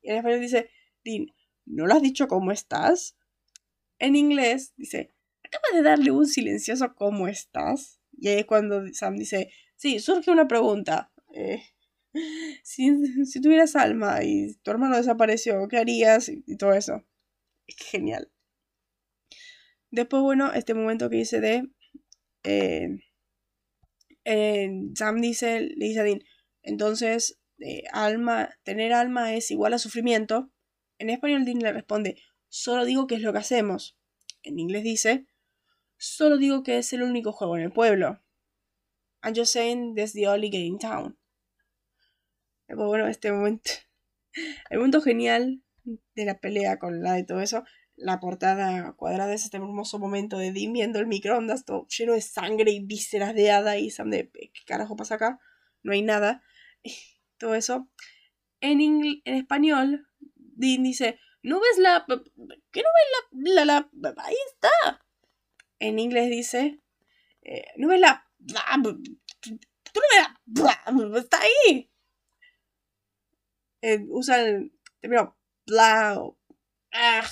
Y 0.00 0.10
en 0.10 0.16
español 0.16 0.40
dice, 0.40 0.70
Dean, 1.04 1.26
¿no 1.64 1.86
lo 1.86 1.94
has 1.94 2.02
dicho 2.02 2.28
cómo 2.28 2.52
estás? 2.52 3.16
En 3.98 4.16
inglés 4.16 4.74
dice, 4.76 5.14
acabas 5.44 5.72
de 5.74 5.82
darle 5.82 6.10
un 6.10 6.26
silencioso 6.26 6.94
¿cómo 6.94 7.28
estás? 7.28 8.01
Y 8.22 8.28
ahí 8.28 8.38
es 8.38 8.46
cuando 8.46 8.84
Sam 8.92 9.16
dice, 9.16 9.50
sí, 9.74 9.98
surge 9.98 10.30
una 10.30 10.46
pregunta. 10.46 11.10
Eh, 11.34 11.60
si, 12.62 13.26
si, 13.26 13.40
tuvieras 13.40 13.74
alma 13.74 14.22
y 14.22 14.54
tu 14.62 14.70
hermano 14.70 14.96
desapareció, 14.96 15.66
¿qué 15.66 15.78
harías? 15.78 16.28
Y, 16.28 16.56
todo 16.56 16.72
eso. 16.72 17.04
Es 17.66 17.74
genial. 17.78 18.30
Después, 19.90 20.22
bueno, 20.22 20.52
este 20.52 20.72
momento 20.72 21.10
que 21.10 21.16
dice 21.16 21.40
de... 21.40 21.68
Eh, 22.44 23.00
Sam 24.94 25.20
dice, 25.20 25.60
le 25.62 25.86
dice 25.86 25.98
a 25.98 26.04
Dean, 26.04 26.20
entonces, 26.62 27.40
eh, 27.58 27.82
alma, 27.90 28.50
tener 28.62 28.92
alma 28.92 29.34
es 29.34 29.50
igual 29.50 29.74
a 29.74 29.78
sufrimiento. 29.78 30.52
En 30.98 31.10
español 31.10 31.44
Dean 31.44 31.58
le 31.58 31.72
responde, 31.72 32.22
solo 32.48 32.84
digo 32.84 33.08
que 33.08 33.16
es 33.16 33.22
lo 33.22 33.32
que 33.32 33.40
hacemos. 33.40 33.98
En 34.44 34.60
inglés 34.60 34.84
dice, 34.84 35.26
solo 36.02 36.36
digo 36.36 36.64
que 36.64 36.78
es 36.78 36.92
el 36.92 37.02
único 37.04 37.32
juego 37.32 37.56
en 37.56 37.62
el 37.62 37.72
pueblo. 37.72 38.20
I'm 39.22 39.34
just 39.36 39.52
saying 39.52 39.94
that's 39.94 40.12
the 40.12 40.26
only 40.26 40.50
game 40.50 40.66
in 40.66 40.78
town. 40.78 41.16
bueno, 42.68 43.06
este 43.06 43.30
momento, 43.30 43.70
el 44.70 44.78
momento 44.78 45.00
genial 45.00 45.62
de 45.84 46.24
la 46.24 46.40
pelea 46.40 46.78
con 46.80 47.02
la 47.02 47.12
de 47.12 47.22
todo 47.22 47.40
eso, 47.40 47.62
la 47.94 48.18
portada 48.18 48.94
cuadrada 48.94 49.32
es 49.32 49.44
este 49.44 49.58
hermoso 49.58 50.00
momento 50.00 50.38
de 50.38 50.52
Dean 50.52 50.72
viendo 50.72 50.98
el 50.98 51.06
microondas 51.06 51.64
todo 51.64 51.86
lleno 51.86 52.14
de 52.14 52.20
sangre 52.20 52.72
y 52.72 52.80
vísceras 52.80 53.34
de 53.34 53.52
hada 53.52 53.76
y 53.76 53.90
Sam 53.90 54.10
de 54.10 54.28
¿qué 54.32 54.50
carajo 54.66 54.96
pasa 54.96 55.14
acá? 55.14 55.38
No 55.82 55.92
hay 55.92 56.02
nada. 56.02 56.42
Todo 57.38 57.54
eso. 57.54 57.88
En, 58.60 58.80
en 58.80 59.34
español, 59.34 60.08
Dean 60.36 60.82
dice, 60.82 61.18
¿no 61.42 61.60
ves 61.60 61.78
la... 61.78 62.04
¿Qué 62.06 62.82
no 62.82 62.88
ves 63.32 63.64
la... 63.64 63.64
la, 63.64 63.90
la 63.92 64.14
ahí 64.22 64.36
está. 64.52 65.02
En 65.82 65.98
inglés 65.98 66.30
dice, 66.30 66.80
eh, 67.42 67.64
¿no 67.76 67.88
ves 67.88 68.00
la... 68.00 68.24
¿Tú 68.82 68.92
no 69.94 70.54
ves 70.54 71.12
la... 71.12 71.18
Está 71.18 71.40
ahí. 71.40 71.90
Eh, 73.80 73.98
usa 74.08 74.40
el 74.40 74.72
término 75.00 75.36
bla 75.66 76.16
ah, 76.92 77.26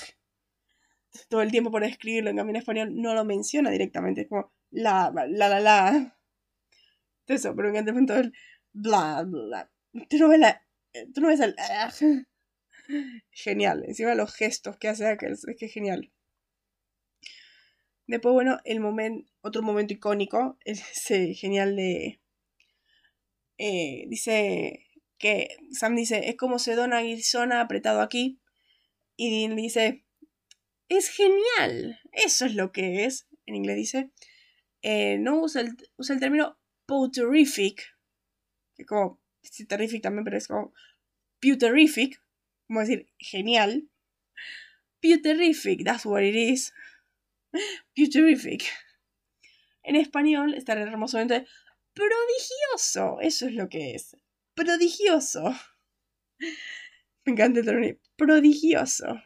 todo 1.29 1.41
el 1.41 1.51
tiempo 1.51 1.71
para 1.71 1.87
escribirlo, 1.87 2.29
en 2.29 2.35
cambio 2.35 2.51
en 2.51 2.57
español 2.57 3.01
no 3.01 3.13
lo 3.13 3.23
menciona 3.23 3.69
directamente, 3.69 4.21
es 4.21 4.27
como 4.27 4.51
la, 4.69 5.13
la, 5.13 5.47
la, 5.47 5.59
la. 5.61 6.17
Eso, 7.27 7.55
pero 7.55 7.73
en 7.73 7.85
momento 7.85 8.17
el 8.17 8.33
bla, 8.73 9.23
bla. 9.25 9.71
Tú 10.09 10.17
no 10.17 10.27
ves 10.27 10.39
la. 10.39 10.65
Tú 11.13 11.21
no 11.21 11.29
ves 11.29 11.39
el. 11.39 11.55
Ah. 11.57 11.89
Genial. 13.31 13.85
Encima 13.87 14.15
los 14.15 14.33
gestos 14.33 14.77
que 14.77 14.89
hace 14.89 15.07
aquel, 15.07 15.33
es 15.33 15.45
que 15.57 15.69
genial. 15.69 16.11
Después, 18.11 18.33
bueno, 18.33 18.59
el 18.65 18.81
momento, 18.81 19.31
otro 19.39 19.61
momento 19.61 19.93
icónico, 19.93 20.57
ese 20.65 21.33
genial 21.33 21.77
de. 21.77 22.19
Eh, 23.57 24.03
dice 24.09 24.85
que 25.17 25.55
Sam 25.71 25.95
dice, 25.95 26.27
es 26.27 26.35
como 26.35 26.59
Sedona 26.59 26.97
Arizona 26.97 27.61
apretado 27.61 28.01
aquí. 28.01 28.41
Y 29.15 29.47
dice, 29.55 30.03
es 30.89 31.07
genial. 31.07 32.01
Eso 32.11 32.45
es 32.45 32.55
lo 32.55 32.73
que 32.73 33.05
es. 33.05 33.29
En 33.45 33.55
inglés 33.55 33.77
dice. 33.77 34.11
Eh, 34.81 35.17
no 35.17 35.39
usa 35.39 35.61
el, 35.61 35.77
usa 35.95 36.13
el 36.13 36.19
término 36.19 36.59
puterific. 36.85 37.95
Que 38.75 38.85
como. 38.85 39.21
Sí, 39.41 39.65
terrific 39.65 40.03
también, 40.03 40.25
pero 40.25 40.37
es 40.37 40.49
como. 40.49 40.73
Puterific. 41.39 42.21
Como 42.67 42.81
decir, 42.81 43.07
genial. 43.19 43.89
Puterific, 44.99 45.85
that's 45.85 46.05
what 46.05 46.23
it 46.23 46.35
is. 46.35 46.73
Puterific. 47.95 48.63
En 49.83 49.95
español 49.95 50.53
está 50.53 50.73
hermosamente 50.73 51.47
prodigioso. 51.93 53.19
Eso 53.19 53.47
es 53.47 53.53
lo 53.53 53.69
que 53.69 53.95
es. 53.95 54.15
Prodigioso. 54.53 55.53
Me 57.25 57.33
encanta 57.33 57.59
el 57.59 57.65
término. 57.65 57.97
Prodigioso. 58.15 59.21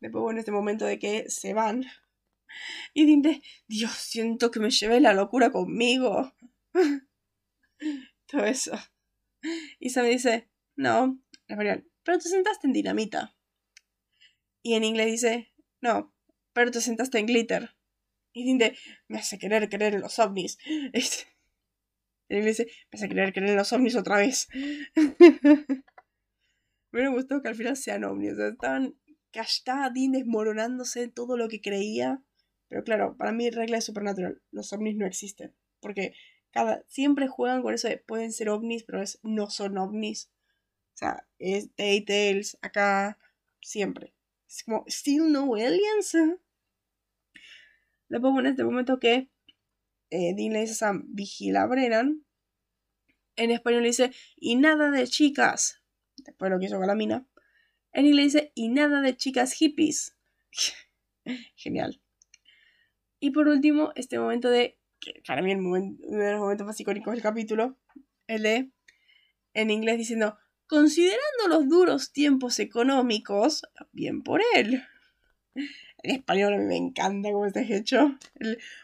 Después, 0.00 0.22
bueno, 0.22 0.40
este 0.40 0.52
momento 0.52 0.86
de 0.86 0.98
que 0.98 1.28
se 1.28 1.52
van. 1.52 1.84
Y 2.94 3.04
dice, 3.04 3.42
Dios, 3.68 3.92
siento 3.92 4.50
que 4.50 4.60
me 4.60 4.70
llevé 4.70 5.00
la 5.00 5.12
locura 5.12 5.50
conmigo. 5.50 6.32
Todo 8.26 8.44
eso. 8.44 8.72
Y 9.78 9.90
se 9.90 10.02
me 10.02 10.08
dice, 10.08 10.50
no, 10.76 11.20
pero 11.46 12.18
te 12.18 12.28
sentaste 12.28 12.66
en 12.66 12.72
dinamita. 12.72 13.36
Y 14.62 14.74
en 14.74 14.84
inglés 14.84 15.06
dice, 15.06 15.52
no, 15.80 16.14
pero 16.52 16.70
te 16.70 16.80
sentaste 16.80 17.18
en 17.18 17.26
glitter. 17.26 17.74
Y 18.32 18.44
dice, 18.44 18.76
me 19.08 19.18
hace 19.18 19.38
querer 19.38 19.68
creer 19.68 19.94
en 19.94 20.00
los 20.00 20.18
ovnis. 20.18 20.58
En 22.28 22.36
inglés 22.38 22.58
dice, 22.58 22.70
me 22.92 22.96
hace 22.96 23.08
querer 23.08 23.32
creer 23.32 23.50
en 23.50 23.56
los 23.56 23.72
ovnis 23.72 23.96
otra 23.96 24.18
vez. 24.18 24.46
me 26.92 27.08
gustó 27.08 27.42
que 27.42 27.48
al 27.48 27.56
final 27.56 27.76
sean 27.76 28.04
ovnis. 28.04 28.34
O 28.34 28.36
sea, 28.36 28.48
estaban 28.50 28.94
estaba 29.32 29.90
Dean 29.90 30.12
desmoronándose 30.12 31.08
todo 31.08 31.36
lo 31.36 31.48
que 31.48 31.60
creía. 31.60 32.22
Pero 32.68 32.84
claro, 32.84 33.16
para 33.16 33.32
mí 33.32 33.50
regla 33.50 33.78
es 33.78 33.84
supernatural. 33.84 34.40
Los 34.52 34.72
ovnis 34.72 34.96
no 34.96 35.06
existen. 35.06 35.54
Porque 35.80 36.14
cada, 36.52 36.84
siempre 36.86 37.28
juegan 37.28 37.62
con 37.62 37.74
eso 37.74 37.88
de 37.88 37.98
pueden 37.98 38.32
ser 38.32 38.48
ovnis, 38.48 38.84
pero 38.84 39.02
es, 39.02 39.18
no 39.22 39.50
son 39.50 39.78
ovnis. 39.78 40.30
O 40.94 40.98
sea, 40.98 41.26
es 41.38 41.70
Tales, 41.74 42.58
acá, 42.62 43.18
siempre. 43.60 44.14
Es 44.50 44.64
como, 44.64 44.84
still 44.88 45.30
no 45.30 45.54
aliens. 45.54 46.16
Le 48.08 48.20
pongo 48.20 48.40
en 48.40 48.46
este 48.46 48.64
momento 48.64 48.98
que 48.98 49.30
eh, 50.10 50.34
Dean 50.34 50.52
le 50.52 50.62
dice 50.62 50.72
a 50.72 50.76
Sam, 50.76 51.04
vigila 51.06 51.62
a 51.62 51.66
Brennan. 51.66 52.26
En 53.36 53.52
español 53.52 53.84
dice, 53.84 54.10
y 54.36 54.56
nada 54.56 54.90
de 54.90 55.06
chicas. 55.06 55.80
Después 56.16 56.50
lo 56.50 56.58
que 56.58 56.66
hizo 56.66 56.78
con 56.78 56.88
la 56.88 56.96
mina. 56.96 57.28
En 57.92 58.06
inglés 58.06 58.32
dice, 58.32 58.52
y 58.56 58.70
nada 58.70 59.00
de 59.00 59.16
chicas 59.16 59.52
hippies. 59.52 60.16
Genial. 61.54 62.02
Y 63.20 63.30
por 63.30 63.46
último, 63.46 63.92
este 63.94 64.18
momento 64.18 64.50
de, 64.50 64.80
que 64.98 65.22
para 65.26 65.42
mí 65.42 65.52
el 65.52 65.58
momento, 65.58 66.02
uno 66.08 66.24
de 66.24 66.32
los 66.32 66.40
momentos 66.40 66.66
más 66.66 66.80
icónicos 66.80 67.12
del 67.12 67.22
capítulo, 67.22 67.78
el 68.26 68.42
de, 68.42 68.72
en 69.54 69.70
inglés 69.70 69.96
diciendo, 69.96 70.36
considerando 70.70 71.48
los 71.48 71.68
duros 71.68 72.12
tiempos 72.12 72.60
económicos, 72.60 73.64
bien 73.90 74.22
por 74.22 74.40
él. 74.54 74.80
En 76.02 76.10
español 76.12 76.60
me 76.60 76.76
encanta 76.76 77.32
cómo 77.32 77.44
está 77.44 77.60
hecho. 77.60 78.16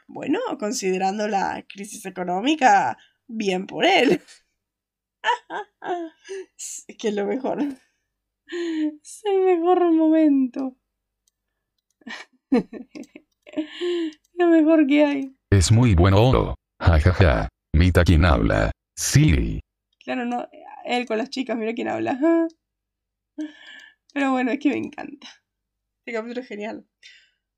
bueno, 0.09 0.41
considerando 0.59 1.29
la 1.29 1.65
crisis 1.69 2.05
económica, 2.05 2.99
bien 3.29 3.69
por 3.69 3.85
él. 3.85 4.21
es 6.59 6.85
que 6.99 7.09
es 7.09 7.15
lo 7.15 7.25
mejor. 7.25 7.63
Es 7.63 9.23
el 9.25 9.41
mejor 9.45 9.93
momento. 9.93 10.77
Lo 14.39 14.49
mejor 14.49 14.87
que 14.87 15.05
hay. 15.05 15.37
Es 15.51 15.73
muy 15.73 15.95
bueno. 15.95 16.55
Ja, 16.79 17.01
ja, 17.01 17.13
ja. 17.15 17.49
Mita 17.73 18.05
quien 18.05 18.27
habla. 18.27 18.71
Sí. 18.95 19.61
Claro, 20.07 20.25
no. 20.25 20.49
Él 20.87 21.05
con 21.05 21.19
las 21.19 21.29
chicas, 21.29 21.59
mira 21.59 21.75
quién 21.75 21.89
habla. 21.89 22.19
Pero 24.15 24.33
bueno, 24.33 24.53
es 24.53 24.59
que 24.59 24.71
me 24.71 24.79
encanta. 24.79 25.29
Este 25.99 26.15
capítulo 26.15 26.41
es 26.41 26.49
genial. 26.49 26.87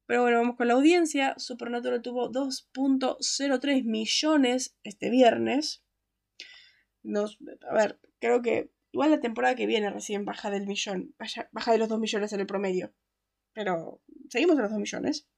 Pero 0.06 0.22
bueno, 0.22 0.38
vamos 0.38 0.56
con 0.56 0.66
la 0.66 0.74
audiencia. 0.74 1.34
Supernatural 1.36 2.02
tuvo 2.02 2.32
2.03 2.32 3.84
millones 3.84 4.76
este 4.82 5.10
viernes. 5.10 5.84
Nos, 7.04 7.38
a 7.70 7.74
ver, 7.74 8.00
creo 8.18 8.42
que 8.42 8.72
Igual 8.92 9.10
la 9.10 9.20
temporada 9.20 9.54
que 9.54 9.66
viene 9.66 9.90
recién 9.90 10.24
baja 10.24 10.50
del 10.50 10.66
millón, 10.66 11.14
baja 11.52 11.72
de 11.72 11.78
los 11.78 11.88
2 11.88 12.00
millones 12.00 12.32
en 12.32 12.40
el 12.40 12.46
promedio. 12.46 12.94
Pero 13.52 14.02
seguimos 14.30 14.56
en 14.56 14.62
los 14.62 14.70
2 14.70 14.80
millones. 14.80 15.28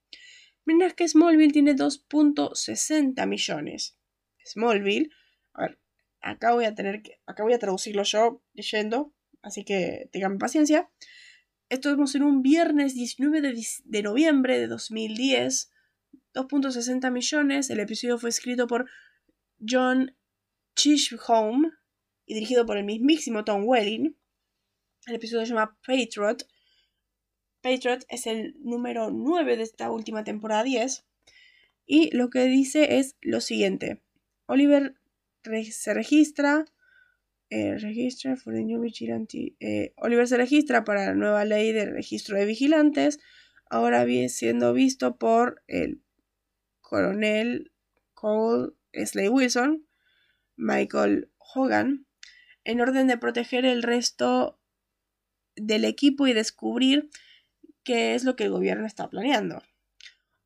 Mientras 0.65 0.95
que 0.95 1.09
Smallville 1.09 1.53
tiene 1.53 1.75
2.60 1.75 3.27
millones. 3.27 3.99
Smallville, 4.45 5.11
a 5.55 5.63
ver, 5.63 5.80
acá 6.21 6.53
voy 6.53 6.65
a 6.65 6.75
tener 6.75 7.03
que, 7.03 7.21
acá 7.27 7.43
voy 7.43 7.53
a 7.53 7.59
traducirlo 7.59 8.03
yo 8.03 8.43
leyendo, 8.55 9.13
así 9.43 9.65
que 9.65 10.09
tengan 10.13 10.39
paciencia. 10.39 10.91
Estamos 11.69 12.15
en 12.15 12.23
un 12.23 12.43
viernes 12.43 12.95
19 12.95 13.41
de, 13.41 13.67
de 13.85 14.03
noviembre 14.03 14.59
de 14.59 14.67
2010. 14.67 15.71
2.60 16.35 17.11
millones. 17.11 17.71
El 17.71 17.81
episodio 17.81 18.19
fue 18.19 18.31
escrito 18.31 18.67
por 18.67 18.89
John 19.67 20.15
Chisholm 20.77 21.73
y 22.27 22.35
dirigido 22.35 22.67
por 22.67 22.77
el 22.77 22.85
mismísimo 22.85 23.45
Tom 23.45 23.65
Welling. 23.65 24.17
El 25.07 25.15
episodio 25.15 25.45
se 25.45 25.53
llama 25.53 25.77
Patriot. 25.87 26.47
Patriot 27.63 28.05
es 28.09 28.27
el 28.27 28.55
número 28.61 29.11
9 29.11 29.57
de 29.57 29.63
esta 29.63 29.91
última 29.91 30.25
temporada 30.25 30.63
10. 30.63 31.05
Y 31.87 32.15
lo 32.17 32.31
que 32.31 32.45
dice 32.45 32.99
es 32.99 33.17
lo 33.21 33.41
siguiente. 33.41 34.03
Oliver 34.47 35.00
se 35.43 35.95
registra. 35.95 36.65
Eh, 37.53 37.77
for 38.37 38.55
the 38.55 38.63
new 38.63 38.81
vigilante. 38.81 39.57
Oliver 39.97 40.29
se 40.29 40.37
registra 40.37 40.85
para 40.85 41.07
la 41.07 41.15
nueva 41.15 41.45
ley 41.45 41.73
de 41.73 41.87
registro 41.87 42.39
de 42.39 42.47
vigilantes. 42.47 43.19
Ahora 43.69 44.07
siendo 44.29 44.73
visto 44.73 45.17
por 45.17 45.63
el 45.67 46.03
coronel 46.81 47.73
Cole 48.15 48.73
Slade 48.93 49.29
Wilson, 49.29 49.87
Michael 50.57 51.31
Hogan, 51.39 52.07
en 52.65 52.81
orden 52.81 53.07
de 53.07 53.17
proteger 53.17 53.65
el 53.65 53.83
resto 53.83 54.61
del 55.57 55.85
equipo 55.85 56.27
y 56.27 56.33
descubrir 56.33 57.11
qué 57.83 58.15
es 58.15 58.25
lo 58.25 58.37
que 58.37 58.45
el 58.45 58.51
gobierno 58.51 58.87
está 58.87 59.09
planeando. 59.09 59.63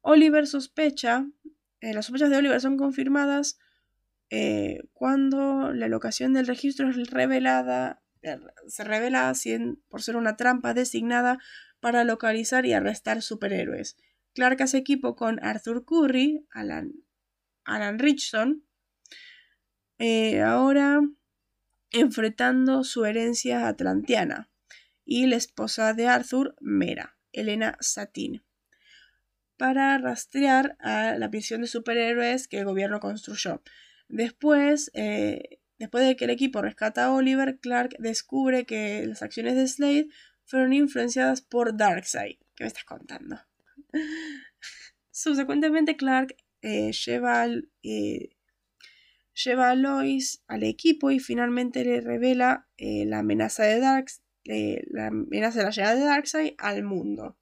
Oliver 0.01 0.47
sospecha, 0.47 1.27
eh, 1.81 1.95
las 1.95 2.07
sospechas 2.07 2.31
de 2.31 2.37
Oliver 2.37 2.61
son 2.61 2.77
confirmadas 2.77 3.59
eh, 4.31 4.81
cuando 4.93 5.73
la 5.73 5.89
locación 5.89 6.33
del 6.33 6.47
registro 6.47 6.91
es 6.91 7.11
revelada, 7.11 8.03
eh, 8.23 8.39
se 8.69 8.85
revela 8.85 9.33
por 9.89 10.03
ser 10.03 10.17
una 10.17 10.37
trampa 10.37 10.75
designada 10.75 11.39
para 11.81 12.05
localizar 12.05 12.67
y 12.67 12.73
arrestar 12.73 13.23
superhéroes. 13.23 13.97
Clark 14.35 14.63
hace 14.63 14.79
equipo 14.79 15.15
con 15.15 15.43
Arthur 15.45 15.85
Curry, 15.85 16.47
Alan, 16.51 16.93
Alan 17.65 17.99
Richson, 17.99 18.65
eh, 19.99 20.41
ahora 20.41 21.01
enfrentando 21.93 22.83
su 22.83 23.05
herencia 23.05 23.69
atlantiana, 23.69 24.51
y 25.05 25.27
la 25.27 25.37
esposa 25.37 25.93
de 25.93 26.09
Arthur, 26.09 26.57
Mera, 26.61 27.17
Elena 27.33 27.77
Satin, 27.81 28.43
para 29.57 29.97
rastrear 29.99 30.77
a 30.81 31.17
la 31.17 31.31
prisión 31.31 31.61
de 31.61 31.69
superhéroes 31.69 32.49
que 32.49 32.59
el 32.59 32.65
gobierno 32.65 32.99
construyó. 33.01 33.63
Después, 34.09 34.91
eh, 34.95 35.61
después 35.79 36.07
de 36.07 36.17
que 36.17 36.25
el 36.25 36.31
equipo 36.31 36.63
rescata 36.63 37.07
a 37.07 37.13
Oliver, 37.13 37.59
Clark 37.61 37.97
descubre 37.99 38.67
que 38.67 39.07
las 39.07 39.23
acciones 39.23 39.57
de 39.57 39.67
Slade 39.67 40.09
fueron 40.45 40.73
influenciadas 40.73 41.41
por 41.41 41.77
Darkseid. 41.77 42.39
¿Qué 42.55 42.65
me 42.65 42.69
estás 42.69 42.85
contando? 42.85 43.41
Subsecuentemente, 45.11 45.97
Clark 45.97 46.37
eh, 46.63 46.93
lleva, 46.93 47.47
eh, 47.83 48.37
lleva, 49.33 49.71
a 49.71 49.75
Lois 49.75 50.43
al 50.47 50.63
equipo 50.65 51.11
y 51.11 51.19
finalmente 51.19 51.85
le 51.85 52.01
revela 52.01 52.69
la 52.79 53.21
amenaza 53.21 53.65
de 53.65 53.81
Darks, 53.81 54.23
la 54.45 55.07
amenaza 55.07 55.61
de 55.61 55.65
la 55.65 55.71
llegada 55.71 55.95
de 55.95 56.05
Darkseid 56.05 56.55
al 56.59 56.83
mundo. 56.83 57.39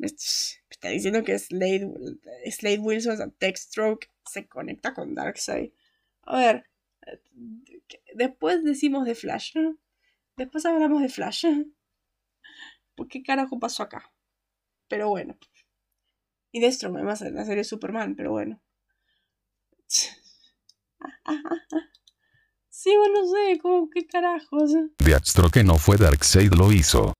Está 0.00 0.90
diciendo 0.90 1.24
que 1.24 1.38
Slade, 1.38 1.90
Slade 2.50 2.78
Wilson, 2.78 3.34
Stroke 3.56 4.10
se 4.24 4.46
conecta 4.46 4.94
con 4.94 5.14
Darkseid. 5.14 5.72
A 6.22 6.36
ver, 6.36 6.70
después 8.14 8.62
decimos 8.64 9.06
de 9.06 9.14
Flash. 9.14 9.54
Después 10.36 10.66
hablamos 10.66 11.02
de 11.02 11.08
Flash. 11.08 11.46
¿Por 12.94 13.08
qué 13.08 13.22
carajo 13.22 13.58
pasó 13.58 13.82
acá? 13.82 14.12
Pero 14.88 15.08
bueno. 15.08 15.38
Y 16.52 16.60
Destro, 16.60 16.94
además, 16.94 17.22
en 17.22 17.34
la 17.34 17.44
serie 17.44 17.64
Superman, 17.64 18.14
pero 18.16 18.32
bueno. 18.32 18.60
Sí, 22.80 22.96
bueno, 22.96 23.22
no 23.22 23.26
sé, 23.26 23.58
como 23.58 23.90
qué 23.90 24.06
carajos. 24.06 24.70
Deathstroke 24.98 25.64
no 25.64 25.78
fue 25.78 25.96
Darkseid, 25.96 26.52
lo 26.52 26.70
hizo. 26.70 27.12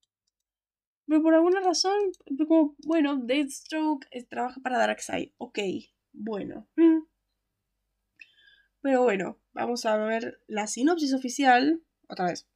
Pero 1.08 1.22
por 1.22 1.34
alguna 1.34 1.60
razón, 1.60 1.98
como, 2.36 2.76
bueno, 2.84 3.16
Deathstroke 3.16 4.06
trabaja 4.28 4.60
para 4.60 4.78
Darkseid. 4.78 5.30
Ok, 5.38 5.58
bueno. 6.12 6.68
Pero 8.82 9.02
bueno, 9.02 9.40
vamos 9.52 9.86
a 9.86 9.96
ver 9.96 10.40
la 10.46 10.66
sinopsis 10.66 11.14
oficial. 11.14 11.82
Otra 12.08 12.26
vez. 12.26 12.46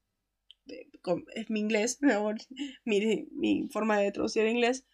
Es 1.34 1.50
mi 1.50 1.61
inglés, 1.61 1.98
mi, 2.84 3.26
mi 3.32 3.68
forma 3.70 3.98
de 3.98 4.12
traducir 4.12 4.42
en 4.42 4.57
inglés. 4.57 4.86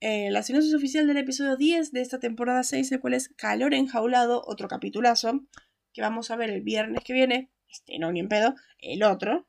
Eh, 0.00 0.30
la 0.30 0.42
sinopsis 0.42 0.74
oficial 0.74 1.06
del 1.06 1.16
episodio 1.16 1.56
10 1.56 1.92
de 1.92 2.00
esta 2.00 2.20
temporada 2.20 2.62
6, 2.62 2.92
el 2.92 3.00
cual 3.00 3.14
es 3.14 3.28
Calor 3.30 3.74
enjaulado, 3.74 4.42
otro 4.46 4.68
capitulazo, 4.68 5.44
que 5.92 6.02
vamos 6.02 6.30
a 6.30 6.36
ver 6.36 6.50
el 6.50 6.62
viernes 6.62 7.02
que 7.02 7.12
viene, 7.12 7.50
este 7.68 7.98
no, 7.98 8.12
ni 8.12 8.20
en 8.20 8.28
pedo, 8.28 8.54
el 8.78 9.02
otro, 9.02 9.48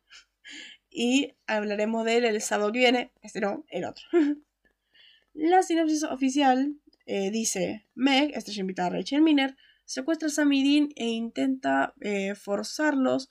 y 0.99 1.33
hablaremos 1.47 2.03
de 2.03 2.17
él 2.17 2.25
el 2.25 2.41
sábado 2.41 2.73
que 2.73 2.79
viene, 2.79 3.13
este 3.21 3.39
no, 3.39 3.63
el 3.69 3.85
otro. 3.85 4.03
la 5.33 5.63
sinopsis 5.63 6.03
oficial 6.03 6.75
eh, 7.05 7.31
dice, 7.31 7.87
Meg, 7.95 8.35
estrella 8.35 8.59
invitada 8.59 8.89
Rachel 8.89 9.21
Miner, 9.21 9.55
secuestra 9.85 10.27
a 10.27 10.29
Sammy 10.29 10.89
e 10.97 11.05
intenta 11.05 11.93
eh, 12.01 12.35
forzarlos 12.35 13.29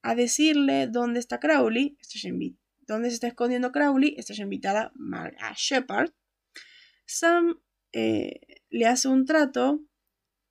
a 0.00 0.14
decirle 0.14 0.86
dónde 0.86 1.18
está 1.18 1.40
Crowley, 1.40 1.98
dónde 2.86 3.08
se 3.08 3.14
está 3.14 3.26
escondiendo 3.26 3.72
Crowley, 3.72 4.14
estrella 4.16 4.44
invitada 4.44 4.92
a 5.40 5.54
Shepard, 5.56 6.12
Sam 7.04 7.60
eh, 7.94 8.38
le 8.70 8.86
hace 8.86 9.08
un 9.08 9.26
trato 9.26 9.80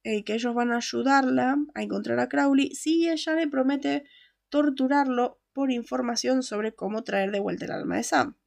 que 0.04 0.34
ellos 0.34 0.54
van 0.54 0.72
a 0.72 0.78
ayudarla 0.78 1.56
a 1.76 1.82
encontrar 1.82 2.20
a 2.20 2.28
Crowley 2.28 2.76
si 2.76 3.10
ella 3.10 3.36
le 3.36 3.48
promete 3.48 4.04
torturarlo 4.50 5.37
por 5.58 5.72
información 5.72 6.44
sobre 6.44 6.76
cómo 6.76 7.04
traer 7.04 7.32
de 7.32 7.40
vuelta 7.40 7.66
el 7.66 7.72
alma 7.72 7.96
de 7.98 8.04
Sam. 8.04 8.38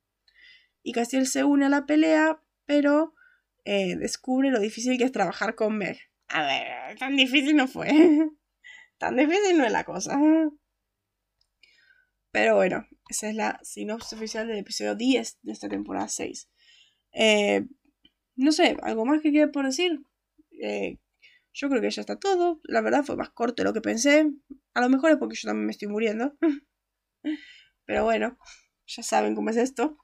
Y 0.84 0.92
Castiel 0.92 1.26
se 1.26 1.42
une 1.42 1.66
a 1.66 1.68
la 1.68 1.84
pelea, 1.84 2.40
pero 2.66 3.16
eh, 3.64 3.96
descubre 3.96 4.52
lo 4.52 4.61
difícil 4.61 4.96
que 4.96 5.02
es 5.02 5.11
trabajar 5.11 5.56
con 5.56 5.76
Meg. 5.76 5.98
A 6.28 6.42
ver, 6.42 6.96
tan 7.00 7.16
difícil 7.16 7.56
no 7.56 7.66
fue. 7.66 7.88
tan 8.98 9.16
difícil 9.16 9.58
no 9.58 9.64
es 9.64 9.72
la 9.72 9.82
cosa. 9.82 10.20
Pero 12.30 12.54
bueno, 12.54 12.86
esa 13.08 13.28
es 13.28 13.34
la 13.34 13.58
sinopsis 13.64 14.12
oficial 14.12 14.46
del 14.46 14.58
episodio 14.58 14.94
10 14.94 15.38
de 15.42 15.50
esta 15.50 15.68
temporada 15.68 16.06
6. 16.06 16.48
Eh, 17.11 17.66
no 18.36 18.52
sé, 18.52 18.76
algo 18.82 19.04
más 19.04 19.20
que 19.20 19.32
quede 19.32 19.48
por 19.48 19.66
decir. 19.66 20.00
Eh, 20.62 20.98
yo 21.54 21.68
creo 21.68 21.82
que 21.82 21.90
ya 21.90 22.02
está 22.02 22.20
todo. 22.20 22.61
La 22.62 22.82
verdad 22.82 23.02
fue 23.02 23.16
más 23.16 23.30
corto 23.30 23.64
de 23.64 23.68
lo 23.68 23.72
que 23.72 23.80
pensé. 23.80 24.30
A 24.74 24.80
lo 24.80 24.88
mejor 24.88 25.11
es 25.11 25.16
porque 25.16 25.34
yo 25.34 25.48
también 25.48 25.66
me 25.66 25.72
estoy 25.72 25.88
muriendo. 25.88 26.36
Pero 27.84 28.04
bueno, 28.04 28.38
ya 28.86 29.02
saben 29.02 29.34
cómo 29.34 29.50
es 29.50 29.56
esto. 29.56 29.98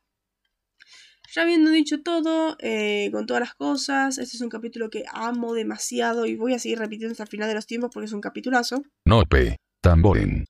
Ya 1.35 1.43
habiendo 1.43 1.71
dicho 1.71 2.03
todo, 2.03 2.57
eh, 2.61 3.11
con 3.13 3.27
todas 3.27 3.41
las 3.41 3.55
cosas, 3.55 4.19
este 4.19 4.37
es 4.37 4.41
un 4.41 4.49
capítulo 4.49 4.91
que 4.91 5.05
amo 5.13 5.55
demasiado 5.55 6.27
y 6.27 6.37
voy 6.37 6.55
a 6.55 6.59
seguir 6.59 6.79
repitiendo 6.79 7.13
hasta 7.13 7.25
el 7.25 7.29
final 7.29 7.49
de 7.49 7.55
los 7.55 7.67
tiempos 7.67 7.91
porque 7.93 8.07
es 8.07 8.13
un 8.13 8.21
capitulazo. 8.21 8.83
Nope, 9.05 9.57
tamborín. 9.83 10.45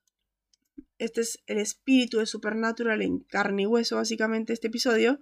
Este 0.99 1.23
es 1.23 1.43
el 1.47 1.59
espíritu 1.59 2.19
de 2.19 2.27
Supernatural 2.27 3.03
en 3.03 3.21
carne 3.21 3.63
y 3.63 3.67
hueso, 3.67 3.97
básicamente, 3.97 4.53
este 4.53 4.69
episodio. 4.69 5.21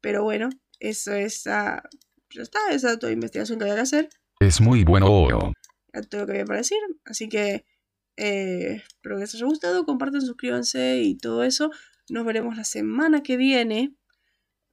Pero 0.00 0.22
bueno, 0.22 0.48
eso 0.78 1.12
es. 1.12 1.44
ya 1.44 1.82
está, 2.30 2.58
esa 2.70 2.92
es 2.92 2.98
toda 2.98 3.12
investigación 3.12 3.58
que 3.58 3.64
había 3.64 3.76
que 3.76 3.80
hacer. 3.80 4.08
Es 4.40 4.60
muy 4.60 4.84
bueno. 4.84 5.06
todo 5.06 6.20
lo 6.20 6.26
que 6.26 6.32
había 6.32 6.44
para 6.44 6.58
decir. 6.58 6.78
Así 7.04 7.28
que. 7.28 7.64
Eh, 8.16 8.82
espero 8.86 9.16
que 9.16 9.22
les 9.22 9.34
haya 9.34 9.46
gustado. 9.46 9.84
Compartan, 9.84 10.20
suscríbanse 10.20 11.00
y 11.02 11.16
todo 11.16 11.42
eso. 11.44 11.70
Nos 12.08 12.24
veremos 12.24 12.56
la 12.56 12.64
semana 12.64 13.22
que 13.22 13.36
viene 13.36 13.94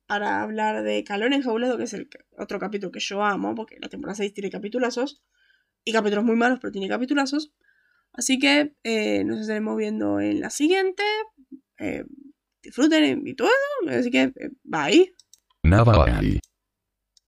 para 0.06 0.42
hablar 0.42 0.84
de 0.84 1.04
Calor 1.04 1.34
Enjaulado, 1.34 1.78
que 1.78 1.84
es 1.84 1.94
el 1.94 2.10
otro 2.38 2.60
capítulo 2.60 2.92
que 2.92 3.00
yo 3.00 3.24
amo, 3.24 3.56
porque 3.56 3.78
la 3.82 3.90
temporada 3.90 4.16
6 4.16 4.34
tiene 4.34 4.50
capitulazos. 4.50 5.24
Y 5.86 5.92
capítulos 5.92 6.24
muy 6.24 6.36
malos, 6.36 6.60
pero 6.62 6.72
tiene 6.72 6.88
capitulazos. 6.88 7.54
Así 8.14 8.40
que 8.40 8.76
eh, 8.84 9.24
nos 9.24 9.42
estaremos 9.42 9.76
viendo 9.76 10.20
en 10.20 10.40
la 10.40 10.50
siguiente. 10.50 11.04
Eh, 11.80 12.06
disfruten 12.62 13.28
y 13.28 13.36
todo. 13.36 13.50
Así 13.90 14.10
que, 14.10 14.32
bye. 14.64 15.14
Navajo. 15.64 16.06